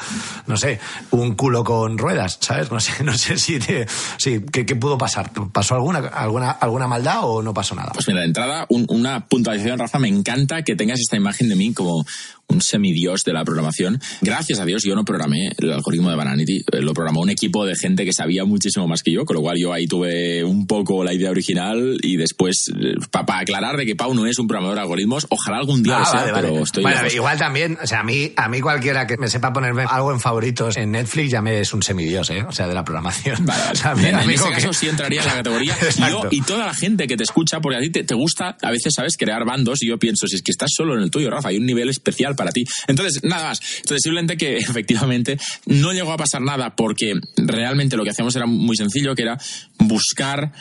no 0.47 0.57
sé, 0.57 0.79
un 1.11 1.35
culo 1.35 1.63
con 1.63 1.97
ruedas, 1.97 2.37
¿sabes? 2.41 2.71
No 2.71 2.79
sé, 2.79 2.91
no 3.03 3.13
sé 3.17 3.37
si, 3.37 3.59
te- 3.59 3.87
sí, 4.17 4.43
¿qué, 4.51 4.65
qué 4.65 4.75
pudo 4.75 4.97
pasar? 4.97 5.31
¿Pasó 5.51 5.75
alguna, 5.75 5.99
alguna, 5.99 6.51
alguna 6.51 6.87
maldad 6.87 7.19
o 7.23 7.41
no 7.41 7.53
pasó 7.53 7.75
nada? 7.75 7.91
Pues 7.93 8.07
mira, 8.07 8.21
de 8.21 8.27
entrada, 8.27 8.65
un- 8.69 8.85
una 8.89 9.25
puntualización, 9.27 9.77
Rafa, 9.79 9.99
me 9.99 10.07
encanta 10.07 10.63
que 10.63 10.75
tengas 10.75 10.99
esta 10.99 11.15
imagen 11.17 11.49
de 11.51 11.57
mí 11.57 11.73
como 11.73 12.05
un 12.51 12.61
semidios 12.61 13.23
de 13.23 13.33
la 13.33 13.43
programación. 13.43 13.99
Gracias 14.21 14.59
a 14.59 14.65
Dios 14.65 14.83
yo 14.83 14.95
no 14.95 15.03
programé 15.05 15.51
el 15.57 15.71
algoritmo 15.71 16.09
de 16.09 16.15
Bananity, 16.15 16.57
eh, 16.71 16.81
lo 16.81 16.93
programó 16.93 17.21
un 17.21 17.29
equipo 17.29 17.65
de 17.65 17.75
gente 17.75 18.05
que 18.05 18.13
sabía 18.13 18.45
muchísimo 18.45 18.87
más 18.87 19.03
que 19.03 19.11
yo, 19.11 19.25
con 19.25 19.35
lo 19.35 19.41
cual 19.41 19.57
yo 19.59 19.73
ahí 19.73 19.87
tuve 19.87 20.43
un 20.43 20.67
poco 20.67 21.03
la 21.03 21.13
idea 21.13 21.29
original 21.31 21.97
y 22.01 22.17
después, 22.17 22.71
para 23.11 23.39
aclarar 23.39 23.77
de 23.77 23.85
que 23.85 23.95
Pau 23.95 24.13
no 24.13 24.25
es 24.25 24.37
un 24.39 24.47
programador 24.47 24.75
de 24.75 24.81
algoritmos, 24.81 25.27
ojalá 25.29 25.57
algún 25.57 25.83
día 25.83 25.97
Ah, 25.97 25.99
lo 25.99 26.05
sea, 26.05 26.19
vale, 26.21 26.31
vale. 26.31 26.47
pero 26.49 26.63
estoy 26.63 26.83
Bueno, 26.83 27.01
igual 27.13 27.37
también, 27.37 27.77
o 27.81 27.87
sea, 27.87 27.99
a 27.99 28.03
mí, 28.03 28.31
a 28.35 28.47
mí 28.49 28.61
cualquiera 28.61 29.07
que 29.07 29.17
me 29.17 29.27
sepa 29.27 29.53
ponerme 29.53 29.83
algo 29.87 30.11
en 30.11 30.19
favoritos 30.19 30.77
en 30.77 30.91
Netflix 30.91 31.31
ya 31.31 31.41
me 31.41 31.59
es 31.59 31.73
un 31.73 31.83
semidios, 31.83 32.29
¿eh? 32.29 32.43
O 32.47 32.51
sea, 32.51 32.67
de 32.67 32.73
la 32.73 32.83
programación. 32.83 33.45
Vale, 33.45 33.61
vale. 33.61 33.71
O 33.71 33.75
sea, 33.75 33.95
mi 33.95 34.05
en 34.05 34.15
amigo 34.15 34.45
ese 34.45 34.49
que- 34.49 34.61
caso 34.61 34.73
sí 34.73 34.87
entraría 34.87 35.21
en 35.21 35.27
la 35.27 35.33
categoría. 35.35 35.75
Yo, 36.09 36.23
y 36.31 36.41
toda 36.41 36.65
la 36.67 36.73
gente 36.73 37.07
que 37.07 37.15
te 37.17 37.23
escucha, 37.23 37.59
porque 37.61 37.77
a 37.77 37.81
ti 37.81 37.89
te, 37.89 38.03
te 38.03 38.13
gusta, 38.15 38.57
a 38.61 38.71
veces, 38.71 38.93
¿sabes?, 38.95 39.15
crear 39.17 39.45
bandos. 39.45 39.81
Y 39.83 39.87
yo 39.87 39.97
pienso, 39.99 40.27
si 40.27 40.35
es 40.35 40.41
que 40.41 40.51
estás 40.51 40.69
solo 40.75 40.95
en 40.95 41.03
el 41.03 41.11
tuyo, 41.11 41.29
Rafa, 41.29 41.49
hay 41.49 41.57
un 41.57 41.65
nivel 41.65 41.89
especial 41.89 42.35
para 42.35 42.40
ti. 42.49 42.63
Entonces, 42.87 43.23
nada 43.23 43.49
más. 43.49 43.59
Entonces, 43.77 43.99
simplemente 44.01 44.37
que 44.37 44.57
efectivamente 44.71 45.37
no 45.67 45.93
llegó 45.93 46.11
a 46.11 46.17
pasar 46.17 46.41
nada 46.41 46.75
porque 46.75 47.13
realmente 47.37 47.95
lo 47.95 48.03
que 48.03 48.09
hacíamos 48.09 48.35
era 48.35 48.47
muy 48.47 48.75
sencillo, 48.75 49.13
que 49.13 49.21
era 49.21 49.37
buscar 49.77 50.51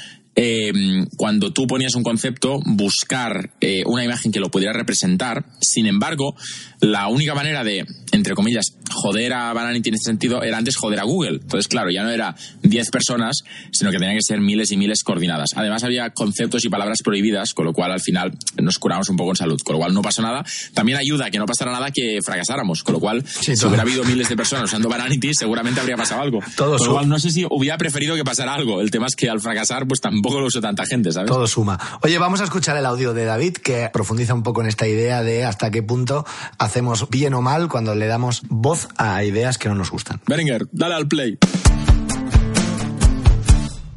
eh, 0.42 0.72
cuando 1.18 1.52
tú 1.52 1.66
ponías 1.66 1.94
un 1.96 2.02
concepto, 2.02 2.60
buscar 2.64 3.50
eh, 3.60 3.82
una 3.84 4.02
imagen 4.02 4.32
que 4.32 4.40
lo 4.40 4.50
pudiera 4.50 4.72
representar. 4.72 5.44
Sin 5.60 5.84
embargo, 5.84 6.34
la 6.80 7.08
única 7.08 7.34
manera 7.34 7.62
de, 7.62 7.84
entre 8.12 8.34
comillas, 8.34 8.72
joder 8.90 9.34
a 9.34 9.52
Bananity 9.52 9.90
en 9.90 9.96
este 9.96 10.08
sentido 10.08 10.42
era 10.42 10.56
antes 10.56 10.76
joder 10.76 11.00
a 11.00 11.02
Google. 11.02 11.40
Entonces, 11.42 11.68
claro, 11.68 11.90
ya 11.90 12.04
no 12.04 12.08
era 12.08 12.34
10 12.62 12.90
personas, 12.90 13.40
sino 13.70 13.90
que 13.90 13.98
tenían 13.98 14.16
que 14.16 14.22
ser 14.22 14.40
miles 14.40 14.72
y 14.72 14.78
miles 14.78 15.04
coordinadas. 15.04 15.50
Además, 15.56 15.84
había 15.84 16.08
conceptos 16.08 16.64
y 16.64 16.70
palabras 16.70 17.02
prohibidas, 17.04 17.52
con 17.52 17.66
lo 17.66 17.74
cual 17.74 17.92
al 17.92 18.00
final 18.00 18.32
nos 18.56 18.78
curamos 18.78 19.10
un 19.10 19.18
poco 19.18 19.32
en 19.32 19.36
salud. 19.36 19.60
Con 19.62 19.74
lo 19.74 19.80
cual 19.80 19.92
no 19.92 20.00
pasó 20.00 20.22
nada. 20.22 20.42
También 20.72 20.96
ayuda 20.96 21.30
que 21.30 21.38
no 21.38 21.44
pasara 21.44 21.70
nada 21.70 21.90
que 21.90 22.20
fracasáramos. 22.24 22.82
Con 22.82 22.94
lo 22.94 23.00
cual, 23.00 23.26
si 23.26 23.54
todo. 23.56 23.68
hubiera 23.68 23.82
habido 23.82 24.04
miles 24.04 24.30
de 24.30 24.36
personas 24.36 24.64
usando 24.64 24.88
Bananity, 24.88 25.34
seguramente 25.34 25.80
habría 25.80 25.98
pasado 25.98 26.22
algo. 26.22 26.40
Todo 26.56 26.78
con 26.78 26.86
lo 26.86 26.92
cual, 26.94 27.08
no 27.10 27.18
sé 27.18 27.30
si 27.30 27.44
hubiera 27.50 27.76
preferido 27.76 28.16
que 28.16 28.24
pasara 28.24 28.54
algo. 28.54 28.80
El 28.80 28.90
tema 28.90 29.06
es 29.06 29.16
que 29.16 29.28
al 29.28 29.40
fracasar, 29.40 29.86
pues 29.86 30.00
tampoco 30.00 30.29
lo 30.38 30.46
usó 30.46 30.60
tanta 30.60 30.84
gente, 30.84 31.10
¿sabes? 31.10 31.30
Todo 31.30 31.46
suma. 31.46 31.78
Oye, 32.02 32.18
vamos 32.18 32.40
a 32.40 32.44
escuchar 32.44 32.76
el 32.76 32.86
audio 32.86 33.14
de 33.14 33.24
David 33.24 33.54
que 33.54 33.90
profundiza 33.92 34.34
un 34.34 34.42
poco 34.42 34.60
en 34.60 34.68
esta 34.68 34.86
idea 34.86 35.22
de 35.22 35.44
hasta 35.44 35.70
qué 35.70 35.82
punto 35.82 36.24
hacemos 36.58 37.08
bien 37.08 37.34
o 37.34 37.42
mal 37.42 37.68
cuando 37.68 37.94
le 37.94 38.06
damos 38.06 38.42
voz 38.48 38.88
a 38.96 39.24
ideas 39.24 39.58
que 39.58 39.68
no 39.68 39.74
nos 39.74 39.90
gustan. 39.90 40.20
Berenguer, 40.26 40.66
dale 40.70 40.94
al 40.94 41.08
play. 41.08 41.38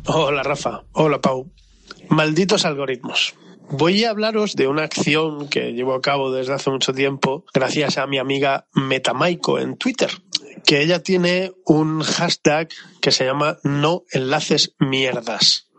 Hola 0.06 0.44
Rafa, 0.44 0.84
hola 0.94 1.22
Pau. 1.22 1.52
Malditos 2.10 2.66
algoritmos. 2.66 3.36
Voy 3.70 4.04
a 4.04 4.12
hablaros 4.12 4.56
de 4.56 4.68
una 4.68 4.84
acción 4.84 5.48
que 5.48 5.72
llevo 5.72 5.96
a 5.96 6.02
cabo 6.02 6.32
desde 6.32 6.54
hace 6.54 6.70
mucho 6.70 6.94
tiempo 6.94 7.46
gracias 7.54 7.98
a 7.98 8.06
mi 8.06 8.18
amiga 8.20 8.68
Metamaiko 8.74 9.58
en 9.60 9.78
Twitter, 9.78 10.12
que 10.66 10.82
ella 10.82 11.02
tiene 11.02 11.54
un 11.66 12.02
hashtag 12.02 12.70
que 13.02 13.12
se 13.12 13.26
llama 13.26 13.58
no 13.64 14.04
enlaces 14.12 14.76
mierdas. 14.80 15.70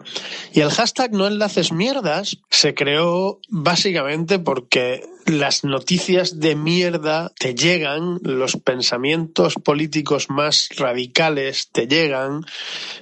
Y 0.52 0.60
el 0.60 0.70
hashtag 0.70 1.12
no 1.12 1.26
enlaces 1.26 1.72
mierdas 1.72 2.38
se 2.50 2.74
creó 2.74 3.40
básicamente 3.48 4.38
porque 4.38 5.02
las 5.26 5.64
noticias 5.64 6.38
de 6.38 6.54
mierda 6.54 7.32
te 7.38 7.54
llegan, 7.54 8.18
los 8.22 8.56
pensamientos 8.56 9.54
políticos 9.54 10.28
más 10.28 10.68
radicales 10.76 11.70
te 11.72 11.86
llegan, 11.86 12.44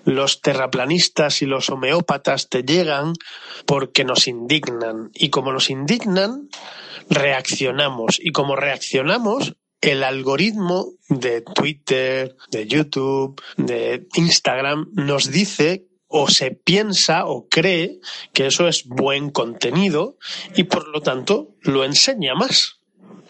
los 0.05 0.41
terraplanistas 0.41 1.43
y 1.43 1.47
los 1.47 1.71
homeópatas 1.71 2.49
te 2.49 2.63
llegan 2.63 3.15
porque 3.67 4.05
nos 4.05 4.29
indignan. 4.29 5.11
Y 5.15 5.31
como 5.31 5.53
nos 5.53 5.71
indignan, 5.71 6.49
reaccionamos. 7.11 8.19
Y 8.21 8.31
como 8.31 8.57
reaccionamos, 8.57 9.55
el 9.81 10.05
algoritmo 10.05 10.93
de 11.09 11.43
Twitter, 11.43 12.37
de 12.51 12.67
YouTube, 12.67 13.41
de 13.57 14.07
Instagram 14.15 14.89
nos 14.93 15.31
dice 15.31 15.87
o 16.13 16.29
se 16.29 16.51
piensa 16.51 17.25
o 17.25 17.49
cree 17.49 17.99
que 18.33 18.47
eso 18.47 18.69
es 18.69 18.85
buen 18.87 19.31
contenido 19.31 20.19
y 20.55 20.65
por 20.65 20.87
lo 20.89 21.01
tanto 21.01 21.49
lo 21.63 21.85
enseña 21.85 22.35
más. 22.35 22.79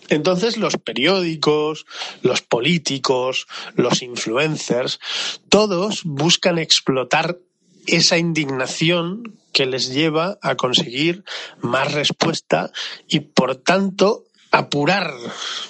Entonces 0.09 0.57
los 0.57 0.77
periódicos, 0.77 1.87
los 2.23 2.42
políticos, 2.42 3.47
los 3.77 4.03
influencers, 4.03 4.99
todos 5.49 6.03
buscan 6.05 6.59
explotar 6.59 7.38
esa 7.87 8.18
indignación 8.18 9.38
que 9.53 9.64
les 9.66 9.92
lleva 9.92 10.38
a 10.42 10.57
conseguir 10.57 11.25
más 11.61 11.92
respuesta 11.92 12.73
y 13.09 13.21
por 13.21 13.57
tanto 13.57 14.25
apurar 14.51 15.14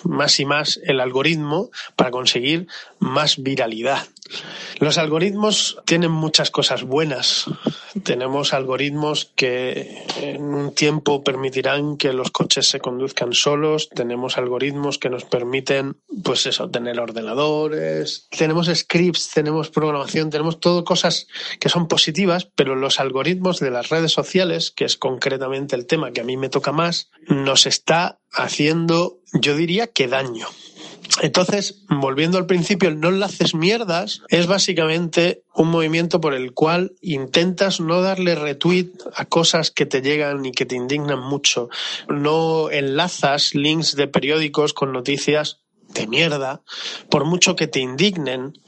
más 0.05 0.41
y 0.41 0.45
más 0.45 0.81
el 0.83 1.01
algoritmo 1.01 1.71
para 1.95 2.11
conseguir 2.11 2.67
más 2.99 3.43
viralidad. 3.43 4.09
Los 4.79 4.99
algoritmos 4.99 5.79
tienen 5.85 6.11
muchas 6.11 6.51
cosas 6.51 6.83
buenas. 6.83 7.47
Tenemos 8.03 8.53
algoritmos 8.53 9.33
que 9.37 10.05
en 10.17 10.43
un 10.43 10.75
tiempo 10.75 11.23
permitirán 11.23 11.97
que 11.97 12.13
los 12.13 12.31
coches 12.31 12.69
se 12.69 12.81
conduzcan 12.81 13.33
solos. 13.33 13.89
Tenemos 13.91 14.39
algoritmos 14.39 14.99
que 14.99 15.11
nos 15.11 15.25
permiten, 15.25 15.97
pues 16.25 16.47
eso, 16.47 16.71
tener 16.71 16.99
ordenadores. 16.99 18.27
Tenemos 18.37 18.71
scripts, 18.73 19.31
tenemos 19.31 19.71
programación, 19.71 20.31
tenemos 20.31 20.59
todo 20.59 20.85
cosas 20.85 21.27
que 21.61 21.69
son 21.69 21.87
positivas, 21.87 22.49
pero 22.55 22.75
los 22.75 22.99
algoritmos 22.99 23.61
de 23.61 23.71
las 23.71 23.89
redes 23.89 24.13
sociales, 24.13 24.73
que 24.73 24.85
es 24.85 24.97
concretamente 24.97 25.77
el 25.77 25.87
tema 25.87 26.13
que 26.13 26.23
a 26.23 26.25
mí 26.25 26.37
me 26.37 26.49
toca 26.49 26.73
más, 26.73 27.11
nos 27.29 27.67
está 27.67 28.21
haciendo, 28.33 29.21
yo 29.33 29.57
diría 29.57 29.89
que 29.89 30.09
daño. 30.09 30.49
Entonces, 31.21 31.85
volviendo 31.89 32.39
al 32.39 32.47
principio, 32.47 32.89
el 32.89 33.01
no 33.01 33.09
enlaces 33.09 33.55
mierdas 33.55 34.23
es 34.29 34.47
básicamente 34.47 35.43
un 35.55 35.69
movimiento 35.69 36.21
por 36.21 36.35
el 36.35 36.53
cual 36.53 36.95
intentas 37.01 37.81
no 37.81 38.01
darle 38.01 38.35
retweet 38.35 38.91
a 39.15 39.25
cosas 39.27 39.71
que 39.71 39.87
te 39.87 40.01
llegan 40.01 40.45
y 40.45 40.53
que 40.53 40.67
te 40.67 40.77
indignan 40.77 41.21
mucho. 41.21 41.69
No 42.09 42.71
enlazas 42.71 43.55
links 43.55 43.95
de 43.97 44.09
periódicos 44.09 44.73
con 44.73 44.93
noticias 44.93 45.62
de 45.95 46.07
mierda, 46.07 46.63
por 47.09 47.25
mucho 47.25 47.57
que 47.57 47.67
te 47.67 47.81
indignen, 47.81 48.59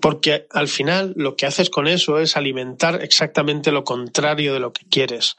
porque 0.00 0.46
al 0.50 0.68
final 0.68 1.12
lo 1.16 1.36
que 1.36 1.46
haces 1.46 1.70
con 1.70 1.86
eso 1.86 2.18
es 2.18 2.36
alimentar 2.36 3.02
exactamente 3.02 3.72
lo 3.72 3.84
contrario 3.84 4.52
de 4.54 4.60
lo 4.60 4.72
que 4.72 4.84
quieres. 4.88 5.36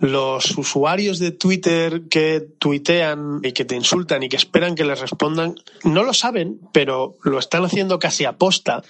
Los 0.00 0.56
usuarios 0.58 1.18
de 1.18 1.30
Twitter 1.32 2.02
que 2.10 2.46
tuitean 2.58 3.40
y 3.42 3.52
que 3.52 3.64
te 3.64 3.76
insultan 3.76 4.22
y 4.22 4.28
que 4.28 4.36
esperan 4.36 4.74
que 4.74 4.84
les 4.84 5.00
respondan, 5.00 5.56
no 5.84 6.02
lo 6.02 6.14
saben, 6.14 6.60
pero 6.72 7.16
lo 7.22 7.38
están 7.38 7.64
haciendo 7.64 7.98
casi 7.98 8.24
a 8.24 8.32
posta, 8.32 8.82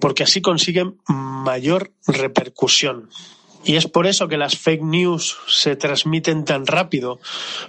porque 0.00 0.22
así 0.22 0.40
consiguen 0.40 0.96
mayor 1.06 1.92
repercusión. 2.06 3.08
Y 3.64 3.76
es 3.76 3.88
por 3.88 4.06
eso 4.06 4.28
que 4.28 4.36
las 4.36 4.56
fake 4.56 4.82
news 4.82 5.36
se 5.46 5.76
transmiten 5.76 6.44
tan 6.44 6.66
rápido, 6.66 7.18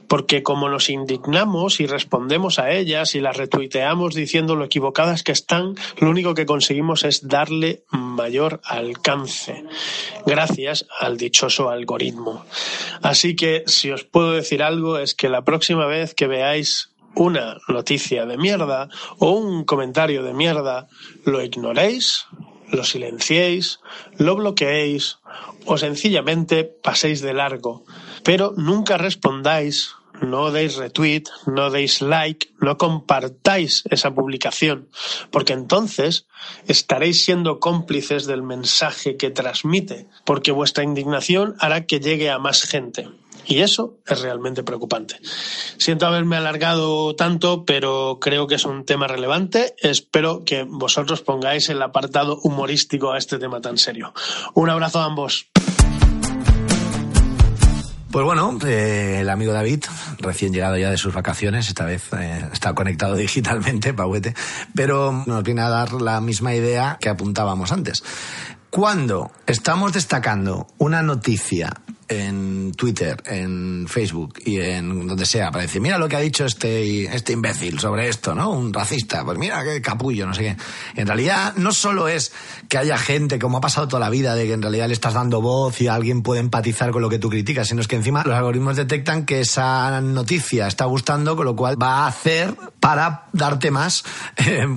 porque 0.08 0.44
como 0.44 0.70
nos 0.70 0.90
indignamos 0.90 1.80
y 1.80 1.88
respondemos 1.88 2.60
a 2.60 2.72
ellas 2.72 3.16
y 3.16 3.22
las 3.22 3.38
retuiteamos 3.38 4.14
diciendo 4.14 4.56
lo 4.56 4.66
equivocadas 4.66 5.24
que 5.24 5.32
están, 5.32 5.76
lo 5.98 6.10
único 6.10 6.34
que 6.34 6.46
conseguimos 6.46 7.04
es 7.04 7.28
darle 7.28 7.84
mayor 7.92 8.62
alcance, 8.66 9.64
gracias 10.26 10.86
al 11.00 11.18
dichoso 11.18 11.70
algoritmo. 11.70 12.46
Así 13.02 13.36
que 13.36 13.64
si 13.68 13.92
os 13.92 14.04
puedo 14.04 14.32
decir 14.32 14.64
algo 14.64 14.98
es 14.98 15.16
que 15.16 15.30
la 15.30 15.44
próxima 15.44 15.86
vez 15.86 16.14
que 16.14 16.28
veáis 16.28 16.92
una 17.16 17.58
noticia 17.68 18.26
de 18.26 18.38
mierda 18.38 18.90
o 19.20 19.32
un 19.32 19.64
comentario 19.64 20.24
de 20.24 20.34
mierda, 20.34 20.88
lo 21.24 21.42
ignoréis, 21.42 22.26
lo 22.72 22.84
silenciéis, 22.84 23.80
lo 24.18 24.36
bloqueéis 24.36 25.18
o 25.66 25.78
sencillamente 25.78 26.64
paséis 26.64 27.22
de 27.22 27.34
largo. 27.34 27.84
Pero 28.24 28.54
nunca 28.58 28.98
respondáis, 28.98 29.96
no 30.22 30.52
deis 30.52 30.78
retweet, 30.78 31.30
no 31.46 31.70
deis 31.70 32.02
like, 32.02 32.54
no 32.60 32.78
compartáis 32.78 33.84
esa 33.90 34.14
publicación, 34.14 34.90
porque 35.32 35.54
entonces 35.54 36.28
estaréis 36.68 37.24
siendo 37.24 37.60
cómplices 37.60 38.26
del 38.26 38.44
mensaje 38.44 39.18
que 39.18 39.32
transmite, 39.32 40.08
porque 40.24 40.52
vuestra 40.52 40.84
indignación 40.84 41.56
hará 41.60 41.86
que 41.86 42.00
llegue 42.00 42.30
a 42.30 42.40
más 42.40 42.64
gente. 42.64 43.10
Y 43.48 43.60
eso 43.60 43.98
es 44.06 44.22
realmente 44.22 44.64
preocupante. 44.64 45.20
Siento 45.78 46.06
haberme 46.06 46.38
alargado 46.38 47.16
tanto, 47.16 47.66
pero 47.66 48.20
creo 48.20 48.48
que 48.48 48.56
es 48.56 48.66
un 48.66 48.86
tema 48.86 49.08
relevante. 49.08 49.76
Espero 49.80 50.44
que 50.44 50.64
vosotros 50.64 51.22
pongáis 51.22 51.70
el 51.70 51.82
apartado 51.82 52.40
humorístico 52.44 53.12
a 53.12 53.18
este 53.18 53.38
tema 53.38 53.62
tan 53.62 53.78
serio. 53.78 54.14
Un 54.54 54.70
abrazo 54.70 55.00
a 55.00 55.06
ambos. 55.06 55.48
Pues 58.16 58.24
bueno, 58.24 58.58
eh, 58.66 59.18
el 59.20 59.30
amigo 59.30 59.52
David, 59.52 59.84
recién 60.20 60.54
llegado 60.54 60.78
ya 60.78 60.90
de 60.90 60.98
sus 60.98 61.14
vacaciones, 61.14 61.68
esta 61.68 61.84
vez 61.84 62.14
eh, 62.14 62.48
está 62.54 62.74
conectado 62.74 63.16
digitalmente, 63.18 63.94
Pauete, 63.94 64.34
pero 64.74 65.26
nos 65.26 65.44
viene 65.44 65.64
a 65.64 65.68
dar 65.68 65.92
la 65.92 66.22
misma 66.22 66.56
idea 66.56 66.98
que 67.02 67.10
apuntábamos 67.10 67.74
antes. 67.74 68.06
Cuando 68.76 69.32
estamos 69.48 69.94
destacando 69.94 70.68
una 70.80 71.02
noticia 71.02 71.72
en 72.10 72.74
Twitter, 72.74 73.24
en 73.26 73.88
Facebook 73.88 74.34
y 74.46 74.60
en 74.60 75.08
donde 75.08 75.26
sea, 75.26 75.50
para 75.50 75.62
decir, 75.62 75.82
mira 75.82 75.98
lo 75.98 76.10
que 76.10 76.18
ha 76.18 76.20
dicho 76.20 76.44
este, 76.44 77.06
este 77.16 77.32
imbécil 77.32 77.80
sobre 77.80 78.10
esto, 78.10 78.36
¿no? 78.36 78.52
Un 78.52 78.74
racista, 78.74 79.24
pues 79.24 79.38
mira 79.38 79.64
qué 79.64 79.82
capullo, 79.82 80.28
no 80.28 80.34
sé 80.34 80.42
qué. 80.42 80.58
En 81.00 81.08
realidad, 81.08 81.56
no 81.56 81.72
solo 81.72 82.10
es 82.10 82.34
que 82.68 82.78
haya 82.78 82.98
gente, 82.98 83.40
como 83.40 83.60
ha 83.60 83.62
pasado 83.62 83.88
toda 83.88 84.02
la 84.02 84.10
vida, 84.10 84.36
de 84.36 84.46
que 84.46 84.54
en 84.54 84.62
realidad 84.62 84.88
le 84.88 84.94
estás 84.94 85.14
dando 85.14 85.42
voz 85.42 85.80
y 85.80 85.88
alguien 85.88 86.22
puede 86.22 86.42
empatizar 86.42 86.92
con 86.92 87.02
lo 87.02 87.10
que 87.10 87.18
tú 87.18 87.30
criticas, 87.30 87.70
sino 87.70 87.80
es 87.80 87.88
que 87.88 87.96
encima 87.96 88.24
los 88.26 88.36
algoritmos 88.36 88.76
detectan 88.76 89.26
que 89.26 89.40
esa 89.40 90.02
noticia 90.02 90.68
está 90.68 90.84
gustando, 90.84 91.38
con 91.38 91.46
lo 91.46 91.56
cual 91.56 91.82
va 91.82 92.04
a 92.04 92.08
hacer 92.08 92.54
para 92.82 93.28
darte 93.32 93.72
más 93.72 94.04
eh, 94.38 94.68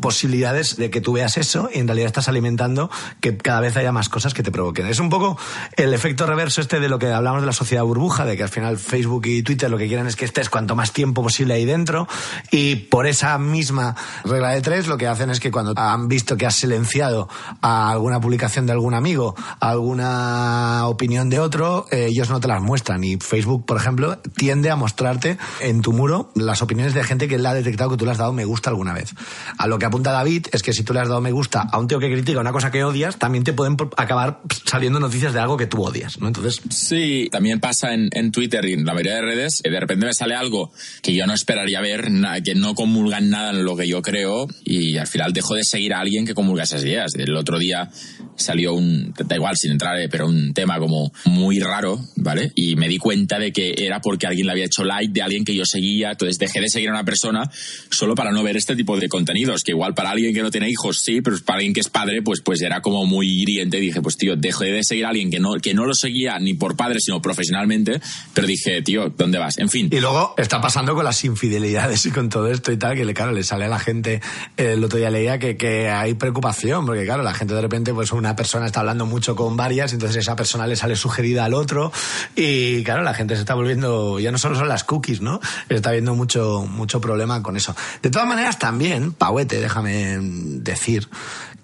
posibilidades 0.00 0.76
de 0.76 0.90
que 0.90 1.00
tú 1.00 1.12
veas 1.12 1.36
eso 1.36 1.68
y 1.72 1.78
en 1.78 1.86
realidad 1.86 2.06
estás 2.06 2.28
alimentando 2.28 2.90
que 3.20 3.36
cada 3.36 3.60
vez 3.60 3.76
haya 3.76 3.92
más 3.92 4.08
cosas 4.08 4.34
que 4.34 4.42
te 4.42 4.50
provoquen. 4.50 4.86
Es 4.86 5.00
un 5.00 5.10
poco 5.10 5.38
el 5.76 5.94
efecto 5.94 6.26
reverso 6.26 6.60
este 6.60 6.80
de 6.80 6.88
lo 6.88 6.98
que 6.98 7.12
hablamos 7.12 7.42
de 7.42 7.46
la 7.46 7.52
sociedad 7.52 7.84
burbuja, 7.84 8.24
de 8.24 8.36
que 8.36 8.42
al 8.42 8.48
final 8.48 8.78
Facebook 8.78 9.26
y 9.26 9.42
Twitter 9.42 9.70
lo 9.70 9.78
que 9.78 9.88
quieren 9.88 10.06
es 10.06 10.16
que 10.16 10.24
estés 10.24 10.50
cuanto 10.50 10.76
más 10.76 10.92
tiempo 10.92 11.22
posible 11.22 11.54
ahí 11.54 11.64
dentro 11.64 12.06
y 12.50 12.76
por 12.76 13.06
esa 13.06 13.38
misma 13.38 13.96
regla 14.24 14.50
de 14.50 14.60
tres 14.60 14.86
lo 14.86 14.96
que 14.96 15.06
hacen 15.06 15.30
es 15.30 15.40
que 15.40 15.50
cuando 15.50 15.72
han 15.76 16.08
visto 16.08 16.36
que 16.36 16.46
has 16.46 16.56
silenciado 16.56 17.28
a 17.60 17.90
alguna 17.90 18.20
publicación 18.20 18.66
de 18.66 18.72
algún 18.72 18.94
amigo, 18.94 19.34
a 19.60 19.70
alguna 19.70 20.86
opinión 20.86 21.30
de 21.30 21.40
otro, 21.40 21.86
eh, 21.90 22.06
ellos 22.10 22.30
no 22.30 22.40
te 22.40 22.48
las 22.48 22.62
muestran 22.62 23.02
y 23.04 23.16
Facebook, 23.16 23.64
por 23.64 23.76
ejemplo, 23.76 24.18
tiende 24.36 24.70
a 24.70 24.76
mostrarte 24.76 25.38
en 25.60 25.80
tu 25.82 25.92
muro 25.92 26.30
las 26.34 26.62
opiniones 26.62 26.94
de 26.94 27.04
gente 27.04 27.28
que 27.28 27.38
le 27.38 27.48
ha 27.48 27.54
detectado 27.54 27.90
que 27.90 27.96
tú 27.96 28.04
le 28.04 28.12
has 28.12 28.18
dado 28.18 28.32
me 28.32 28.44
gusta 28.44 28.70
alguna 28.70 28.92
vez. 28.92 29.14
A 29.58 29.66
lo 29.66 29.78
que 29.78 29.85
apunta 29.86 30.12
David 30.12 30.46
es 30.52 30.62
que 30.62 30.72
si 30.72 30.82
tú 30.82 30.92
le 30.92 31.00
has 31.00 31.08
dado 31.08 31.20
me 31.20 31.32
gusta 31.32 31.62
a 31.70 31.78
un 31.78 31.88
tío 31.88 31.98
que 31.98 32.10
critica 32.10 32.40
una 32.40 32.52
cosa 32.52 32.70
que 32.70 32.84
odias, 32.84 33.16
también 33.18 33.44
te 33.44 33.52
pueden 33.52 33.76
acabar 33.96 34.40
saliendo 34.64 35.00
noticias 35.00 35.32
de 35.32 35.40
algo 35.40 35.56
que 35.56 35.66
tú 35.66 35.82
odias, 35.82 36.18
¿no? 36.20 36.28
Entonces, 36.28 36.60
Sí, 36.70 37.28
también 37.30 37.60
pasa 37.60 37.94
en, 37.94 38.08
en 38.12 38.32
Twitter 38.32 38.64
y 38.64 38.74
en 38.74 38.84
la 38.84 38.92
mayoría 38.92 39.16
de 39.16 39.22
redes, 39.22 39.60
que 39.62 39.70
de 39.70 39.80
repente 39.80 40.06
me 40.06 40.14
sale 40.14 40.34
algo 40.34 40.72
que 41.02 41.14
yo 41.14 41.26
no 41.26 41.34
esperaría 41.34 41.80
ver, 41.80 42.08
que 42.44 42.54
no 42.54 42.74
comulgan 42.74 43.30
nada 43.30 43.50
en 43.50 43.64
lo 43.64 43.76
que 43.76 43.88
yo 43.88 44.02
creo 44.02 44.46
y 44.64 44.96
al 44.98 45.06
final 45.06 45.32
dejo 45.32 45.54
de 45.54 45.64
seguir 45.64 45.94
a 45.94 46.00
alguien 46.00 46.26
que 46.26 46.34
comulga 46.34 46.64
esas 46.64 46.82
ideas. 46.82 47.14
El 47.14 47.34
otro 47.36 47.58
día 47.58 47.90
salió 48.36 48.74
un, 48.74 49.14
da 49.16 49.36
igual 49.36 49.56
sin 49.56 49.72
entrar, 49.72 49.98
eh, 50.00 50.08
pero 50.08 50.26
un 50.26 50.52
tema 50.54 50.78
como 50.78 51.12
muy 51.24 51.60
raro, 51.60 51.98
¿vale? 52.16 52.52
Y 52.54 52.76
me 52.76 52.88
di 52.88 52.98
cuenta 52.98 53.38
de 53.38 53.52
que 53.52 53.74
era 53.78 54.00
porque 54.00 54.26
alguien 54.26 54.46
le 54.46 54.52
había 54.52 54.66
hecho 54.66 54.84
like 54.84 55.12
de 55.12 55.22
alguien 55.22 55.44
que 55.44 55.54
yo 55.54 55.64
seguía, 55.64 56.12
entonces 56.12 56.38
dejé 56.38 56.60
de 56.60 56.68
seguir 56.68 56.90
a 56.90 56.92
una 56.92 57.04
persona 57.04 57.50
solo 57.90 58.14
para 58.14 58.32
no 58.32 58.42
ver 58.42 58.56
este 58.56 58.76
tipo 58.76 58.98
de 58.98 59.08
contenidos, 59.08 59.62
que 59.62 59.74
igual 59.76 59.94
para 59.94 60.10
alguien 60.10 60.34
que 60.34 60.42
no 60.42 60.50
tiene 60.50 60.68
hijos 60.68 61.00
sí, 61.00 61.20
pero 61.20 61.36
para 61.44 61.58
alguien 61.58 61.72
que 61.72 61.80
es 61.80 61.88
padre, 61.88 62.22
pues, 62.22 62.40
pues 62.40 62.60
era 62.62 62.80
como 62.82 63.06
muy 63.06 63.28
hiriente. 63.28 63.78
Dije, 63.78 64.00
pues 64.00 64.16
tío, 64.16 64.36
dejé 64.36 64.66
de 64.66 64.82
seguir 64.82 65.06
a 65.06 65.10
alguien 65.10 65.30
que 65.30 65.38
no, 65.38 65.54
que 65.54 65.74
no 65.74 65.86
lo 65.86 65.94
seguía 65.94 66.38
ni 66.38 66.54
por 66.54 66.76
padre, 66.76 66.98
sino 67.00 67.22
profesionalmente, 67.22 68.00
pero 68.34 68.46
dije, 68.46 68.82
tío, 68.82 69.12
¿dónde 69.16 69.38
vas? 69.38 69.58
En 69.58 69.68
fin. 69.68 69.88
Y 69.92 70.00
luego 70.00 70.34
está 70.36 70.60
pasando 70.60 70.94
con 70.94 71.04
las 71.04 71.24
infidelidades 71.24 72.04
y 72.06 72.10
con 72.10 72.28
todo 72.28 72.50
esto 72.50 72.72
y 72.72 72.76
tal, 72.76 72.96
que 72.96 73.14
claro, 73.14 73.32
le 73.32 73.42
sale 73.42 73.66
a 73.66 73.68
la 73.68 73.78
gente, 73.78 74.20
eh, 74.56 74.72
el 74.72 74.84
otro 74.84 74.98
día 74.98 75.10
leía 75.10 75.38
que, 75.38 75.56
que 75.56 75.88
hay 75.88 76.14
preocupación, 76.14 76.86
porque 76.86 77.04
claro, 77.04 77.22
la 77.22 77.34
gente 77.34 77.54
de 77.54 77.60
repente, 77.60 77.92
pues 77.92 78.12
una 78.12 78.34
persona 78.34 78.66
está 78.66 78.80
hablando 78.80 79.06
mucho 79.06 79.36
con 79.36 79.56
varias, 79.56 79.92
entonces 79.92 80.16
esa 80.16 80.36
persona 80.36 80.66
le 80.66 80.76
sale 80.76 80.96
sugerida 80.96 81.44
al 81.44 81.54
otro, 81.54 81.92
y 82.34 82.82
claro, 82.82 83.02
la 83.02 83.14
gente 83.14 83.34
se 83.34 83.40
está 83.40 83.54
volviendo, 83.54 84.18
ya 84.18 84.32
no 84.32 84.38
solo 84.38 84.56
son 84.56 84.68
las 84.68 84.84
cookies, 84.84 85.20
¿no? 85.20 85.40
Está 85.68 85.90
habiendo 85.90 86.14
mucho, 86.14 86.66
mucho 86.68 87.00
problema 87.00 87.42
con 87.42 87.56
eso. 87.56 87.74
De 88.02 88.10
todas 88.10 88.26
maneras, 88.26 88.58
también, 88.58 89.12
Pauete, 89.12 89.65
déjame 89.66 90.18
decir, 90.60 91.08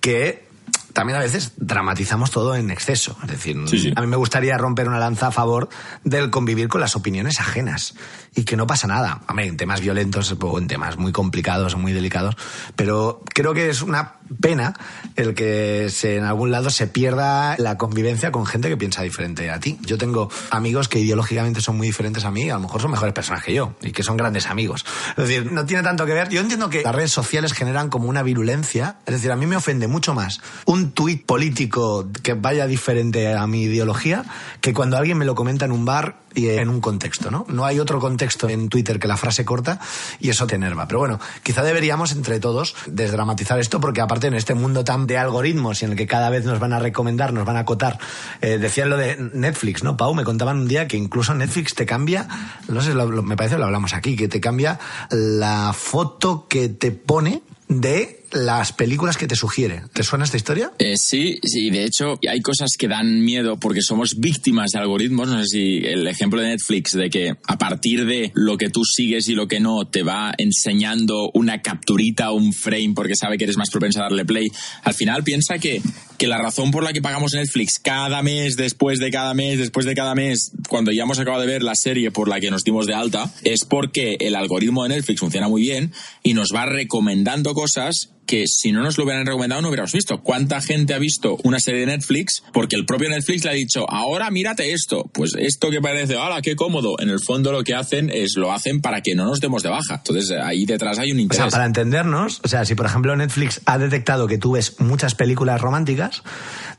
que 0.01 0.52
también 0.93 1.19
a 1.19 1.23
veces 1.23 1.53
dramatizamos 1.57 2.31
todo 2.31 2.55
en 2.55 2.71
exceso. 2.71 3.17
Es 3.23 3.31
decir, 3.31 3.57
Sí, 3.67 3.79
sí. 3.79 3.93
a 3.97 4.01
mí 4.01 4.07
me 4.07 4.17
gustaría 4.17 4.57
romper 4.59 4.89
una 4.89 4.99
lanza 4.99 5.29
a 5.29 5.31
favor 5.33 5.69
del 6.05 6.31
convivir 6.31 6.69
con 6.69 6.81
las 6.81 6.97
opiniones 6.97 7.41
ajenas 7.41 7.95
y 8.35 8.45
que 8.45 8.57
no 8.57 8.67
pasa 8.67 8.87
nada. 8.87 9.21
Hombre, 9.29 9.47
en 9.47 9.57
temas 9.57 9.81
violentos 9.81 10.35
o 10.41 10.59
en 10.59 10.67
temas 10.67 10.97
muy 10.97 11.13
complicados, 11.13 11.77
muy 11.77 11.93
delicados, 11.93 12.37
pero 12.77 13.23
creo 13.35 13.53
que 13.55 13.69
es 13.69 13.83
una 13.83 14.15
pena 14.41 14.73
el 15.17 15.35
que 15.35 15.89
se, 15.91 16.17
en 16.17 16.25
algún 16.25 16.51
lado 16.51 16.71
se 16.71 16.87
pierda 16.87 17.57
la 17.59 17.77
convivencia 17.77 18.33
con 18.33 18.47
gente 18.47 18.69
que 18.71 18.77
piensa 18.79 19.03
diferente 19.03 19.51
a 19.51 19.61
ti. 19.61 19.79
Yo 19.83 19.99
tengo 19.99 20.31
amigos 20.51 20.89
que 20.89 20.99
ideológicamente 21.01 21.61
son 21.61 21.77
muy 21.77 21.87
diferentes 21.87 22.25
a 22.25 22.31
mí 22.31 22.45
y 22.45 22.51
a 22.51 22.55
lo 22.55 22.61
mejor 22.61 22.81
son 22.81 22.91
mejores 22.91 23.13
personas 23.13 23.43
que 23.45 23.53
yo 23.53 23.75
y 23.83 23.93
que 23.93 24.03
son 24.03 24.17
grandes 24.17 24.47
amigos. 24.47 24.87
Es 25.11 25.29
decir, 25.29 25.53
no 25.53 25.67
tiene 25.67 25.83
tanto 25.83 26.07
que 26.07 26.15
ver. 26.15 26.31
Yo 26.31 26.41
entiendo 26.41 26.71
que 26.71 26.83
las 26.83 26.95
redes 26.95 27.13
sociales 27.13 27.53
generan 27.53 27.91
como 27.91 28.09
una 28.09 28.23
virulencia. 28.23 28.97
Es 29.05 29.15
decir, 29.15 29.31
a 29.31 29.37
mí 29.37 29.47
me 29.47 29.57
ofende 29.57 29.87
mucho 29.89 30.15
más 30.15 30.41
un 30.65 30.82
tuit 30.91 31.25
político 31.25 32.09
que 32.23 32.35
vaya 32.35 32.67
diferente 32.67 33.33
a 33.35 33.47
mi 33.47 33.63
ideología 33.63 34.25
que 34.61 34.75
cuando 34.75 34.97
alguien 34.97 35.17
me 35.19 35.25
lo 35.25 35.35
comenta 35.35 35.65
en 35.65 35.73
un 35.73 35.85
bar 35.85 36.17
y 36.35 36.49
en 36.49 36.71
un 36.71 36.81
contexto, 36.81 37.31
¿no? 37.31 37.45
No 37.49 37.67
hay 37.67 37.79
otro 37.79 38.01
contexto 38.01 38.49
en 38.49 38.71
Twitter 38.71 38.99
que 38.99 39.07
la 39.07 39.19
frase 39.19 39.45
corta 39.45 39.79
y 40.19 40.31
eso 40.31 40.47
te 40.47 40.55
enerva. 40.55 40.87
Pero 40.89 40.99
bueno, 41.01 41.21
quizá 41.43 41.63
deberíamos 41.63 42.13
entre 42.13 42.41
todos 42.41 42.75
desdramatizar 42.87 43.61
esto 43.61 43.81
porque 43.81 44.01
aparte 44.01 44.29
en 44.29 44.35
este 44.35 44.55
mundo 44.55 44.83
tan 44.83 45.07
de 45.07 45.19
algoritmos 45.19 45.83
y 45.83 45.85
en 45.85 45.91
el 45.93 45.97
que 45.99 46.07
cada 46.07 46.31
vez 46.31 46.47
nos 46.47 46.59
van 46.59 46.73
a 46.73 46.79
recomendar, 46.79 47.35
nos 47.35 47.45
van 47.45 47.57
a 47.57 47.61
acotar, 47.61 47.99
eh, 48.41 48.57
decían 48.59 48.89
lo 48.89 48.97
de 48.97 49.17
Netflix, 49.35 49.85
¿no? 49.85 49.99
Pau, 49.99 50.15
me 50.15 50.25
contaban 50.25 50.57
un 50.57 50.69
día 50.69 50.89
que 50.89 50.97
incluso 50.97 51.35
Netflix 51.35 51.75
te 51.75 51.85
cambia, 51.85 52.27
no 52.67 52.81
sé, 52.81 52.95
lo- 52.95 53.23
me 53.23 53.37
parece 53.37 53.59
lo 53.59 53.67
hablamos 53.67 53.93
aquí, 53.93 54.17
que 54.17 54.29
te 54.29 54.41
cambia 54.41 54.79
la 55.11 55.75
foto 55.75 56.47
que 56.49 56.71
te 56.71 56.93
pone 56.93 57.43
de 57.69 58.22
las 58.33 58.73
películas 58.73 59.17
que 59.17 59.27
te 59.27 59.37
sugiere. 59.37 59.83
¿Te 59.93 60.03
suena 60.03 60.25
esta 60.25 60.37
historia? 60.37 60.73
Eh, 60.79 60.97
sí, 60.97 61.39
sí, 61.43 61.71
de 61.71 61.85
hecho 61.85 62.19
hay 62.29 62.41
cosas 62.41 62.71
que 62.79 62.89
dan 62.89 63.23
miedo 63.25 63.59
porque 63.59 63.83
somos 63.83 64.19
víctimas 64.19 64.71
de 64.71 64.79
algoritmos. 64.81 65.29
No 65.29 65.41
sé 65.43 65.47
si 65.47 65.79
el 65.79 66.07
ejemplo 66.07 66.41
de 66.41 66.49
Netflix 66.49 66.93
de 66.93 67.11
que 67.11 67.37
a 67.47 67.59
partir 67.59 68.07
de 68.07 68.33
lo 68.35 68.57
que 68.57 68.71
tú 68.71 68.85
sigues 68.85 69.29
y 69.29 69.35
lo 69.35 69.49
que 69.49 69.61
no 69.61 69.87
te 69.87 70.03
va 70.03 70.33
enseñando 70.39 71.31
una 71.35 71.63
capturita 71.63 72.31
o 72.31 72.35
un 72.35 72.53
frame 72.53 72.93
porque 72.95 73.15
sabe 73.15 73.39
que 73.39 73.45
eres 73.45 73.57
más 73.57 73.71
propenso 73.71 74.01
a 74.01 74.05
darle 74.05 74.25
play. 74.25 74.49
Al 74.83 74.95
final 74.95 75.25
piensa 75.25 75.59
que, 75.59 75.83
que 76.19 76.27
la 76.27 76.39
razón 76.39 76.71
por 76.71 76.85
la 76.85 76.93
que 76.93 77.03
pagamos 77.03 77.35
Netflix 77.35 77.79
cada 77.79 78.23
mes, 78.23 78.57
después 78.57 78.99
de 78.99 79.11
cada 79.11 79.35
mes, 79.35 79.59
después 79.59 79.87
de 79.87 79.95
cada 79.95 80.15
mes, 80.15 80.53
cuando 80.69 80.93
ya 80.93 81.03
hemos 81.03 81.19
acabado 81.19 81.43
de 81.43 81.49
ver 81.49 81.63
la 81.63 81.75
serie 81.75 82.11
por 82.11 82.29
la 82.29 82.41
que 82.41 82.51
nos 82.51 82.65
dimos 82.65 82.87
de 82.87 82.95
alta, 82.95 83.33
es 83.45 83.65
porque 83.65 84.17
el 84.21 84.35
algoritmo 84.35 84.83
de 84.85 84.91
Netflix 84.91 85.21
funciona 85.21 85.49
muy 85.49 85.63
bien 85.63 85.93
y 86.23 86.35
nos 86.35 86.53
va 86.55 86.67
recomendando 86.67 87.55
cosas 87.55 88.11
que 88.27 88.47
si 88.47 88.73
no 88.73 88.83
nos 88.83 88.97
lo 88.99 89.05
hubieran 89.05 89.27
recomendado 89.27 89.61
no 89.63 89.69
hubiéramos 89.69 89.93
visto. 89.93 90.23
¿Cuánta 90.23 90.61
gente 90.61 90.95
ha 90.95 90.99
visto 90.99 91.39
una 91.45 91.61
serie 91.61 91.81
de 91.81 91.87
Netflix 91.87 92.43
porque 92.53 92.77
el 92.77 92.87
propio 92.87 93.11
Netflix 93.11 93.45
le 93.45 93.51
ha 93.51 93.55
dicho, 93.55 93.89
ahora 93.91 94.31
mírate 94.31 94.73
esto? 94.73 95.11
Pues 95.13 95.33
esto 95.39 95.71
que 95.71 95.81
parece, 95.81 96.17
¡hala, 96.17 96.41
qué 96.41 96.57
cómodo! 96.57 96.97
En 97.01 97.09
el 97.11 97.21
fondo 97.21 97.53
lo 97.53 97.65
que 97.65 97.75
hacen 97.75 98.11
es 98.11 98.35
lo 98.37 98.53
hacen 98.53 98.81
para 98.81 99.01
que 99.01 99.15
no 99.15 99.25
nos 99.25 99.41
demos 99.41 99.63
de 99.63 99.69
baja. 99.71 99.97
Entonces 99.97 100.31
ahí 100.31 100.65
detrás 100.67 100.99
hay 100.99 101.11
un 101.13 101.17
O 101.17 101.21
sea, 101.21 101.23
interés. 101.25 101.53
para 101.53 101.67
entendernos, 101.67 102.41
o 102.45 102.49
sea, 102.49 102.65
si 102.65 102.75
por 102.75 102.87
ejemplo 102.87 103.15
Netflix 103.17 103.61
ha 103.67 103.79
detectado 103.79 104.27
que 104.29 104.39
tú 104.39 104.53
ves 104.53 104.81
muchas 104.81 105.15
películas 105.15 105.61
románticas, 105.61 106.23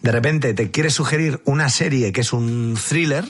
de 0.02 0.12
repente 0.12 0.54
te 0.54 0.72
quiere 0.72 0.90
sugerir 0.90 1.42
una 1.46 1.70
serie 1.70 2.12
que 2.12 2.22
es 2.22 2.34
un 2.34 2.78
thriller 2.90 3.26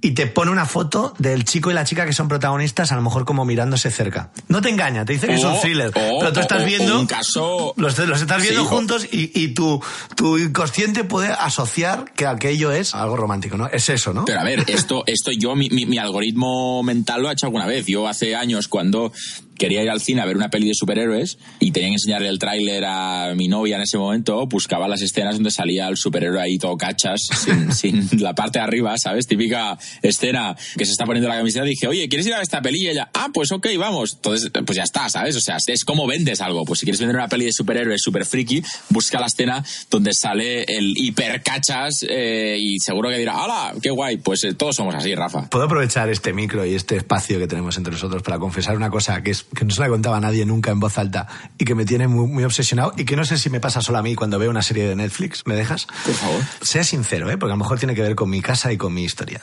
y 0.00 0.12
te 0.12 0.26
pone 0.26 0.50
una 0.50 0.64
foto 0.66 1.14
del 1.18 1.44
chico 1.44 1.70
y 1.70 1.74
la 1.74 1.84
chica 1.84 2.06
que 2.06 2.12
son 2.12 2.28
protagonistas, 2.28 2.92
a 2.92 2.96
lo 2.96 3.02
mejor 3.02 3.24
como 3.24 3.44
mirándose 3.44 3.90
cerca. 3.90 4.30
No 4.48 4.60
te 4.62 4.68
engaña, 4.68 5.04
te 5.04 5.12
dice 5.14 5.26
que 5.26 5.34
es 5.34 5.44
un 5.44 5.52
O- 5.54 5.60
thriller, 5.60 5.88
o- 5.88 6.18
pero 6.20 6.32
tú 6.32 6.40
estás 6.40 6.60
o- 6.60 6.64
o 6.64 6.66
viendo... 6.66 7.00
un 7.00 7.06
caso- 7.06 7.74
Los, 7.76 7.98
los 7.98 8.20
estás 8.20 8.40
viendo 8.42 8.62
Sí, 8.62 8.66
juntos 8.68 9.06
y, 9.10 9.30
y 9.34 9.48
tu, 9.54 9.82
tu 10.14 10.38
inconsciente 10.38 11.04
puede 11.04 11.28
asociar 11.32 12.12
que 12.14 12.26
aquello 12.26 12.70
es 12.70 12.94
algo 12.94 13.16
romántico, 13.16 13.56
¿no? 13.56 13.66
Es 13.66 13.88
eso, 13.88 14.12
¿no? 14.12 14.24
Pero 14.24 14.40
a 14.40 14.44
ver, 14.44 14.64
esto, 14.68 15.02
esto 15.06 15.30
yo, 15.32 15.54
mi, 15.56 15.68
mi- 15.70 15.86
mi 15.86 15.98
algoritmo 15.98 16.82
mental 16.82 17.22
lo 17.22 17.28
ha 17.28 17.32
hecho 17.32 17.46
alguna 17.46 17.66
vez. 17.66 17.86
Yo 17.86 18.06
hace 18.06 18.36
años, 18.36 18.68
cuando 18.68 19.12
quería 19.58 19.82
ir 19.82 19.90
al 19.90 20.00
cine 20.00 20.22
a 20.22 20.24
ver 20.24 20.36
una 20.36 20.48
peli 20.50 20.68
de 20.68 20.74
superhéroes 20.74 21.38
y 21.60 21.72
tenía 21.72 21.90
que 21.90 21.94
enseñarle 21.94 22.28
el 22.28 22.38
tráiler 22.38 22.84
a 22.86 23.34
mi 23.34 23.48
novia 23.48 23.76
en 23.76 23.82
ese 23.82 23.98
momento, 23.98 24.46
buscaba 24.46 24.88
las 24.88 25.02
escenas 25.02 25.34
donde 25.34 25.50
salía 25.50 25.88
el 25.88 25.96
superhéroe 25.96 26.40
ahí 26.40 26.58
todo 26.58 26.76
cachas, 26.76 27.20
sin, 27.44 27.72
sin 28.08 28.08
la 28.22 28.34
parte 28.34 28.58
de 28.58 28.64
arriba, 28.64 28.96
¿sabes? 28.96 29.26
Típica 29.26 29.78
escena 30.02 30.56
que 30.76 30.84
se 30.84 30.92
está 30.92 31.04
poniendo 31.04 31.28
la 31.28 31.36
camiseta. 31.36 31.64
Dije, 31.64 31.86
oye, 31.86 32.08
¿quieres 32.08 32.26
ir 32.26 32.32
a 32.32 32.36
ver 32.36 32.44
esta 32.44 32.62
peli? 32.62 32.78
Y 32.82 32.88
ella, 32.88 33.10
ah, 33.14 33.28
pues 33.32 33.50
ok, 33.52 33.66
vamos. 33.78 34.14
Entonces, 34.14 34.50
pues 34.64 34.76
ya 34.76 34.84
está, 34.84 35.08
¿sabes? 35.08 35.36
O 35.36 35.40
sea, 35.40 35.58
es 35.66 35.84
como 35.84 36.06
vendes 36.06 36.40
algo. 36.40 36.64
Pues 36.64 36.80
si 36.80 36.86
quieres 36.86 37.00
vender 37.00 37.16
una 37.16 37.28
peli 37.28 37.46
de 37.46 37.52
superhéroes 37.52 38.00
super 38.02 38.24
friki, 38.24 38.62
busca 38.90 39.20
la 39.20 39.26
escena 39.26 39.64
donde 39.90 40.12
sale 40.12 40.62
el 40.64 40.96
hiper 40.96 41.42
cachas 41.42 42.04
eh, 42.08 42.56
y 42.58 42.78
seguro 42.78 43.08
que 43.10 43.18
dirá, 43.18 43.42
¡hala! 43.42 43.74
¡Qué 43.82 43.90
guay! 43.90 44.18
Pues 44.18 44.44
eh, 44.44 44.54
todos 44.54 44.76
somos 44.76 44.94
así, 44.94 45.14
Rafa. 45.14 45.48
Puedo 45.50 45.64
aprovechar 45.64 46.08
este 46.08 46.32
micro 46.32 46.64
y 46.64 46.74
este 46.74 46.96
espacio 46.96 47.38
que 47.38 47.46
tenemos 47.46 47.76
entre 47.76 47.92
nosotros 47.92 48.22
para 48.22 48.38
confesar 48.38 48.76
una 48.76 48.90
cosa 48.90 49.22
que, 49.22 49.32
es, 49.32 49.46
que 49.54 49.64
no 49.64 49.70
se 49.70 49.80
la 49.80 49.88
contaba 49.88 50.16
a 50.18 50.20
nadie 50.20 50.44
nunca 50.44 50.70
en 50.70 50.80
voz 50.80 50.98
alta 50.98 51.26
y 51.58 51.64
que 51.64 51.74
me 51.74 51.84
tiene 51.84 52.08
muy, 52.08 52.26
muy 52.26 52.44
obsesionado 52.44 52.92
y 52.96 53.04
que 53.04 53.16
no 53.16 53.24
sé 53.24 53.38
si 53.38 53.50
me 53.50 53.60
pasa 53.60 53.80
solo 53.80 53.98
a 53.98 54.02
mí 54.02 54.14
cuando 54.14 54.38
veo 54.38 54.50
una 54.50 54.62
serie 54.62 54.86
de 54.88 54.96
Netflix. 54.96 55.46
¿Me 55.46 55.54
dejas? 55.54 55.86
Por 56.04 56.14
favor. 56.14 56.42
Sea 56.62 56.84
sincero, 56.84 57.30
¿eh? 57.30 57.38
porque 57.38 57.52
a 57.52 57.56
lo 57.56 57.62
mejor 57.62 57.78
tiene 57.78 57.94
que 57.94 58.02
ver 58.02 58.14
con 58.14 58.30
mi 58.30 58.42
casa 58.42 58.72
y 58.72 58.76
con 58.76 58.94
mi 58.94 59.04
historia. 59.04 59.40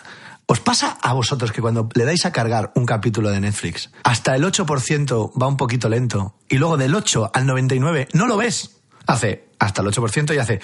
¿Os 0.48 0.60
pasa 0.60 0.98
a 1.02 1.14
vosotros 1.14 1.52
que 1.52 1.62
cuando 1.62 1.90
le 1.96 2.06
dais 2.06 2.26
a 2.26 2.32
cargar 2.32 2.72
un 2.76 2.86
capítulo 2.86 3.32
de 3.32 3.40
Netflix, 3.40 3.90
hasta 4.04 4.36
el 4.36 4.44
8% 4.44 5.32
va 5.42 5.48
un 5.48 5.58
poquito 5.58 5.90
lento 5.90 6.36
y 6.48 6.58
luego 6.58 6.78
del 6.78 6.94
8 6.94 7.32
al 7.34 7.48
99 7.48 8.10
no 8.14 8.28
lo 8.28 8.38
ves? 8.38 8.72
Hace 9.08 9.45
hasta 9.60 9.82
el 9.82 9.88
8% 9.88 10.36
y 10.36 10.38
hace 10.38 10.60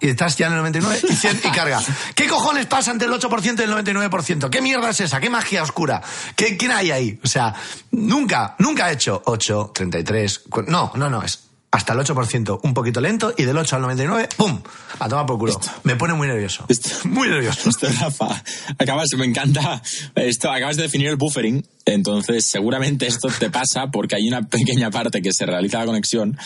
y 0.00 0.08
estás 0.08 0.36
ya 0.36 0.46
en 0.46 0.52
el 0.54 0.58
99 0.58 1.00
y 1.08 1.14
100 1.14 1.40
y 1.44 1.48
carga. 1.50 1.80
¿Qué 2.14 2.26
cojones 2.26 2.66
pasa 2.66 2.90
entre 2.90 3.06
el 3.08 3.14
8% 3.14 3.60
y 3.60 3.62
el 3.62 3.70
99%? 3.72 4.50
¿Qué 4.50 4.60
mierda 4.60 4.90
es 4.90 5.00
esa? 5.00 5.20
¿Qué 5.20 5.30
magia 5.30 5.62
oscura? 5.62 6.02
¿Qué, 6.36 6.56
¿Quién 6.56 6.72
hay 6.72 6.90
ahí? 6.90 7.20
O 7.24 7.26
sea, 7.28 7.54
nunca, 7.90 8.54
nunca 8.58 8.90
he 8.90 8.94
hecho 8.94 9.22
8, 9.26 9.72
33, 9.74 10.38
cu- 10.50 10.62
no, 10.66 10.92
no, 10.94 11.08
no, 11.10 11.22
es 11.22 11.44
hasta 11.70 11.92
el 11.92 11.98
8%, 11.98 12.60
un 12.62 12.72
poquito 12.72 12.98
lento 13.00 13.34
y 13.36 13.44
del 13.44 13.58
8 13.58 13.76
al 13.76 13.82
99, 13.82 14.30
¡pum! 14.38 14.58
A 15.00 15.06
tomar 15.08 15.26
por 15.26 15.36
culo. 15.38 15.60
Me 15.82 15.96
pone 15.96 16.14
muy 16.14 16.26
nervioso. 16.26 16.64
Esto- 16.66 16.88
Muy 17.06 17.28
nervioso. 17.28 17.68
Esto, 17.68 17.88
Rafa, 18.00 18.42
acabas, 18.78 19.08
me 19.18 19.26
encanta 19.26 19.82
esto, 20.14 20.50
acabas 20.50 20.76
de 20.76 20.84
definir 20.84 21.08
el 21.08 21.16
buffering. 21.16 21.62
Entonces, 21.88 22.44
seguramente 22.44 23.06
esto 23.06 23.28
te 23.38 23.50
pasa 23.50 23.90
porque 23.90 24.16
hay 24.16 24.28
una 24.28 24.46
pequeña 24.46 24.90
parte 24.90 25.22
que 25.22 25.32
se 25.32 25.46
realiza 25.46 25.78
la 25.78 25.86
conexión, 25.86 26.36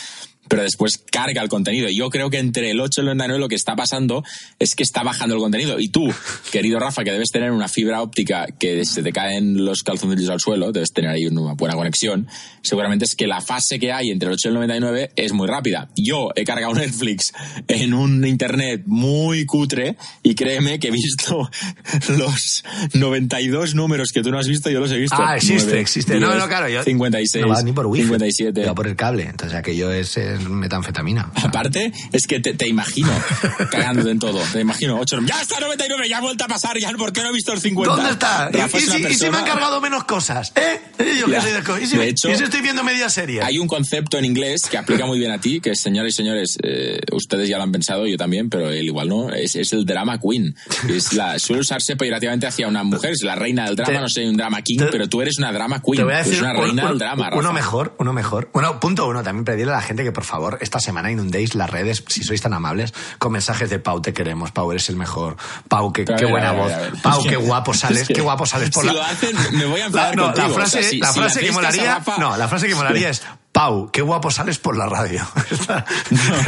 pero 0.47 0.63
después 0.63 0.97
carga 0.97 1.41
el 1.41 1.49
contenido. 1.49 1.89
Y 1.89 1.95
yo 1.95 2.09
creo 2.09 2.29
que 2.29 2.39
entre 2.39 2.71
el 2.71 2.79
8 2.79 3.01
y 3.01 3.01
el 3.01 3.05
99 3.07 3.39
lo 3.39 3.47
que 3.47 3.55
está 3.55 3.75
pasando 3.75 4.23
es 4.59 4.75
que 4.75 4.83
está 4.83 5.03
bajando 5.03 5.35
el 5.35 5.41
contenido. 5.41 5.79
Y 5.79 5.89
tú, 5.89 6.13
querido 6.51 6.79
Rafa, 6.79 7.03
que 7.03 7.11
debes 7.11 7.29
tener 7.31 7.51
una 7.51 7.67
fibra 7.67 8.01
óptica 8.01 8.47
que 8.59 8.85
se 8.85 9.03
te 9.03 9.11
caen 9.11 9.65
los 9.65 9.83
calzoncillos 9.83 10.29
al 10.29 10.39
suelo, 10.39 10.71
debes 10.71 10.91
tener 10.91 11.11
ahí 11.11 11.25
una 11.25 11.53
buena 11.53 11.75
conexión, 11.75 12.27
seguramente 12.61 13.05
es 13.05 13.15
que 13.15 13.27
la 13.27 13.41
fase 13.41 13.79
que 13.79 13.91
hay 13.91 14.11
entre 14.11 14.27
el 14.27 14.33
8 14.33 14.47
y 14.47 14.49
el 14.49 14.53
99 14.55 15.11
es 15.15 15.33
muy 15.33 15.47
rápida. 15.47 15.89
Yo 15.95 16.29
he 16.35 16.43
cargado 16.43 16.73
Netflix 16.75 17.33
en 17.67 17.93
un 17.93 18.25
internet 18.25 18.83
muy 18.85 19.45
cutre 19.45 19.97
y 20.21 20.35
créeme 20.35 20.79
que 20.79 20.89
he 20.89 20.91
visto 20.91 21.49
los 22.09 22.63
92 22.93 23.75
números 23.75 24.11
que 24.11 24.21
tú 24.21 24.31
no 24.31 24.39
has 24.39 24.47
visto, 24.47 24.69
yo 24.69 24.79
los 24.79 24.91
he 24.91 24.97
visto. 24.97 25.17
Existe, 25.35 25.63
9, 25.65 25.79
existe. 25.81 26.19
No, 26.19 26.35
no, 26.35 26.47
claro, 26.47 26.67
yo- 26.69 26.83
56, 26.83 27.45
No 27.45 27.51
va 27.53 27.61
ni 27.61 27.71
por 27.73 27.85
wifi. 27.87 28.03
57. 28.03 28.65
Va 28.65 28.75
por 28.75 28.87
el 28.87 28.95
cable. 28.95 29.23
Entonces 29.23 29.57
aquello 29.57 29.91
es, 29.91 30.17
es 30.17 30.39
metanfetamina. 30.41 31.31
Aparte, 31.35 31.91
es 32.11 32.27
que 32.27 32.39
te, 32.39 32.53
te 32.53 32.67
imagino 32.67 33.11
cagándote 33.71 34.11
en 34.11 34.19
todo. 34.19 34.39
Te 34.51 34.59
imagino, 34.61 34.99
8, 34.99 35.19
ya 35.25 35.41
está 35.41 35.59
99, 35.59 36.07
ya 36.09 36.17
ha 36.17 36.21
vuelto 36.21 36.43
a 36.45 36.47
pasar, 36.47 36.77
ya 36.79 36.91
¿por 36.93 37.11
qué 37.13 37.21
no 37.21 37.29
he 37.29 37.33
visto 37.33 37.53
el 37.53 37.59
50? 37.59 37.95
¿Dónde 37.95 38.11
está? 38.11 38.49
¿Y, 38.53 38.57
Rafa 38.57 38.77
y 38.77 38.81
es 38.83 38.87
una 38.89 38.97
si, 38.97 38.99
y 38.99 39.03
si 39.03 39.07
me 39.07 39.09
persona- 39.31 39.37
han 39.39 39.45
cargado 39.45 39.81
menos 39.81 40.03
cosas? 40.05 40.51
¿Eh? 40.55 40.79
¿Eh? 40.99 41.15
Yo 41.19 41.25
que 41.25 41.31
Ya. 41.33 41.41
soy 41.41 41.51
de 41.51 41.63
co- 41.63 41.77
¿Y 41.79 41.85
si, 41.87 41.97
De 41.97 42.07
hecho, 42.09 42.29
y 42.31 42.35
si 42.35 42.43
estoy 42.43 42.61
viendo 42.61 42.83
media 42.83 43.09
serie? 43.09 43.41
Hay 43.41 43.57
un 43.59 43.67
concepto 43.67 44.17
en 44.17 44.25
inglés 44.25 44.63
que 44.69 44.77
aplica 44.77 45.05
muy 45.05 45.19
bien 45.19 45.31
a 45.31 45.39
ti, 45.41 45.59
que 45.59 45.71
es, 45.71 45.79
señores 45.79 46.13
y 46.13 46.17
señores, 46.17 46.57
eh, 46.63 46.99
ustedes 47.11 47.49
ya 47.49 47.57
lo 47.57 47.63
han 47.63 47.71
pensado, 47.71 48.05
yo 48.07 48.17
también, 48.17 48.49
pero 48.49 48.69
él 48.69 48.85
igual 48.85 49.09
no, 49.09 49.29
es, 49.31 49.55
es 49.55 49.73
el 49.73 49.85
drama 49.85 50.19
queen. 50.19 50.55
Es 50.89 51.13
la, 51.13 51.39
suele 51.39 51.61
usarse 51.61 51.95
peyorativamente 51.95 52.47
hacia 52.47 52.67
una 52.67 52.83
mujer, 52.83 53.11
es 53.11 53.23
la 53.23 53.35
reina 53.35 53.65
del 53.65 53.75
drama, 53.75 53.93
Te- 53.93 53.99
no 54.01 54.09
sé, 54.09 54.27
un 54.27 54.37
drama 54.37 54.61
king, 54.61 54.77
te- 54.77 54.85
pero 54.87 55.07
tú 55.09 55.21
eres 55.23 55.37
una 55.39 55.51
drama 55.51 55.81
queen. 55.81 55.97
Te 55.97 56.03
voy 56.03 56.13
a 56.13 56.17
decir 56.17 56.39
una 56.41 56.51
un- 56.53 56.57
reina 56.63 56.91
un- 56.91 56.97
drama, 56.99 57.25
Rafa. 57.25 57.37
uno 57.39 57.51
mejor, 57.53 57.95
uno 57.97 58.13
mejor. 58.13 58.49
Bueno, 58.53 58.79
punto 58.79 59.07
uno, 59.07 59.23
también 59.23 59.43
pedirle 59.45 59.73
a 59.73 59.77
la 59.77 59.81
gente 59.81 60.03
que 60.03 60.11
por 60.11 60.23
favor 60.23 60.57
esta 60.61 60.79
semana 60.79 61.11
inundéis 61.11 61.55
las 61.55 61.69
redes, 61.69 62.03
si 62.07 62.23
sois 62.23 62.41
tan 62.41 62.53
amables, 62.53 62.93
con 63.17 63.31
mensajes 63.31 63.69
de 63.69 63.79
Pau, 63.79 64.01
te 64.01 64.13
queremos, 64.13 64.51
Pau, 64.51 64.71
eres 64.71 64.87
el 64.89 64.95
mejor, 64.95 65.35
Pau, 65.67 65.91
qué, 65.91 66.05
qué 66.05 66.25
buena 66.25 66.51
voz. 66.51 66.71
Pau, 67.01 67.17
Es 67.19 67.23
que- 67.23 67.29
qué 67.31 67.35
guapo 67.37 67.73
sales, 67.73 68.01
es 68.03 68.07
que 68.07 68.13
qué 68.13 68.21
guapo 68.21 68.45
sales 68.45 68.69
por 68.69 68.83
si 68.83 68.87
la... 68.87 68.93
lo 68.93 69.03
hacen, 69.03 69.35
me 69.57 69.65
voy 69.65 69.81
a 69.81 69.85
enfadar 69.87 70.09
La- 70.11 70.15
no, 70.15 70.23
contigo. 70.33 70.47
La 70.49 70.53
frase, 70.53 70.79
O 70.79 70.81
sea, 70.81 70.89
si- 70.91 70.99
la 70.99 71.13
frase 71.13 71.39
que 71.41 71.51
molaría, 71.51 71.95
Rafa- 71.95 72.17
no, 72.17 72.37
la 72.37 72.47
frase 72.47 72.67
que 72.67 72.75
molaría 72.75 73.09
es 73.09 73.23
Pau, 73.53 73.91
qué 73.91 74.01
guapo 74.01 74.31
sales 74.31 74.57
por 74.57 74.75
la 74.75 74.87
radio. 74.87 75.21
Esta, 75.51 75.85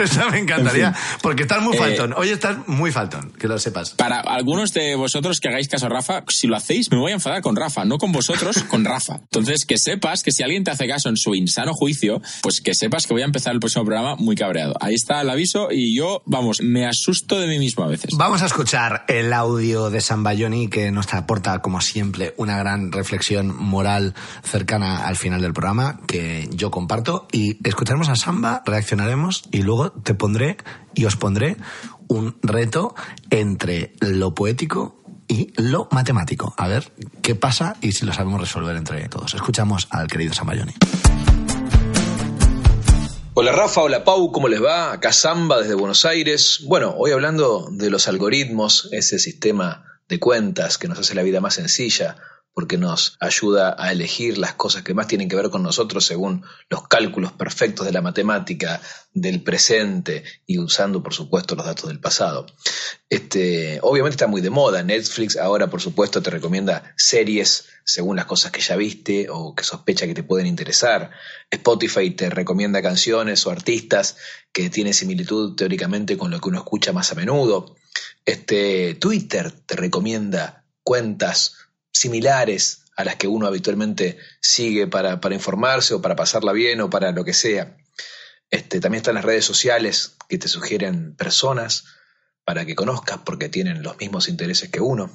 esta 0.03 0.29
me 0.31 0.39
encantaría, 0.39 0.87
En 0.87 0.95
fin. 0.95 1.03
porque 1.21 1.43
estás 1.43 1.61
muy 1.61 1.75
Eh, 1.75 1.79
faltón. 1.79 2.13
Hoy 2.17 2.29
estás 2.29 2.67
muy 2.67 2.91
faltón, 2.91 3.31
que 3.39 3.47
lo 3.47 3.59
sepas. 3.59 3.91
Para 3.91 4.19
algunos 4.21 4.73
de 4.73 4.95
vosotros 4.95 5.39
que 5.39 5.47
hagáis 5.49 5.67
caso 5.67 5.85
a 5.85 5.89
Rafa, 5.89 6.23
si 6.27 6.47
lo 6.47 6.55
hacéis, 6.57 6.89
me 6.91 6.97
voy 6.97 7.11
a 7.11 7.15
enfadar 7.15 7.43
con 7.43 7.55
Rafa, 7.55 7.85
no 7.85 7.99
con 7.99 8.11
vosotros, 8.11 8.63
con 8.63 8.83
Rafa. 8.83 9.17
Entonces, 9.21 9.65
que 9.67 9.77
sepas 9.77 10.23
que 10.23 10.31
si 10.31 10.41
alguien 10.41 10.63
te 10.63 10.71
hace 10.71 10.87
caso 10.87 11.09
en 11.09 11.15
su 11.15 11.35
insano 11.35 11.75
juicio, 11.75 12.23
pues 12.41 12.59
que 12.59 12.73
sepas 12.73 13.05
que 13.05 13.13
voy 13.13 13.21
a 13.21 13.25
empezar 13.25 13.53
el 13.53 13.59
próximo 13.59 13.85
programa 13.85 14.15
muy 14.15 14.35
cabreado. 14.35 14.73
Ahí 14.81 14.95
está 14.95 15.21
el 15.21 15.29
aviso 15.29 15.67
y 15.71 15.95
yo, 15.95 16.23
vamos, 16.25 16.61
me 16.61 16.87
asusto 16.87 17.39
de 17.39 17.45
mí 17.45 17.59
mismo 17.59 17.83
a 17.83 17.87
veces. 17.87 18.11
Vamos 18.17 18.41
a 18.41 18.47
escuchar 18.47 19.05
el 19.07 19.31
audio 19.31 19.91
de 19.91 20.01
San 20.01 20.23
Bayoni 20.23 20.69
que 20.69 20.91
nos 20.91 21.13
aporta, 21.13 21.61
como 21.61 21.81
siempre, 21.81 22.33
una 22.37 22.57
gran 22.57 22.91
reflexión 22.91 23.55
moral 23.55 24.15
cercana 24.43 25.05
al 25.05 25.17
final 25.17 25.41
del 25.41 25.53
programa 25.53 25.99
que 26.07 26.49
yo 26.51 26.71
comparto. 26.71 26.94
Y 27.31 27.57
escucharemos 27.67 28.07
a 28.09 28.15
Samba, 28.15 28.63
reaccionaremos 28.65 29.43
y 29.51 29.63
luego 29.63 29.91
te 29.91 30.13
pondré 30.13 30.57
y 30.93 31.05
os 31.05 31.17
pondré 31.17 31.57
un 32.07 32.37
reto 32.41 32.95
entre 33.29 33.93
lo 33.99 34.33
poético 34.33 35.03
y 35.27 35.51
lo 35.61 35.89
matemático. 35.91 36.53
A 36.57 36.67
ver 36.67 36.91
qué 37.21 37.35
pasa 37.35 37.75
y 37.81 37.91
si 37.91 38.05
lo 38.05 38.13
sabemos 38.13 38.39
resolver 38.39 38.75
entre 38.77 39.09
todos. 39.09 39.33
Escuchamos 39.33 39.87
al 39.89 40.07
querido 40.07 40.33
San 40.33 40.47
Bayoni. 40.47 40.73
Hola 43.33 43.51
Rafa, 43.51 43.81
hola 43.81 44.05
Pau, 44.05 44.31
¿cómo 44.31 44.47
les 44.47 44.63
va? 44.63 44.93
Acá 44.93 45.11
Samba 45.11 45.59
desde 45.59 45.75
Buenos 45.75 46.05
Aires. 46.05 46.63
Bueno, 46.65 46.93
hoy 46.97 47.11
hablando 47.11 47.67
de 47.71 47.89
los 47.89 48.07
algoritmos, 48.07 48.87
ese 48.93 49.19
sistema 49.19 49.83
de 50.07 50.19
cuentas 50.19 50.77
que 50.77 50.87
nos 50.87 50.99
hace 50.99 51.15
la 51.15 51.23
vida 51.23 51.41
más 51.41 51.55
sencilla 51.55 52.15
porque 52.55 52.77
nos 52.77 53.17
ayuda 53.19 53.75
a 53.77 53.91
elegir 53.91 54.37
las 54.37 54.53
cosas 54.53 54.81
que 54.81 54.93
más 54.93 55.07
tienen 55.07 55.27
que 55.27 55.35
ver 55.35 55.49
con 55.49 55.61
nosotros 55.61 56.05
según 56.05 56.45
los 56.69 56.87
cálculos 56.87 57.33
perfectos 57.33 57.85
de 57.85 57.91
la 57.91 58.01
matemática 58.01 58.81
del 59.13 59.43
presente 59.43 60.23
y 60.47 60.57
usando 60.57 61.03
por 61.03 61.13
supuesto 61.13 61.55
los 61.55 61.65
datos 61.65 61.89
del 61.89 61.99
pasado. 61.99 62.45
Este, 63.09 63.79
obviamente 63.81 64.13
está 64.13 64.27
muy 64.27 64.39
de 64.39 64.51
moda. 64.51 64.83
Netflix 64.83 65.35
ahora 65.35 65.69
por 65.69 65.81
supuesto 65.81 66.21
te 66.21 66.29
recomienda 66.29 66.93
series 66.95 67.65
según 67.83 68.15
las 68.15 68.25
cosas 68.25 68.53
que 68.53 68.61
ya 68.61 68.77
viste 68.77 69.27
o 69.29 69.53
que 69.53 69.65
sospecha 69.65 70.07
que 70.07 70.13
te 70.13 70.23
pueden 70.23 70.47
interesar. 70.47 71.11
Spotify 71.51 72.11
te 72.11 72.29
recomienda 72.29 72.81
canciones 72.81 73.45
o 73.45 73.51
artistas 73.51 74.15
que 74.53 74.69
tienen 74.69 74.93
similitud 74.93 75.57
teóricamente 75.57 76.17
con 76.17 76.31
lo 76.31 76.39
que 76.39 76.47
uno 76.47 76.59
escucha 76.59 76.93
más 76.93 77.11
a 77.11 77.15
menudo. 77.15 77.75
Este, 78.23 78.95
Twitter 78.95 79.51
te 79.51 79.75
recomienda 79.75 80.63
cuentas 80.83 81.64
similares 81.95 82.83
a 82.97 83.05
las 83.05 83.15
que 83.15 83.27
uno 83.27 83.47
habitualmente 83.47 84.17
sigue 84.41 84.85
para, 84.87 85.21
para 85.21 85.35
informarse 85.35 85.93
o 85.93 86.01
para 86.01 86.15
pasarla 86.15 86.51
bien 86.51 86.81
o 86.81 86.89
para 86.89 87.11
lo 87.11 87.23
que 87.23 87.33
sea. 87.33 87.77
Este, 88.51 88.79
también 88.79 88.99
están 88.99 89.15
las 89.15 89.25
redes 89.25 89.45
sociales 89.45 90.15
que 90.27 90.37
te 90.37 90.49
sugieren 90.49 91.15
personas 91.15 91.85
para 92.43 92.65
que 92.65 92.75
conozcas 92.75 93.19
porque 93.25 93.49
tienen 93.49 93.81
los 93.81 93.97
mismos 93.97 94.27
intereses 94.27 94.69
que 94.69 94.81
uno. 94.81 95.09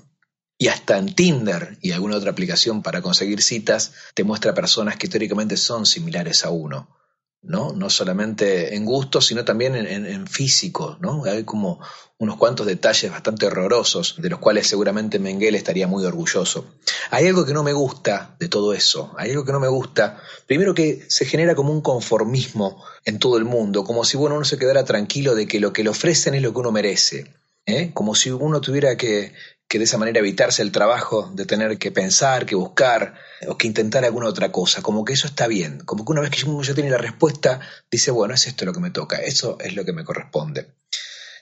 Y 0.58 0.68
hasta 0.68 0.98
en 0.98 1.14
Tinder 1.14 1.78
y 1.80 1.92
alguna 1.92 2.16
otra 2.16 2.30
aplicación 2.30 2.82
para 2.82 3.02
conseguir 3.02 3.42
citas 3.42 3.92
te 4.14 4.24
muestra 4.24 4.54
personas 4.54 4.96
que 4.96 5.08
teóricamente 5.08 5.56
son 5.56 5.86
similares 5.86 6.44
a 6.44 6.50
uno. 6.50 6.99
¿No? 7.42 7.72
No 7.72 7.88
solamente 7.88 8.74
en 8.74 8.84
gusto, 8.84 9.20
sino 9.20 9.44
también 9.44 9.74
en, 9.74 10.26
físico, 10.26 10.98
¿no? 11.00 11.24
Hay 11.24 11.44
como 11.44 11.80
unos 12.18 12.36
cuantos 12.36 12.66
detalles 12.66 13.10
bastante 13.10 13.46
horrorosos, 13.46 14.16
de 14.18 14.28
los 14.28 14.38
cuales 14.38 14.66
seguramente 14.66 15.18
Mengele 15.18 15.56
estaría 15.56 15.86
muy 15.86 16.04
orgulloso. 16.04 16.66
Hay 17.10 17.26
algo 17.26 17.46
que 17.46 17.54
no 17.54 17.62
me 17.62 17.72
gusta 17.72 18.36
de 18.38 18.48
todo 18.48 18.74
eso, 18.74 19.14
hay 19.16 19.30
algo 19.30 19.44
que 19.44 19.52
no 19.52 19.60
me 19.60 19.68
gusta. 19.68 20.20
Primero 20.46 20.74
que 20.74 21.06
se 21.08 21.24
genera 21.24 21.54
como 21.54 21.72
un 21.72 21.80
conformismo 21.80 22.84
en 23.04 23.18
todo 23.18 23.38
el 23.38 23.44
mundo, 23.44 23.84
como 23.84 24.04
si 24.04 24.16
bueno, 24.16 24.36
uno 24.36 24.44
se 24.44 24.58
quedara 24.58 24.84
tranquilo 24.84 25.34
de 25.34 25.46
que 25.46 25.60
lo 25.60 25.72
que 25.72 25.82
le 25.82 25.90
ofrecen 25.90 26.34
es 26.34 26.42
lo 26.42 26.52
que 26.52 26.60
uno 26.60 26.72
merece. 26.72 27.34
¿eh? 27.64 27.90
Como 27.94 28.14
si 28.14 28.30
uno 28.30 28.60
tuviera 28.60 28.96
que, 28.96 29.32
que 29.70 29.78
de 29.78 29.84
esa 29.84 29.98
manera 29.98 30.18
evitarse 30.18 30.62
el 30.62 30.72
trabajo 30.72 31.30
de 31.32 31.46
tener 31.46 31.78
que 31.78 31.92
pensar, 31.92 32.44
que 32.44 32.56
buscar 32.56 33.14
o 33.46 33.56
que 33.56 33.68
intentar 33.68 34.04
alguna 34.04 34.26
otra 34.26 34.50
cosa, 34.50 34.82
como 34.82 35.04
que 35.04 35.12
eso 35.12 35.28
está 35.28 35.46
bien, 35.46 35.78
como 35.84 36.04
que 36.04 36.10
una 36.10 36.22
vez 36.22 36.30
que 36.30 36.44
uno 36.44 36.60
ya 36.64 36.74
tiene 36.74 36.90
la 36.90 36.98
respuesta, 36.98 37.60
dice, 37.88 38.10
bueno, 38.10 38.34
es 38.34 38.48
esto 38.48 38.64
lo 38.64 38.72
que 38.72 38.80
me 38.80 38.90
toca, 38.90 39.18
eso 39.18 39.58
es 39.60 39.76
lo 39.76 39.84
que 39.84 39.92
me 39.92 40.02
corresponde. 40.02 40.72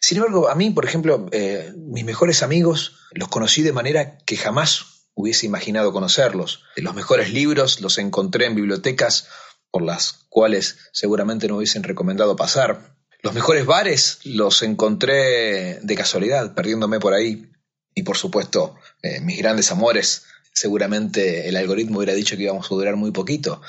Sin 0.02 0.18
embargo, 0.18 0.50
a 0.50 0.54
mí, 0.54 0.68
por 0.68 0.84
ejemplo, 0.84 1.26
eh, 1.32 1.72
mis 1.74 2.04
mejores 2.04 2.42
amigos 2.42 2.98
los 3.12 3.28
conocí 3.28 3.62
de 3.62 3.72
manera 3.72 4.18
que 4.18 4.36
jamás 4.36 5.06
hubiese 5.14 5.46
imaginado 5.46 5.94
conocerlos. 5.94 6.64
Los 6.76 6.94
mejores 6.94 7.32
libros 7.32 7.80
los 7.80 7.96
encontré 7.96 8.44
en 8.44 8.54
bibliotecas 8.54 9.26
por 9.70 9.80
las 9.80 10.26
cuales 10.28 10.76
seguramente 10.92 11.48
no 11.48 11.56
hubiesen 11.56 11.82
recomendado 11.82 12.36
pasar. 12.36 12.94
Los 13.22 13.32
mejores 13.32 13.64
bares 13.64 14.18
los 14.24 14.62
encontré 14.62 15.80
de 15.80 15.94
casualidad, 15.94 16.54
perdiéndome 16.54 17.00
por 17.00 17.14
ahí. 17.14 17.50
Y 17.98 18.04
por 18.04 18.16
supuesto, 18.16 18.76
eh, 19.02 19.18
mis 19.18 19.38
grandes 19.38 19.72
amores, 19.72 20.22
seguramente 20.52 21.48
el 21.48 21.56
algoritmo 21.56 21.98
hubiera 21.98 22.14
dicho 22.14 22.36
que 22.36 22.44
íbamos 22.44 22.70
a 22.70 22.74
durar 22.76 22.94
muy 22.94 23.10
poquito 23.10 23.60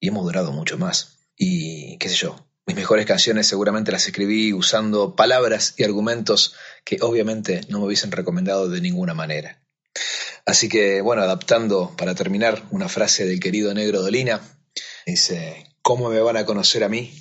y 0.00 0.08
hemos 0.08 0.24
durado 0.24 0.52
mucho 0.52 0.78
más. 0.78 1.18
Y 1.36 1.98
qué 1.98 2.08
sé 2.08 2.14
yo, 2.14 2.46
mis 2.64 2.76
mejores 2.76 3.04
canciones 3.04 3.46
seguramente 3.46 3.92
las 3.92 4.06
escribí 4.06 4.54
usando 4.54 5.14
palabras 5.14 5.74
y 5.76 5.84
argumentos 5.84 6.54
que 6.82 6.96
obviamente 7.02 7.60
no 7.68 7.80
me 7.80 7.84
hubiesen 7.84 8.10
recomendado 8.10 8.70
de 8.70 8.80
ninguna 8.80 9.12
manera. 9.12 9.60
Así 10.46 10.70
que, 10.70 11.02
bueno, 11.02 11.20
adaptando 11.20 11.94
para 11.94 12.14
terminar 12.14 12.62
una 12.70 12.88
frase 12.88 13.26
del 13.26 13.38
querido 13.38 13.74
negro 13.74 14.00
Dolina, 14.00 14.40
dice, 15.04 15.76
¿cómo 15.82 16.08
me 16.08 16.20
van 16.20 16.38
a 16.38 16.46
conocer 16.46 16.84
a 16.84 16.88
mí 16.88 17.12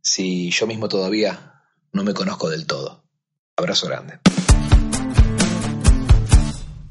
si 0.00 0.52
yo 0.52 0.68
mismo 0.68 0.88
todavía 0.88 1.60
no 1.90 2.04
me 2.04 2.14
conozco 2.14 2.50
del 2.50 2.68
todo? 2.68 3.04
Abrazo 3.56 3.88
grande. 3.88 4.20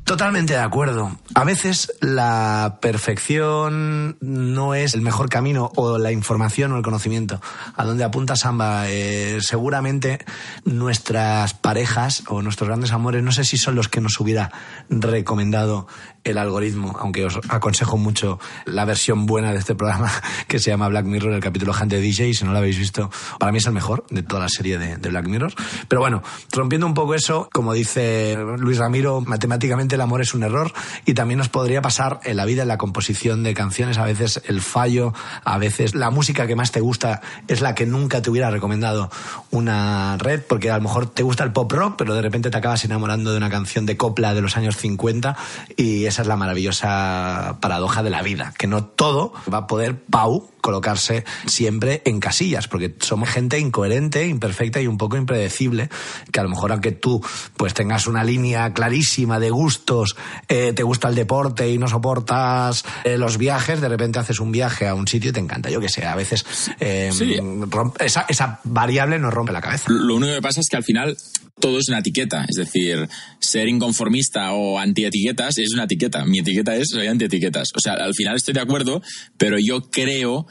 Totalmente 0.05 0.53
de 0.53 0.59
acuerdo. 0.59 1.17
A 1.33 1.45
veces 1.45 1.93
la 2.01 2.79
perfección 2.81 4.17
no 4.19 4.75
es 4.75 4.95
el 4.95 5.01
mejor 5.01 5.29
camino 5.29 5.71
o 5.75 5.97
la 5.97 6.11
información 6.11 6.73
o 6.73 6.77
el 6.77 6.83
conocimiento. 6.83 7.39
A 7.75 7.85
donde 7.85 8.03
apunta 8.03 8.35
Samba, 8.35 8.89
eh, 8.89 9.37
seguramente 9.39 10.19
nuestras 10.65 11.53
parejas 11.53 12.23
o 12.27 12.41
nuestros 12.41 12.67
grandes 12.67 12.91
amores, 12.91 13.23
no 13.23 13.31
sé 13.31 13.45
si 13.45 13.57
son 13.57 13.75
los 13.75 13.87
que 13.87 14.01
nos 14.01 14.19
hubiera 14.19 14.51
recomendado 14.89 15.87
el 16.23 16.37
algoritmo, 16.37 16.97
aunque 16.99 17.25
os 17.25 17.39
aconsejo 17.49 17.97
mucho 17.97 18.39
la 18.65 18.85
versión 18.85 19.25
buena 19.25 19.51
de 19.51 19.59
este 19.59 19.75
programa 19.75 20.11
que 20.47 20.59
se 20.59 20.71
llama 20.71 20.87
Black 20.87 21.05
Mirror, 21.05 21.33
el 21.33 21.41
capítulo 21.41 21.73
Gente 21.73 21.99
DJ, 21.99 22.33
si 22.33 22.45
no 22.45 22.51
lo 22.51 22.57
habéis 22.57 22.77
visto, 22.77 23.11
para 23.39 23.51
mí 23.51 23.57
es 23.57 23.65
el 23.65 23.73
mejor 23.73 24.05
de 24.09 24.23
toda 24.23 24.41
la 24.41 24.49
serie 24.49 24.77
de, 24.77 24.97
de 24.97 25.09
Black 25.09 25.27
Mirror. 25.27 25.53
Pero 25.87 26.01
bueno, 26.01 26.23
rompiendo 26.51 26.87
un 26.87 26.93
poco 26.93 27.15
eso, 27.15 27.49
como 27.51 27.73
dice 27.73 28.37
Luis 28.57 28.77
Ramiro, 28.77 29.21
matemáticamente 29.21 29.95
el 29.95 30.01
amor 30.01 30.21
es 30.21 30.33
un 30.33 30.43
error 30.43 30.71
y 31.05 31.13
también 31.13 31.37
nos 31.37 31.49
podría 31.49 31.81
pasar 31.81 32.19
en 32.23 32.37
la 32.37 32.45
vida, 32.45 32.63
en 32.63 32.67
la 32.67 32.77
composición 32.77 33.43
de 33.43 33.53
canciones, 33.53 33.97
a 33.97 34.05
veces 34.05 34.41
el 34.45 34.61
fallo, 34.61 35.13
a 35.43 35.57
veces 35.57 35.95
la 35.95 36.09
música 36.09 36.47
que 36.47 36.55
más 36.55 36.71
te 36.71 36.79
gusta 36.79 37.21
es 37.47 37.61
la 37.61 37.75
que 37.75 37.85
nunca 37.85 38.21
te 38.21 38.29
hubiera 38.29 38.49
recomendado 38.49 39.11
una 39.51 40.17
red, 40.17 40.41
porque 40.47 40.71
a 40.71 40.77
lo 40.77 40.83
mejor 40.83 41.07
te 41.07 41.23
gusta 41.23 41.43
el 41.43 41.51
pop 41.51 41.71
rock, 41.71 41.95
pero 41.97 42.15
de 42.15 42.21
repente 42.21 42.49
te 42.49 42.57
acabas 42.57 42.83
enamorando 42.85 43.31
de 43.31 43.37
una 43.37 43.49
canción 43.49 43.85
de 43.85 43.97
copla 43.97 44.33
de 44.33 44.41
los 44.41 44.57
años 44.57 44.77
50 44.77 45.35
y 45.75 46.05
esa 46.13 46.21
es 46.21 46.27
la 46.27 46.35
maravillosa 46.37 47.57
paradoja 47.61 48.03
de 48.03 48.09
la 48.09 48.21
vida, 48.21 48.53
que 48.57 48.67
no 48.67 48.83
todo 48.85 49.33
va 49.51 49.59
a 49.59 49.67
poder, 49.67 50.01
Pau, 50.03 50.49
colocarse 50.61 51.25
siempre 51.45 52.01
en 52.05 52.19
casillas, 52.21 52.67
porque 52.69 52.95
somos 53.01 53.29
gente 53.29 53.59
incoherente, 53.59 54.27
imperfecta 54.27 54.79
y 54.79 54.87
un 54.87 54.97
poco 54.97 55.17
impredecible, 55.17 55.89
que 56.31 56.39
a 56.39 56.43
lo 56.43 56.49
mejor 56.49 56.71
aunque 56.71 56.91
tú 56.93 57.21
pues 57.57 57.73
tengas 57.73 58.07
una 58.07 58.23
línea 58.23 58.73
clarísima 58.73 59.39
de 59.39 59.49
gustos, 59.49 60.15
eh, 60.47 60.71
te 60.73 60.83
gusta 60.83 61.09
el 61.09 61.15
deporte 61.15 61.69
y 61.69 61.77
no 61.77 61.87
soportas 61.87 62.85
eh, 63.03 63.17
los 63.17 63.37
viajes, 63.37 63.81
de 63.81 63.89
repente 63.89 64.19
haces 64.19 64.39
un 64.39 64.51
viaje 64.51 64.87
a 64.87 64.95
un 64.95 65.07
sitio 65.07 65.31
y 65.31 65.33
te 65.33 65.39
encanta, 65.41 65.69
yo 65.69 65.81
que 65.81 65.89
sé, 65.89 66.05
a 66.05 66.15
veces 66.15 66.45
eh, 66.79 67.09
Sí. 67.11 67.35
rompe- 67.39 68.01
esa, 68.03 68.25
esa 68.29 68.59
variable 68.63 69.19
nos 69.19 69.33
rompe 69.33 69.51
la 69.51 69.61
cabeza. 69.61 69.85
Lo 69.91 70.15
único 70.15 70.33
que 70.33 70.41
pasa 70.41 70.61
es 70.61 70.69
que 70.69 70.77
al 70.77 70.83
final 70.83 71.17
todo 71.59 71.79
es 71.79 71.87
una 71.89 71.99
etiqueta. 71.99 72.45
Es 72.47 72.55
decir, 72.55 73.07
ser 73.39 73.67
inconformista 73.67 74.53
o 74.53 74.79
anti-etiquetas 74.79 75.57
es 75.57 75.73
una 75.73 75.83
etiqueta. 75.83 76.25
Mi 76.25 76.39
etiqueta 76.39 76.75
es 76.75 76.89
soy 76.89 77.07
anti-etiquetas. 77.07 77.71
O 77.75 77.79
sea, 77.79 77.93
al 77.93 78.13
final 78.13 78.35
estoy 78.35 78.53
de 78.53 78.61
acuerdo, 78.61 79.01
pero 79.37 79.57
yo 79.59 79.81
creo 79.89 80.47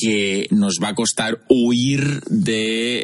que 0.00 0.46
nos 0.50 0.78
va 0.82 0.88
a 0.88 0.94
costar 0.94 1.40
huir 1.48 2.22
de 2.26 3.02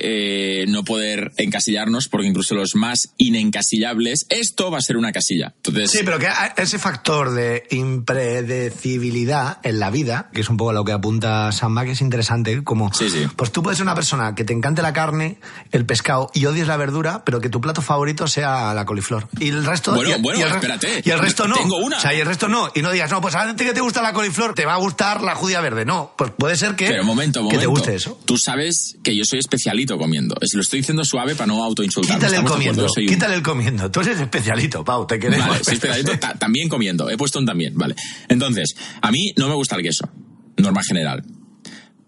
eh, 0.63 0.65
no 0.69 0.85
poder 0.85 1.33
encasillarnos, 1.39 2.09
porque 2.09 2.29
incluso 2.29 2.55
los 2.55 2.77
más 2.77 3.11
inencasillables, 3.17 4.27
esto 4.29 4.71
va 4.71 4.79
a 4.79 4.83
ser 4.83 4.97
una 4.97 5.13
casilla. 5.13 5.55
Entonces, 5.57 5.91
Sí, 5.91 6.01
pero 6.05 6.19
que 6.19 6.29
ese 6.57 6.79
factor 6.79 7.33
de 7.33 7.65
impredecibilidad 7.71 9.59
en 9.63 9.81
la 9.81 9.91
vida, 9.91 10.31
que 10.33 10.41
es 10.43 10.49
un 10.49 10.57
poco 10.57 10.71
a 10.71 10.75
lo 10.75 10.85
que 10.85 10.93
apunta 10.93 11.51
Samba, 11.53 11.85
que 11.85 11.93
es 11.93 12.01
interesante, 12.01 12.63
como 12.63 12.93
Sí, 12.93 13.11
sí. 13.11 13.27
pues 13.37 13.51
tú 13.51 13.63
puedes 13.63 13.79
ser 13.79 13.85
una 13.85 13.95
persona 13.95 14.35
que 14.35 14.45
te 14.45 14.53
encante 14.53 14.83
la 14.83 14.93
carne, 14.93 15.39
el 15.73 15.87
pescado 15.87 16.31
y 16.35 16.47
odies 16.47 16.67
la 16.67 16.77
verdura, 16.77 17.25
pero 17.25 17.41
que 17.41 17.49
tu 17.49 17.61
plato 17.61 17.83
favorito 17.83 18.27
sea 18.27 18.75
la 18.75 18.85
coliflor. 18.85 19.29
Y 19.41 19.49
el 19.49 19.65
resto 19.65 19.95
Bueno, 19.95 20.17
y 20.17 20.21
bueno, 20.21 20.39
y 20.41 20.43
el 20.43 20.49
espérate. 20.49 21.03
Y 21.05 21.11
el 21.11 21.19
resto 21.19 21.49
no. 21.49 21.57
Tengo 21.57 21.79
una. 21.79 21.99
O 21.99 22.01
sea, 22.01 22.15
y 22.15 22.21
el 22.21 22.27
resto 22.27 22.49
no. 22.49 22.71
Y 22.75 22.83
no 22.83 22.91
digas, 22.93 23.11
no, 23.11 23.21
pues 23.21 23.35
a 23.35 23.55
ti 23.55 23.65
que 23.65 23.73
te 23.73 23.81
gusta 23.81 24.03
la 24.03 24.13
coliflor, 24.13 24.55
te 24.55 24.65
va 24.65 24.75
a 24.75 24.79
gustar 24.79 25.23
la 25.23 25.35
judía 25.35 25.61
verde. 25.61 25.85
No, 25.85 26.15
pues 26.17 26.33
puede 26.59 26.69
ser 26.69 26.77
que, 26.77 26.87
Pero 26.87 27.05
momento, 27.05 27.49
que 27.49 27.59
te 27.59 27.67
guste 27.67 27.95
eso. 27.95 28.19
Tú 28.25 28.37
sabes 28.39 28.97
que 29.03 29.15
yo 29.17 29.25
soy 29.25 29.39
especialito 29.41 29.99
comiendo. 29.99 30.37
Es- 30.41 30.55
Lo 30.55 30.61
estoy 30.61 30.81
diciendo 30.81 31.05
suave 31.05 31.35
para 31.35 31.47
no 31.49 31.63
autoinsultarme. 31.65 32.17
Quítale 32.21 32.37
el 32.39 32.45
comiendo, 32.45 32.87
un- 32.87 33.07
quítale 33.07 33.35
el 33.35 33.43
comiendo. 33.43 33.91
Tú 33.91 34.01
eres 34.01 34.21
especialito, 34.21 34.85
Pau, 34.85 35.07
te 35.07 35.19
queremos. 35.19 35.49
Vale, 35.49 35.65
soy 35.65 35.75
especialito 35.75 36.19
ta- 36.19 36.35
también 36.35 36.69
comiendo. 36.69 37.11
He 37.11 37.17
puesto 37.17 37.39
un 37.39 37.47
también, 37.47 37.77
vale. 37.77 37.95
Entonces, 38.29 38.75
a 39.03 39.11
mí 39.11 39.33
no 39.37 39.49
me 39.49 39.55
gusta 39.55 39.77
el 39.77 39.83
queso, 39.83 40.09
norma 40.57 40.83
general. 40.87 41.25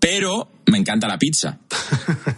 Pero 0.08 0.48
me 0.66 0.78
encanta 0.78 1.08
la 1.08 1.18
pizza. 1.18 1.58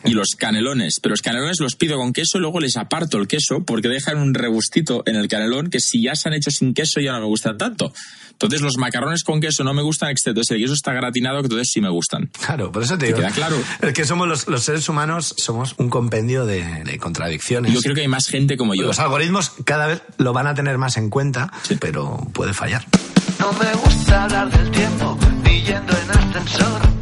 Y 0.03 0.13
los 0.13 0.29
canelones. 0.39 1.01
Pero 1.01 1.13
los 1.13 1.21
canelones 1.21 1.61
los 1.61 1.77
pido 1.77 1.99
con 1.99 2.15
queso 2.15 2.39
y 2.39 2.41
luego 2.41 2.61
les 2.61 2.79
aparto 2.79 3.19
el 3.19 3.29
queso 3.29 3.63
porque 3.63 3.89
dejan 3.89 4.17
un 4.17 4.33
regustito 4.33 5.03
en 5.05 5.17
el 5.17 5.29
canelón 5.29 5.69
que 5.69 5.79
si 5.79 6.03
ya 6.03 6.15
se 6.15 6.31
han 6.31 6.35
hecho 6.35 6.51
sin 6.51 6.73
queso 6.73 6.99
ya 7.01 7.13
no 7.13 7.21
me 7.21 7.27
gustan 7.27 7.59
tanto. 7.59 7.93
Entonces 8.31 8.63
los 8.63 8.79
macarrones 8.79 9.23
con 9.23 9.43
queso 9.43 9.65
no 9.65 9.75
me 9.75 9.83
gustan, 9.83 10.09
excepto 10.09 10.43
si 10.45 10.55
el 10.55 10.61
queso 10.63 10.73
está 10.73 10.95
gratinado, 10.95 11.41
que 11.41 11.47
entonces 11.47 11.69
sí 11.71 11.83
me 11.83 11.91
gustan. 11.91 12.31
Claro, 12.41 12.73
por 12.73 12.85
eso 12.85 12.97
te 12.97 13.07
digo. 13.07 13.19
queda 13.19 13.33
claro? 13.33 13.57
Es 13.83 13.93
que 13.93 14.07
somos 14.07 14.27
los, 14.27 14.49
los 14.49 14.65
seres 14.65 14.89
humanos, 14.89 15.35
somos 15.37 15.75
un 15.77 15.91
compendio 15.91 16.47
de, 16.47 16.85
de 16.85 16.99
contradicciones. 16.99 17.75
Yo 17.75 17.81
creo 17.83 17.95
que 17.95 18.01
hay 18.01 18.09
más 18.09 18.29
gente 18.29 18.57
como 18.57 18.75
yo. 18.75 18.87
Los 18.87 18.99
algoritmos 18.99 19.53
cada 19.65 19.87
vez 19.89 20.01
lo 20.17 20.33
van 20.33 20.47
a 20.47 20.55
tener 20.55 20.79
más 20.79 20.97
en 20.97 21.11
cuenta, 21.11 21.53
pero 21.81 22.17
puede 22.33 22.55
fallar. 22.55 22.87
No 23.39 23.53
me 23.53 23.73
gusta 23.75 24.25
hablar 24.25 24.51
del 24.51 24.71
tiempo, 24.71 25.19
ni 25.45 25.61
yendo 25.63 25.93
en 25.93 26.11
ascensor, 26.11 26.98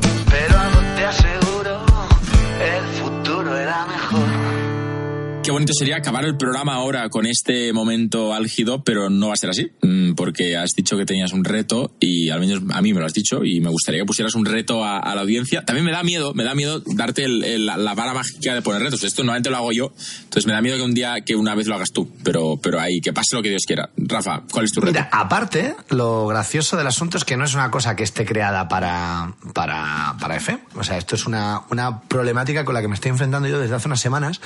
Qué 5.47 5.53
bonito 5.53 5.72
sería 5.78 5.99
acabar 5.99 6.24
el 6.24 6.36
programa 6.36 6.74
ahora 6.74 7.09
con 7.09 7.24
este 7.24 7.72
momento 7.72 8.34
álgido, 8.34 8.82
pero 8.82 9.09
no 9.11 9.28
va 9.28 9.34
a 9.34 9.36
ser 9.36 9.51
así, 9.51 9.70
mm, 9.80 10.14
porque 10.14 10.57
has 10.57 10.72
dicho 10.72 10.97
que 10.97 11.07
tenías 11.07 11.32
un 11.32 11.44
reto 11.44 11.94
y 12.01 12.30
al 12.30 12.40
menos 12.40 12.64
a 12.74 12.82
mí 12.82 12.92
me 12.92 12.99
lo 12.99 13.07
has 13.07 13.14
dicho 13.14 13.44
y 13.44 13.61
me 13.61 13.70
gustaría 13.70 14.01
que 14.01 14.07
pusieras 14.07 14.34
un 14.34 14.44
reto 14.44 14.84
a, 14.84 15.14
la 15.14 15.20
audiencia. 15.20 15.64
También 15.64 15.86
me 15.86 15.92
da 15.92 16.03
miedo, 16.03 16.34
me 16.34 16.42
da 16.42 16.57
miedo 16.57 16.82
darte 16.84 17.28
la, 17.28 17.94
vara 17.94 18.12
mágica 18.12 18.57
de 18.57 18.62
poner 18.62 18.82
retos. 18.82 19.05
Esto 19.05 19.22
normalmente 19.22 19.51
lo 19.51 19.57
hago 19.59 19.70
yo, 19.70 19.92
entonces 20.24 20.47
me 20.47 20.53
da 20.53 20.61
miedo 20.61 20.78
que 20.78 20.82
un 20.82 20.94
día, 20.94 21.20
que 21.24 21.36
una 21.36 21.55
vez 21.55 21.68
lo 21.68 21.76
hagas 21.76 21.92
tú, 21.92 22.11
pero, 22.24 22.59
pero 22.61 22.80
ahí, 22.80 23.01
que 23.01 23.12
pase 23.12 23.36
lo 23.36 23.42
que 23.42 23.51
Dios 23.51 23.66
quiera. 23.66 23.88
Rafa, 23.97 24.42
¿cuál 24.51 24.64
es 24.64 24.72
tu 24.72 24.80
reto? 24.80 24.94
Mira, 24.94 25.09
aparte, 25.12 25.76
lo 25.90 26.26
gracioso 26.26 26.76
del 26.76 26.88
asunto 26.88 27.18
es 27.18 27.24
que 27.24 27.36
no 27.36 27.44
es 27.44 27.55
una 27.55 27.70
cosa 27.70 27.94
que 27.94 28.03
esté 28.03 28.24
creada 28.24 28.66
para, 28.66 29.36
para, 29.55 30.16
para 30.20 30.36
FM. 30.38 30.59
O 30.74 30.82
sea, 30.82 30.99
esto 30.99 31.14
es 31.14 31.24
una, 31.24 31.62
una 31.70 32.01
problemática 32.01 32.64
con 32.64 32.74
la 32.74 32.80
que 32.82 32.88
me 32.88 32.97
estoy 32.97 33.12
enfrentando 33.12 33.47
yo 33.47 33.61
desde 33.61 33.76
hace 33.76 33.86
unas 33.86 34.01
semanas. 34.01 34.40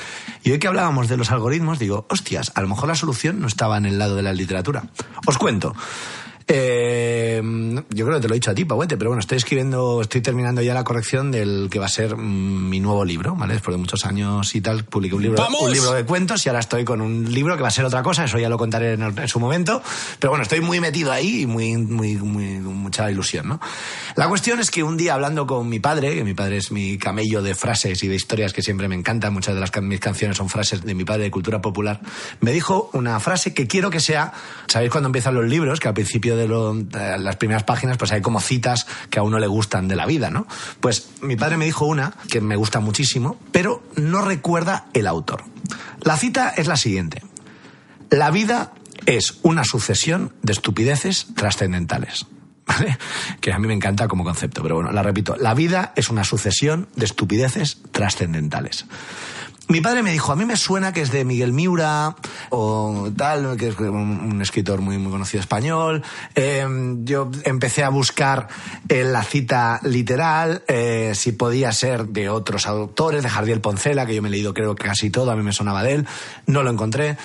Y 0.45 0.51
hoy 0.51 0.59
que 0.59 0.69
de 0.91 1.17
los 1.17 1.31
algoritmos, 1.31 1.79
digo, 1.79 2.07
hostias, 2.11 2.53
a 2.55 2.61
lo 2.61 2.69
mejor 2.69 2.89
la 2.89 2.95
solución 2.95 3.41
no 3.41 3.47
estaba 3.47 3.79
en 3.79 3.87
el 3.87 3.99
lado 3.99 4.17
de 4.17 4.23
la 4.23 4.33
literatura. 4.33 4.85
Os 5.27 5.39
cuento. 5.39 5.75
Eh, 6.53 7.41
yo 7.91 8.05
creo 8.07 8.19
que 8.19 8.23
te 8.23 8.29
lo 8.29 8.35
he 8.35 8.39
dicho 8.39 8.51
a 8.51 8.55
ti, 8.55 8.65
Pauete, 8.65 8.97
pero 8.97 9.11
bueno, 9.11 9.21
estoy 9.21 9.39
escribiendo, 9.39 10.01
estoy 10.03 10.21
terminando 10.21 10.63
ya 10.63 10.75
la 10.75 10.85
corrección 10.85 11.31
del 11.31 11.69
que 11.71 11.79
va 11.79 11.87
a 11.87 11.89
ser 11.89 12.17
mm, 12.17 12.69
mi 12.69 12.81
nuevo 12.81 13.05
libro, 13.05 13.35
¿vale? 13.37 13.55
Después 13.55 13.75
de 13.75 13.79
muchos 13.79 14.05
años 14.05 14.55
y 14.55 14.61
tal, 14.61 14.85
publiqué 14.85 15.15
un 15.15 15.23
libro, 15.23 15.39
¡Vamos! 15.43 15.63
un 15.63 15.73
libro 15.73 15.93
de 15.93 16.05
cuentos 16.05 16.45
y 16.45 16.49
ahora 16.49 16.61
estoy 16.61 16.85
con 16.85 17.01
un 17.01 17.33
libro 17.33 17.57
que 17.57 17.63
va 17.63 17.69
a 17.69 17.73
ser 17.73 17.85
otra 17.85 18.03
cosa, 18.03 18.25
eso 18.25 18.39
ya 18.39 18.49
lo 18.49 18.59
contaré 18.59 18.95
en, 18.95 19.03
en 19.03 19.29
su 19.29 19.39
momento, 19.41 19.83
pero 20.19 20.31
bueno, 20.31 20.43
estoy 20.43 20.61
muy 20.61 20.81
metido 20.81 21.13
ahí 21.13 21.43
y 21.43 21.47
muy, 21.47 21.77
muy, 21.77 22.17
muy, 22.17 22.59
mucha 22.59 23.11
ilusión, 23.11 23.49
¿no? 23.49 23.61
La 24.17 24.29
cuestión 24.29 24.61
es 24.61 24.71
que 24.71 24.83
un 24.83 24.97
día 24.97 25.15
hablando 25.15 25.47
con 25.47 25.69
mi 25.69 25.79
padre, 25.81 26.15
que 26.15 26.25
mi 26.25 26.35
padre 26.35 26.57
es 26.57 26.73
mi 26.73 26.99
camello 26.99 27.43
de 27.43 27.55
frases 27.55 28.03
y 28.03 28.09
de 28.09 28.15
historias 28.17 28.53
que 28.53 28.63
siempre 28.63 28.89
me 28.89 28.95
encantan, 28.97 29.33
muchas 29.33 29.55
de 29.55 29.61
las 29.61 29.71
can- 29.71 29.87
mis 29.89 30.01
canciones 30.01 30.37
son 30.37 30.49
frases 30.49 30.83
de 30.83 30.95
mi 30.95 31.05
padre 31.05 31.25
de 31.25 31.31
cultura 31.31 31.61
popular, 31.61 32.01
me 32.41 32.53
dijo 32.53 32.91
una 32.93 33.19
frase 33.21 33.55
que 33.55 33.67
quiero 33.67 33.91
que 33.91 34.01
sea, 34.01 34.33
¿sabéis 34.67 34.91
cuando 34.91 35.09
empiezan 35.09 35.35
los 35.35 35.45
libros? 35.47 35.81
Que 35.81 35.89
al 35.89 35.95
principio 35.95 36.37
de, 36.37 36.40
las 36.49 37.37
primeras 37.37 37.65
páginas 37.65 37.97
pues 37.97 38.13
hay 38.13 38.21
como 38.21 38.41
citas 38.41 38.87
que 39.11 39.19
a 39.19 39.23
uno 39.23 39.39
le 39.39 39.47
gustan 39.47 39.89
de 39.89 39.97
la 39.97 40.07
vida, 40.07 40.31
¿no? 40.31 40.47
Pues 40.81 41.11
mi 41.21 41.37
padre 41.37 41.57
me 41.57 41.65
dijo 41.65 41.87
una 41.87 42.15
que 42.31 42.41
me 42.41 42.57
gusta 42.57 42.81
muchísimo, 42.81 43.39
pero 43.53 43.83
no 43.97 44.23
recuerda 44.23 44.87
el 44.93 45.07
autor. 45.07 45.45
La 46.03 46.17
cita 46.17 46.51
es 46.51 46.67
la 46.67 46.77
siguiente. 46.77 47.23
La 48.11 48.31
vida 48.31 48.73
es 49.07 49.39
una 49.43 49.65
sucesión 49.65 50.33
de 50.43 50.53
estupideces 50.53 51.27
trascendentales. 51.35 52.27
¿Vale? 52.67 52.99
Que 53.41 53.53
a 53.53 53.59
mí 53.59 53.67
me 53.67 53.75
encanta 53.75 54.07
como 54.07 54.23
concepto, 54.23 54.63
pero 54.63 54.77
bueno, 54.77 54.93
la 54.93 55.03
repito. 55.03 55.37
La 55.37 55.55
vida 55.55 55.93
es 55.97 56.09
una 56.09 56.23
sucesión 56.23 56.89
de 56.95 57.05
estupideces 57.05 57.79
trascendentales. 57.91 58.87
Mi 59.71 59.81
padre 59.81 60.03
me 60.03 60.11
dijo, 60.11 60.33
a 60.33 60.37
mí 60.37 60.45
me 60.45 60.57
suena 60.57 60.93
que 60.93 61.01
es 61.01 61.13
de 61.13 61.25
Miguel 61.25 61.53
Miura 61.53 62.17
o 62.49 63.09
tal, 63.17 63.57
que 63.57 63.69
es 63.69 63.79
un, 63.79 64.43
escritor 64.43 64.81
muy, 64.81 64.99
muy 64.99 65.13
conocido 65.13 65.41
español. 65.41 66.03
Eh, 66.35 66.67
yo 67.05 67.31
empecé 67.45 67.85
a 67.85 67.89
buscar 67.89 68.49
en 68.89 69.13
la 69.13 69.23
cita 69.23 69.79
literal 69.85 70.65
eh, 70.67 71.13
si 71.15 71.31
podía 71.31 71.71
ser 71.71 72.07
de 72.07 72.29
otros 72.29 72.67
autores, 72.67 73.23
de 73.23 73.29
Jardiel 73.29 73.61
Poncela, 73.61 74.07
que 74.07 74.17
yo 74.17 74.23
me 74.23 74.29
he 74.29 74.33
leído 74.33 74.53
creo 74.53 74.75
que 74.75 74.89
casi 74.89 75.09
todo, 75.09 75.31
a 75.31 75.37
mí 75.37 75.45
me 75.45 75.53
sonaba 75.53 75.85
de 75.85 75.93
él. 75.93 76.07
No 76.47 76.65
lo 76.65 76.71
encontré. 76.71 77.17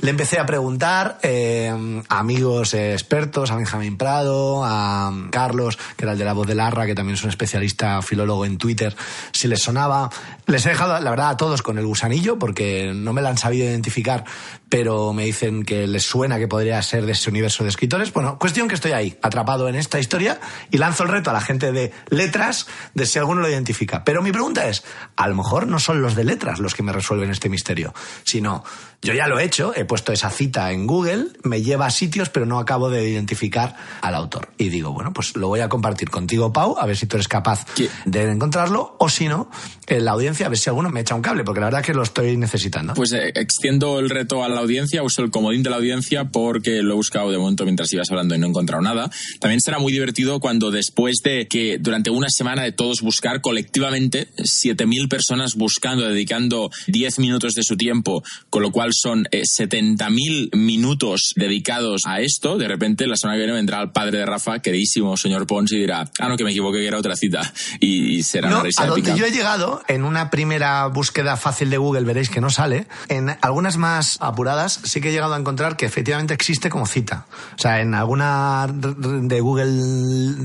Le 0.00 0.10
empecé 0.10 0.38
a 0.38 0.46
preguntar 0.46 1.18
eh, 1.22 1.74
a 2.08 2.18
amigos 2.20 2.72
expertos, 2.74 3.50
a 3.50 3.56
Benjamín 3.56 3.96
Prado, 3.96 4.62
a 4.64 5.12
Carlos, 5.32 5.76
que 5.96 6.04
era 6.04 6.12
el 6.12 6.18
de 6.18 6.24
la 6.24 6.34
voz 6.34 6.46
de 6.46 6.54
Larra, 6.54 6.86
que 6.86 6.94
también 6.94 7.16
es 7.16 7.24
un 7.24 7.30
especialista 7.30 8.00
filólogo 8.00 8.44
en 8.44 8.58
Twitter, 8.58 8.94
si 9.32 9.48
les 9.48 9.60
sonaba. 9.60 10.08
Les 10.46 10.64
he 10.66 10.68
dejado, 10.68 11.00
la 11.00 11.10
verdad, 11.10 11.30
a 11.30 11.36
todos 11.36 11.62
con 11.62 11.78
el 11.78 11.86
gusanillo, 11.86 12.38
porque 12.38 12.92
no 12.94 13.12
me 13.12 13.22
la 13.22 13.30
han 13.30 13.38
sabido 13.38 13.66
identificar, 13.66 14.24
pero 14.68 15.12
me 15.12 15.24
dicen 15.24 15.64
que 15.64 15.88
les 15.88 16.04
suena 16.04 16.38
que 16.38 16.46
podría 16.46 16.80
ser 16.80 17.04
de 17.04 17.12
ese 17.12 17.28
universo 17.28 17.64
de 17.64 17.70
escritores. 17.70 18.12
Bueno, 18.12 18.38
cuestión 18.38 18.68
que 18.68 18.76
estoy 18.76 18.92
ahí, 18.92 19.18
atrapado 19.20 19.68
en 19.68 19.74
esta 19.74 19.98
historia, 19.98 20.38
y 20.70 20.78
lanzo 20.78 21.02
el 21.02 21.08
reto 21.08 21.30
a 21.30 21.32
la 21.32 21.40
gente 21.40 21.72
de 21.72 21.92
letras 22.08 22.68
de 22.94 23.04
si 23.04 23.18
alguno 23.18 23.40
lo 23.40 23.48
identifica. 23.48 24.04
Pero 24.04 24.22
mi 24.22 24.30
pregunta 24.30 24.68
es, 24.68 24.84
a 25.16 25.26
lo 25.26 25.34
mejor 25.34 25.66
no 25.66 25.80
son 25.80 26.02
los 26.02 26.14
de 26.14 26.22
letras 26.22 26.60
los 26.60 26.76
que 26.76 26.84
me 26.84 26.92
resuelven 26.92 27.30
este 27.30 27.48
misterio, 27.48 27.92
sino 28.22 28.62
yo 29.00 29.14
ya 29.14 29.28
lo 29.28 29.38
he 29.38 29.44
hecho, 29.44 29.72
he 29.74 29.84
puesto 29.88 30.12
esa 30.12 30.30
cita 30.30 30.70
en 30.70 30.86
Google, 30.86 31.26
me 31.42 31.62
lleva 31.62 31.86
a 31.86 31.90
sitios, 31.90 32.28
pero 32.28 32.46
no 32.46 32.60
acabo 32.60 32.90
de 32.90 33.10
identificar 33.10 33.74
al 34.00 34.14
autor. 34.14 34.50
Y 34.56 34.68
digo, 34.68 34.92
bueno, 34.92 35.12
pues 35.12 35.36
lo 35.36 35.48
voy 35.48 35.60
a 35.60 35.68
compartir 35.68 36.10
contigo, 36.10 36.52
Pau, 36.52 36.76
a 36.78 36.86
ver 36.86 36.96
si 36.96 37.06
tú 37.06 37.16
eres 37.16 37.26
capaz 37.26 37.66
¿Qué? 37.74 37.88
de 38.04 38.30
encontrarlo, 38.30 38.94
o 39.00 39.08
si 39.08 39.26
no, 39.26 39.50
en 39.88 40.04
la 40.04 40.12
audiencia, 40.12 40.46
a 40.46 40.48
ver 40.48 40.58
si 40.58 40.70
alguno 40.70 40.90
me 40.90 41.00
echa 41.00 41.16
un 41.16 41.22
cable, 41.22 41.42
porque 41.42 41.60
la 41.60 41.66
verdad 41.66 41.82
que 41.82 41.94
lo 41.94 42.02
estoy 42.02 42.36
necesitando. 42.36 42.94
Pues 42.94 43.12
eh, 43.12 43.32
extiendo 43.34 43.98
el 43.98 44.10
reto 44.10 44.44
a 44.44 44.48
la 44.48 44.60
audiencia, 44.60 45.02
uso 45.02 45.22
el 45.22 45.30
comodín 45.30 45.62
de 45.62 45.70
la 45.70 45.76
audiencia 45.76 46.26
porque 46.30 46.82
lo 46.82 46.92
he 46.92 46.96
buscado 46.96 47.30
de 47.30 47.38
momento 47.38 47.64
mientras 47.64 47.92
ibas 47.92 48.10
hablando 48.10 48.34
y 48.34 48.38
no 48.38 48.46
he 48.46 48.50
encontrado 48.50 48.82
nada. 48.82 49.10
También 49.40 49.60
será 49.60 49.78
muy 49.78 49.92
divertido 49.92 50.40
cuando 50.40 50.70
después 50.70 51.16
de 51.24 51.48
que 51.48 51.78
durante 51.78 52.10
una 52.10 52.28
semana 52.28 52.62
de 52.62 52.72
todos 52.72 53.00
buscar 53.00 53.40
colectivamente 53.40 54.28
7.000 54.36 55.08
personas 55.08 55.54
buscando, 55.54 56.08
dedicando 56.08 56.70
10 56.86 57.18
minutos 57.18 57.54
de 57.54 57.62
su 57.62 57.76
tiempo, 57.76 58.22
con 58.50 58.62
lo 58.62 58.70
cual 58.70 58.90
son 58.92 59.26
eh, 59.30 59.42
70.000 59.82 60.56
minutos 60.56 61.32
dedicados 61.36 62.06
a 62.06 62.20
esto, 62.20 62.58
de 62.58 62.68
repente 62.68 63.06
la 63.06 63.16
semana 63.16 63.36
que 63.36 63.40
viene 63.44 63.52
vendrá 63.54 63.80
el 63.82 63.90
padre 63.90 64.18
de 64.18 64.26
Rafa, 64.26 64.58
queridísimo 64.60 65.16
señor 65.16 65.46
Pons, 65.46 65.72
y 65.72 65.78
dirá, 65.78 66.10
ah, 66.18 66.28
no, 66.28 66.36
que 66.36 66.44
me 66.44 66.50
equivoqué, 66.50 66.78
que 66.80 66.86
era 66.88 66.98
otra 66.98 67.16
cita. 67.16 67.40
Y, 67.80 68.16
y 68.16 68.22
será 68.22 68.48
No, 68.50 68.56
una 68.56 68.64
risa 68.64 68.82
a 68.82 68.86
donde 68.86 69.00
épica. 69.02 69.16
yo 69.16 69.26
he 69.26 69.30
llegado, 69.30 69.82
en 69.88 70.04
una 70.04 70.30
primera 70.30 70.86
búsqueda 70.86 71.36
fácil 71.36 71.70
de 71.70 71.78
Google, 71.78 72.02
veréis 72.04 72.30
que 72.30 72.40
no 72.40 72.50
sale. 72.50 72.86
En 73.08 73.36
algunas 73.40 73.76
más 73.76 74.18
apuradas, 74.20 74.80
sí 74.84 75.00
que 75.00 75.10
he 75.10 75.12
llegado 75.12 75.34
a 75.34 75.38
encontrar 75.38 75.76
que 75.76 75.86
efectivamente 75.86 76.34
existe 76.34 76.70
como 76.70 76.86
cita. 76.86 77.26
O 77.56 77.58
sea, 77.60 77.80
en 77.80 77.94
alguna 77.94 78.66
de 78.68 79.40
Google 79.40 79.70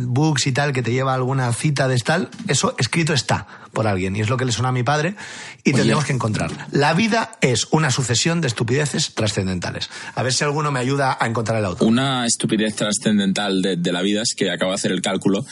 Books 0.07 0.47
y 0.47 0.51
tal, 0.51 0.73
que 0.73 0.83
te 0.83 0.91
lleva 0.91 1.13
alguna 1.13 1.51
cita 1.53 1.87
de 1.87 1.97
tal, 2.03 2.29
eso 2.47 2.75
escrito 2.77 3.13
está 3.13 3.47
por 3.71 3.87
alguien. 3.87 4.15
Y 4.15 4.21
es 4.21 4.29
lo 4.29 4.37
que 4.37 4.45
le 4.45 4.51
suena 4.51 4.69
a 4.69 4.71
mi 4.71 4.83
padre 4.83 5.15
y 5.63 5.69
Oye. 5.69 5.77
tendremos 5.77 6.05
que 6.05 6.13
encontrarla. 6.13 6.67
La 6.71 6.93
vida 6.93 7.37
es 7.41 7.67
una 7.71 7.89
sucesión 7.91 8.41
de 8.41 8.47
estupideces 8.47 9.09
trascendentales. 9.23 9.89
A 10.15 10.23
ver 10.23 10.33
si 10.33 10.43
alguno 10.43 10.71
me 10.71 10.79
ayuda 10.79 11.17
a 11.19 11.27
encontrar 11.27 11.59
el 11.59 11.65
autor. 11.65 11.87
Una 11.87 12.25
estupidez 12.25 12.75
trascendental 12.75 13.61
de, 13.61 13.77
de 13.77 13.91
la 13.91 14.01
vida 14.01 14.21
es 14.21 14.33
que 14.35 14.51
acabo 14.51 14.71
de 14.71 14.75
hacer 14.75 14.91
el 14.91 15.01
cálculo 15.01 15.45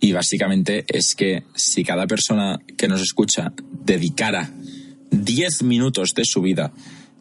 y 0.00 0.12
básicamente 0.12 0.84
es 0.88 1.14
que 1.14 1.44
si 1.54 1.84
cada 1.84 2.06
persona 2.06 2.58
que 2.76 2.88
nos 2.88 3.00
escucha 3.00 3.52
dedicara 3.70 4.50
10 5.10 5.62
minutos 5.62 6.10
de 6.14 6.24
su 6.26 6.42
vida 6.42 6.72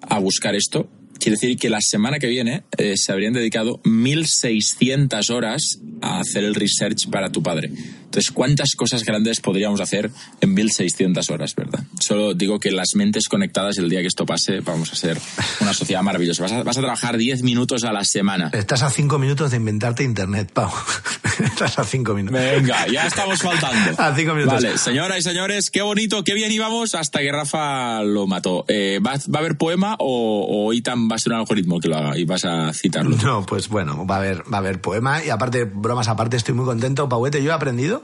a 0.02 0.20
buscar 0.20 0.56
esto, 0.56 0.90
quiere 1.24 1.38
decir 1.40 1.58
que 1.58 1.70
la 1.70 1.80
semana 1.80 2.20
que 2.20 2.28
viene 2.28 2.64
eh, 2.78 2.96
se 2.98 3.14
habrían 3.14 3.32
dedicado 3.32 3.80
1.600 3.84 5.30
horas 5.30 5.80
a 6.02 6.20
hacer 6.20 6.44
el 6.44 6.54
research 6.54 7.10
para 7.10 7.32
tu 7.32 7.42
padre. 7.42 7.72
Entonces, 8.14 8.30
¿cuántas 8.32 8.76
cosas 8.76 9.04
grandes 9.06 9.40
podríamos 9.40 9.80
hacer 9.80 10.12
en 10.42 10.56
1.600 10.56 11.32
horas, 11.32 11.56
verdad? 11.56 11.80
Solo 12.00 12.34
digo 12.36 12.60
que 12.60 12.72
las 12.72 12.90
mentes 12.96 13.28
conectadas, 13.28 13.78
el 13.80 13.90
día 13.90 14.02
que 14.02 14.08
esto 14.08 14.26
pase, 14.26 14.60
vamos 14.60 14.92
a 14.92 14.96
ser 14.96 15.18
una 15.62 15.74
sociedad 15.74 16.04
maravillosa. 16.04 16.44
Vas 16.44 16.52
a, 16.52 16.62
vas 16.62 16.78
a 16.78 16.82
trabajar 16.82 17.18
10 17.18 17.42
minutos 17.42 17.86
a 17.86 17.94
la 17.94 18.04
semana. 18.04 18.52
Estás 18.54 18.84
a 18.84 18.92
cinco 18.92 19.18
minutos 19.18 19.50
de 19.50 19.58
inventarte 19.58 20.04
internet, 20.04 20.52
Pau. 20.54 20.72
Estás 21.44 21.80
a 21.80 21.86
cinco 21.86 22.14
minutos. 22.14 22.40
Venga, 22.40 22.86
ya 22.88 23.08
estamos 23.08 23.42
faltando. 23.42 24.00
A 24.00 24.16
cinco 24.16 24.36
minutos. 24.36 24.62
Vale, 24.62 24.78
señoras 24.78 25.18
y 25.18 25.22
señores, 25.24 25.72
qué 25.72 25.82
bonito, 25.82 26.24
qué 26.24 26.36
bien 26.36 26.52
íbamos 26.52 26.94
hasta 26.94 27.20
que 27.22 27.32
Rafa 27.32 28.04
lo 28.04 28.28
mató. 28.28 28.66
Eh, 28.68 29.00
¿va, 29.04 29.14
va 29.14 29.38
a 29.38 29.40
haber 29.40 29.58
poema 29.58 29.96
o, 29.98 30.68
o 30.68 30.74
Itan 30.74 31.08
va 31.14 31.18
a 31.18 31.20
ser 31.20 31.32
un 31.34 31.40
algoritmo 31.40 31.80
que 31.80 31.88
lo 31.88 31.98
haga 31.98 32.18
y 32.18 32.26
vas 32.26 32.44
a 32.46 32.74
citarlo? 32.74 33.16
No, 33.24 33.46
pues 33.46 33.70
bueno, 33.70 34.06
va 34.06 34.16
a 34.16 34.18
haber, 34.20 34.44
va 34.52 34.58
a 34.58 34.60
haber 34.60 34.82
poema 34.82 35.24
y 35.24 35.30
aparte, 35.30 35.64
bromas 35.66 36.08
aparte, 36.08 36.38
estoy 36.38 36.54
muy 36.56 36.66
contento, 36.66 37.08
Pauete. 37.08 37.42
Yo 37.44 37.52
he 37.52 37.54
aprendido 37.54 38.04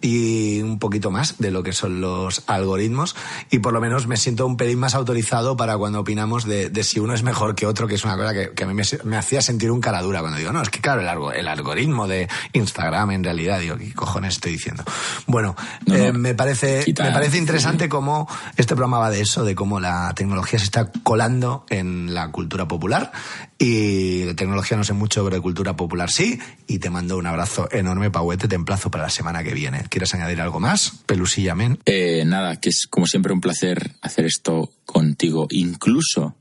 y 0.00 0.60
un 0.60 0.78
poquito 0.78 1.10
más 1.10 1.38
de 1.38 1.50
lo 1.50 1.62
que 1.62 1.72
son 1.72 2.00
los 2.00 2.42
algoritmos 2.46 3.16
y 3.50 3.58
por 3.58 3.72
lo 3.72 3.80
menos 3.80 4.06
me 4.06 4.16
siento 4.16 4.46
un 4.46 4.56
pelín 4.56 4.78
más 4.78 4.94
autorizado 4.94 5.56
para 5.56 5.76
cuando 5.76 6.00
opinamos 6.00 6.44
de, 6.44 6.70
de 6.70 6.84
si 6.84 7.00
uno 7.00 7.14
es 7.14 7.22
mejor 7.24 7.54
que 7.56 7.66
otro, 7.66 7.88
que 7.88 7.96
es 7.96 8.04
una 8.04 8.16
cosa 8.16 8.32
que, 8.32 8.50
que 8.50 8.64
a 8.64 8.66
mí 8.66 8.74
me, 8.74 8.82
me 9.04 9.16
hacía 9.16 9.40
sentir 9.42 9.70
un 9.72 9.80
cara 9.80 10.00
dura 10.02 10.20
cuando 10.20 10.38
digo, 10.38 10.52
no, 10.52 10.62
es 10.62 10.70
que 10.70 10.80
claro, 10.80 11.00
el, 11.00 11.08
algo- 11.08 11.32
el 11.32 11.48
algoritmo 11.48 12.06
de 12.06 12.28
Instagram 12.52 13.10
en 13.10 13.24
realidad, 13.24 13.58
digo, 13.60 13.76
¿qué 13.76 13.92
cojones 13.92 14.34
estoy 14.34 14.52
diciendo? 14.52 14.84
Bueno, 15.26 15.56
No, 15.86 15.96
no. 15.96 16.04
eh, 16.04 16.12
me 16.12 16.34
parece, 16.34 16.84
Quita- 16.84 17.04
me 17.04 17.10
parece 17.12 17.38
interesante 17.38 17.88
cómo 17.88 18.28
este 18.56 18.74
programa 18.76 18.98
va 18.98 19.10
de 19.10 19.20
eso, 19.20 19.44
de 19.44 19.54
cómo 19.54 19.80
la 19.80 20.12
tecnología 20.14 20.58
se 20.58 20.64
está 20.66 20.90
colando 21.02 21.64
en 21.70 22.14
la 22.14 22.30
cultura 22.38 22.68
popular. 22.68 23.10
Y 23.58 24.20
de 24.20 24.34
tecnología 24.34 24.76
no 24.76 24.84
sé 24.84 24.92
mucho, 24.92 25.24
pero 25.24 25.34
de 25.34 25.42
cultura 25.42 25.74
popular 25.74 26.08
sí. 26.08 26.38
Y 26.68 26.78
te 26.78 26.88
mando 26.88 27.18
un 27.18 27.26
abrazo 27.26 27.68
enorme, 27.72 28.12
Pauete. 28.12 28.46
Te 28.46 28.54
emplazo 28.54 28.92
para 28.92 29.02
la 29.04 29.10
semana 29.10 29.42
que 29.42 29.54
viene. 29.54 29.86
¿Quieres 29.88 30.14
añadir 30.14 30.40
algo 30.40 30.60
más? 30.60 30.92
Pelusilla, 31.06 31.56
men. 31.56 31.80
Eh, 31.84 32.22
nada, 32.24 32.60
que 32.60 32.68
es 32.68 32.86
como 32.86 33.06
siempre 33.06 33.32
un 33.32 33.40
placer 33.40 33.96
hacer 34.02 34.24
esto 34.24 34.70
contigo, 34.86 35.48
incluso 35.50 36.36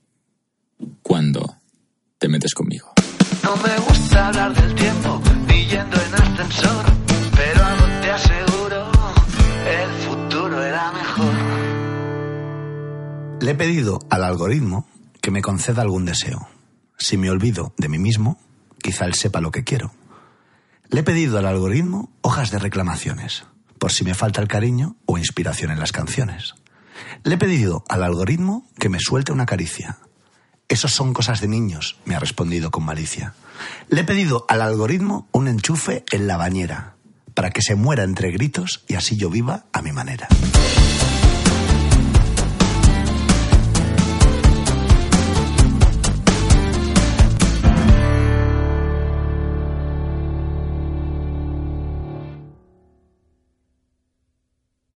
cuando 1.01 1.55
te 2.19 2.27
metes 2.27 2.53
conmigo. 2.53 2.91
No 3.43 3.55
me 3.55 3.75
gusta 3.87 4.27
hablar 4.27 4.53
del 4.53 4.75
tiempo, 4.75 5.19
ni 5.47 5.65
yendo 5.65 5.97
en 5.99 6.13
ascensor, 6.13 6.85
pero 7.35 7.65
algo 7.65 7.85
te 8.01 8.11
aseguro, 8.11 8.91
el 9.81 9.89
futuro 10.05 10.61
era 10.61 10.91
mejor. 10.91 11.33
Le 13.41 13.51
he 13.51 13.55
pedido 13.55 13.99
al 14.11 14.23
algoritmo 14.23 14.87
que 15.27 15.31
me 15.31 15.41
conceda 15.41 15.81
algún 15.81 16.05
deseo. 16.05 16.47
Si 16.97 17.17
me 17.17 17.29
olvido 17.29 17.73
de 17.77 17.89
mí 17.89 17.99
mismo, 17.99 18.39
quizá 18.81 19.03
él 19.03 19.13
sepa 19.13 19.41
lo 19.41 19.51
que 19.51 19.65
quiero. 19.65 19.91
Le 20.87 21.01
he 21.01 21.03
pedido 21.03 21.37
al 21.37 21.47
algoritmo 21.47 22.09
hojas 22.21 22.49
de 22.49 22.59
reclamaciones, 22.59 23.43
por 23.77 23.91
si 23.91 24.05
me 24.05 24.13
falta 24.13 24.39
el 24.39 24.47
cariño 24.47 24.95
o 25.05 25.17
inspiración 25.17 25.69
en 25.69 25.81
las 25.81 25.91
canciones. 25.91 26.55
Le 27.25 27.35
he 27.35 27.37
pedido 27.37 27.83
al 27.89 28.03
algoritmo 28.03 28.69
que 28.79 28.87
me 28.87 29.01
suelte 29.01 29.33
una 29.33 29.45
caricia. 29.45 29.97
Esos 30.69 30.93
son 30.93 31.11
cosas 31.11 31.41
de 31.41 31.49
niños, 31.49 31.99
me 32.05 32.15
ha 32.15 32.19
respondido 32.19 32.71
con 32.71 32.85
malicia. 32.85 33.33
Le 33.89 33.99
he 33.99 34.05
pedido 34.05 34.45
al 34.47 34.61
algoritmo 34.61 35.27
un 35.33 35.49
enchufe 35.49 36.05
en 36.09 36.27
la 36.27 36.37
bañera, 36.37 36.95
para 37.33 37.49
que 37.49 37.61
se 37.61 37.75
muera 37.75 38.03
entre 38.03 38.31
gritos 38.31 38.85
y 38.87 38.93
así 38.93 39.17
yo 39.17 39.29
viva 39.29 39.65
a 39.73 39.81
mi 39.81 39.91
manera. 39.91 40.29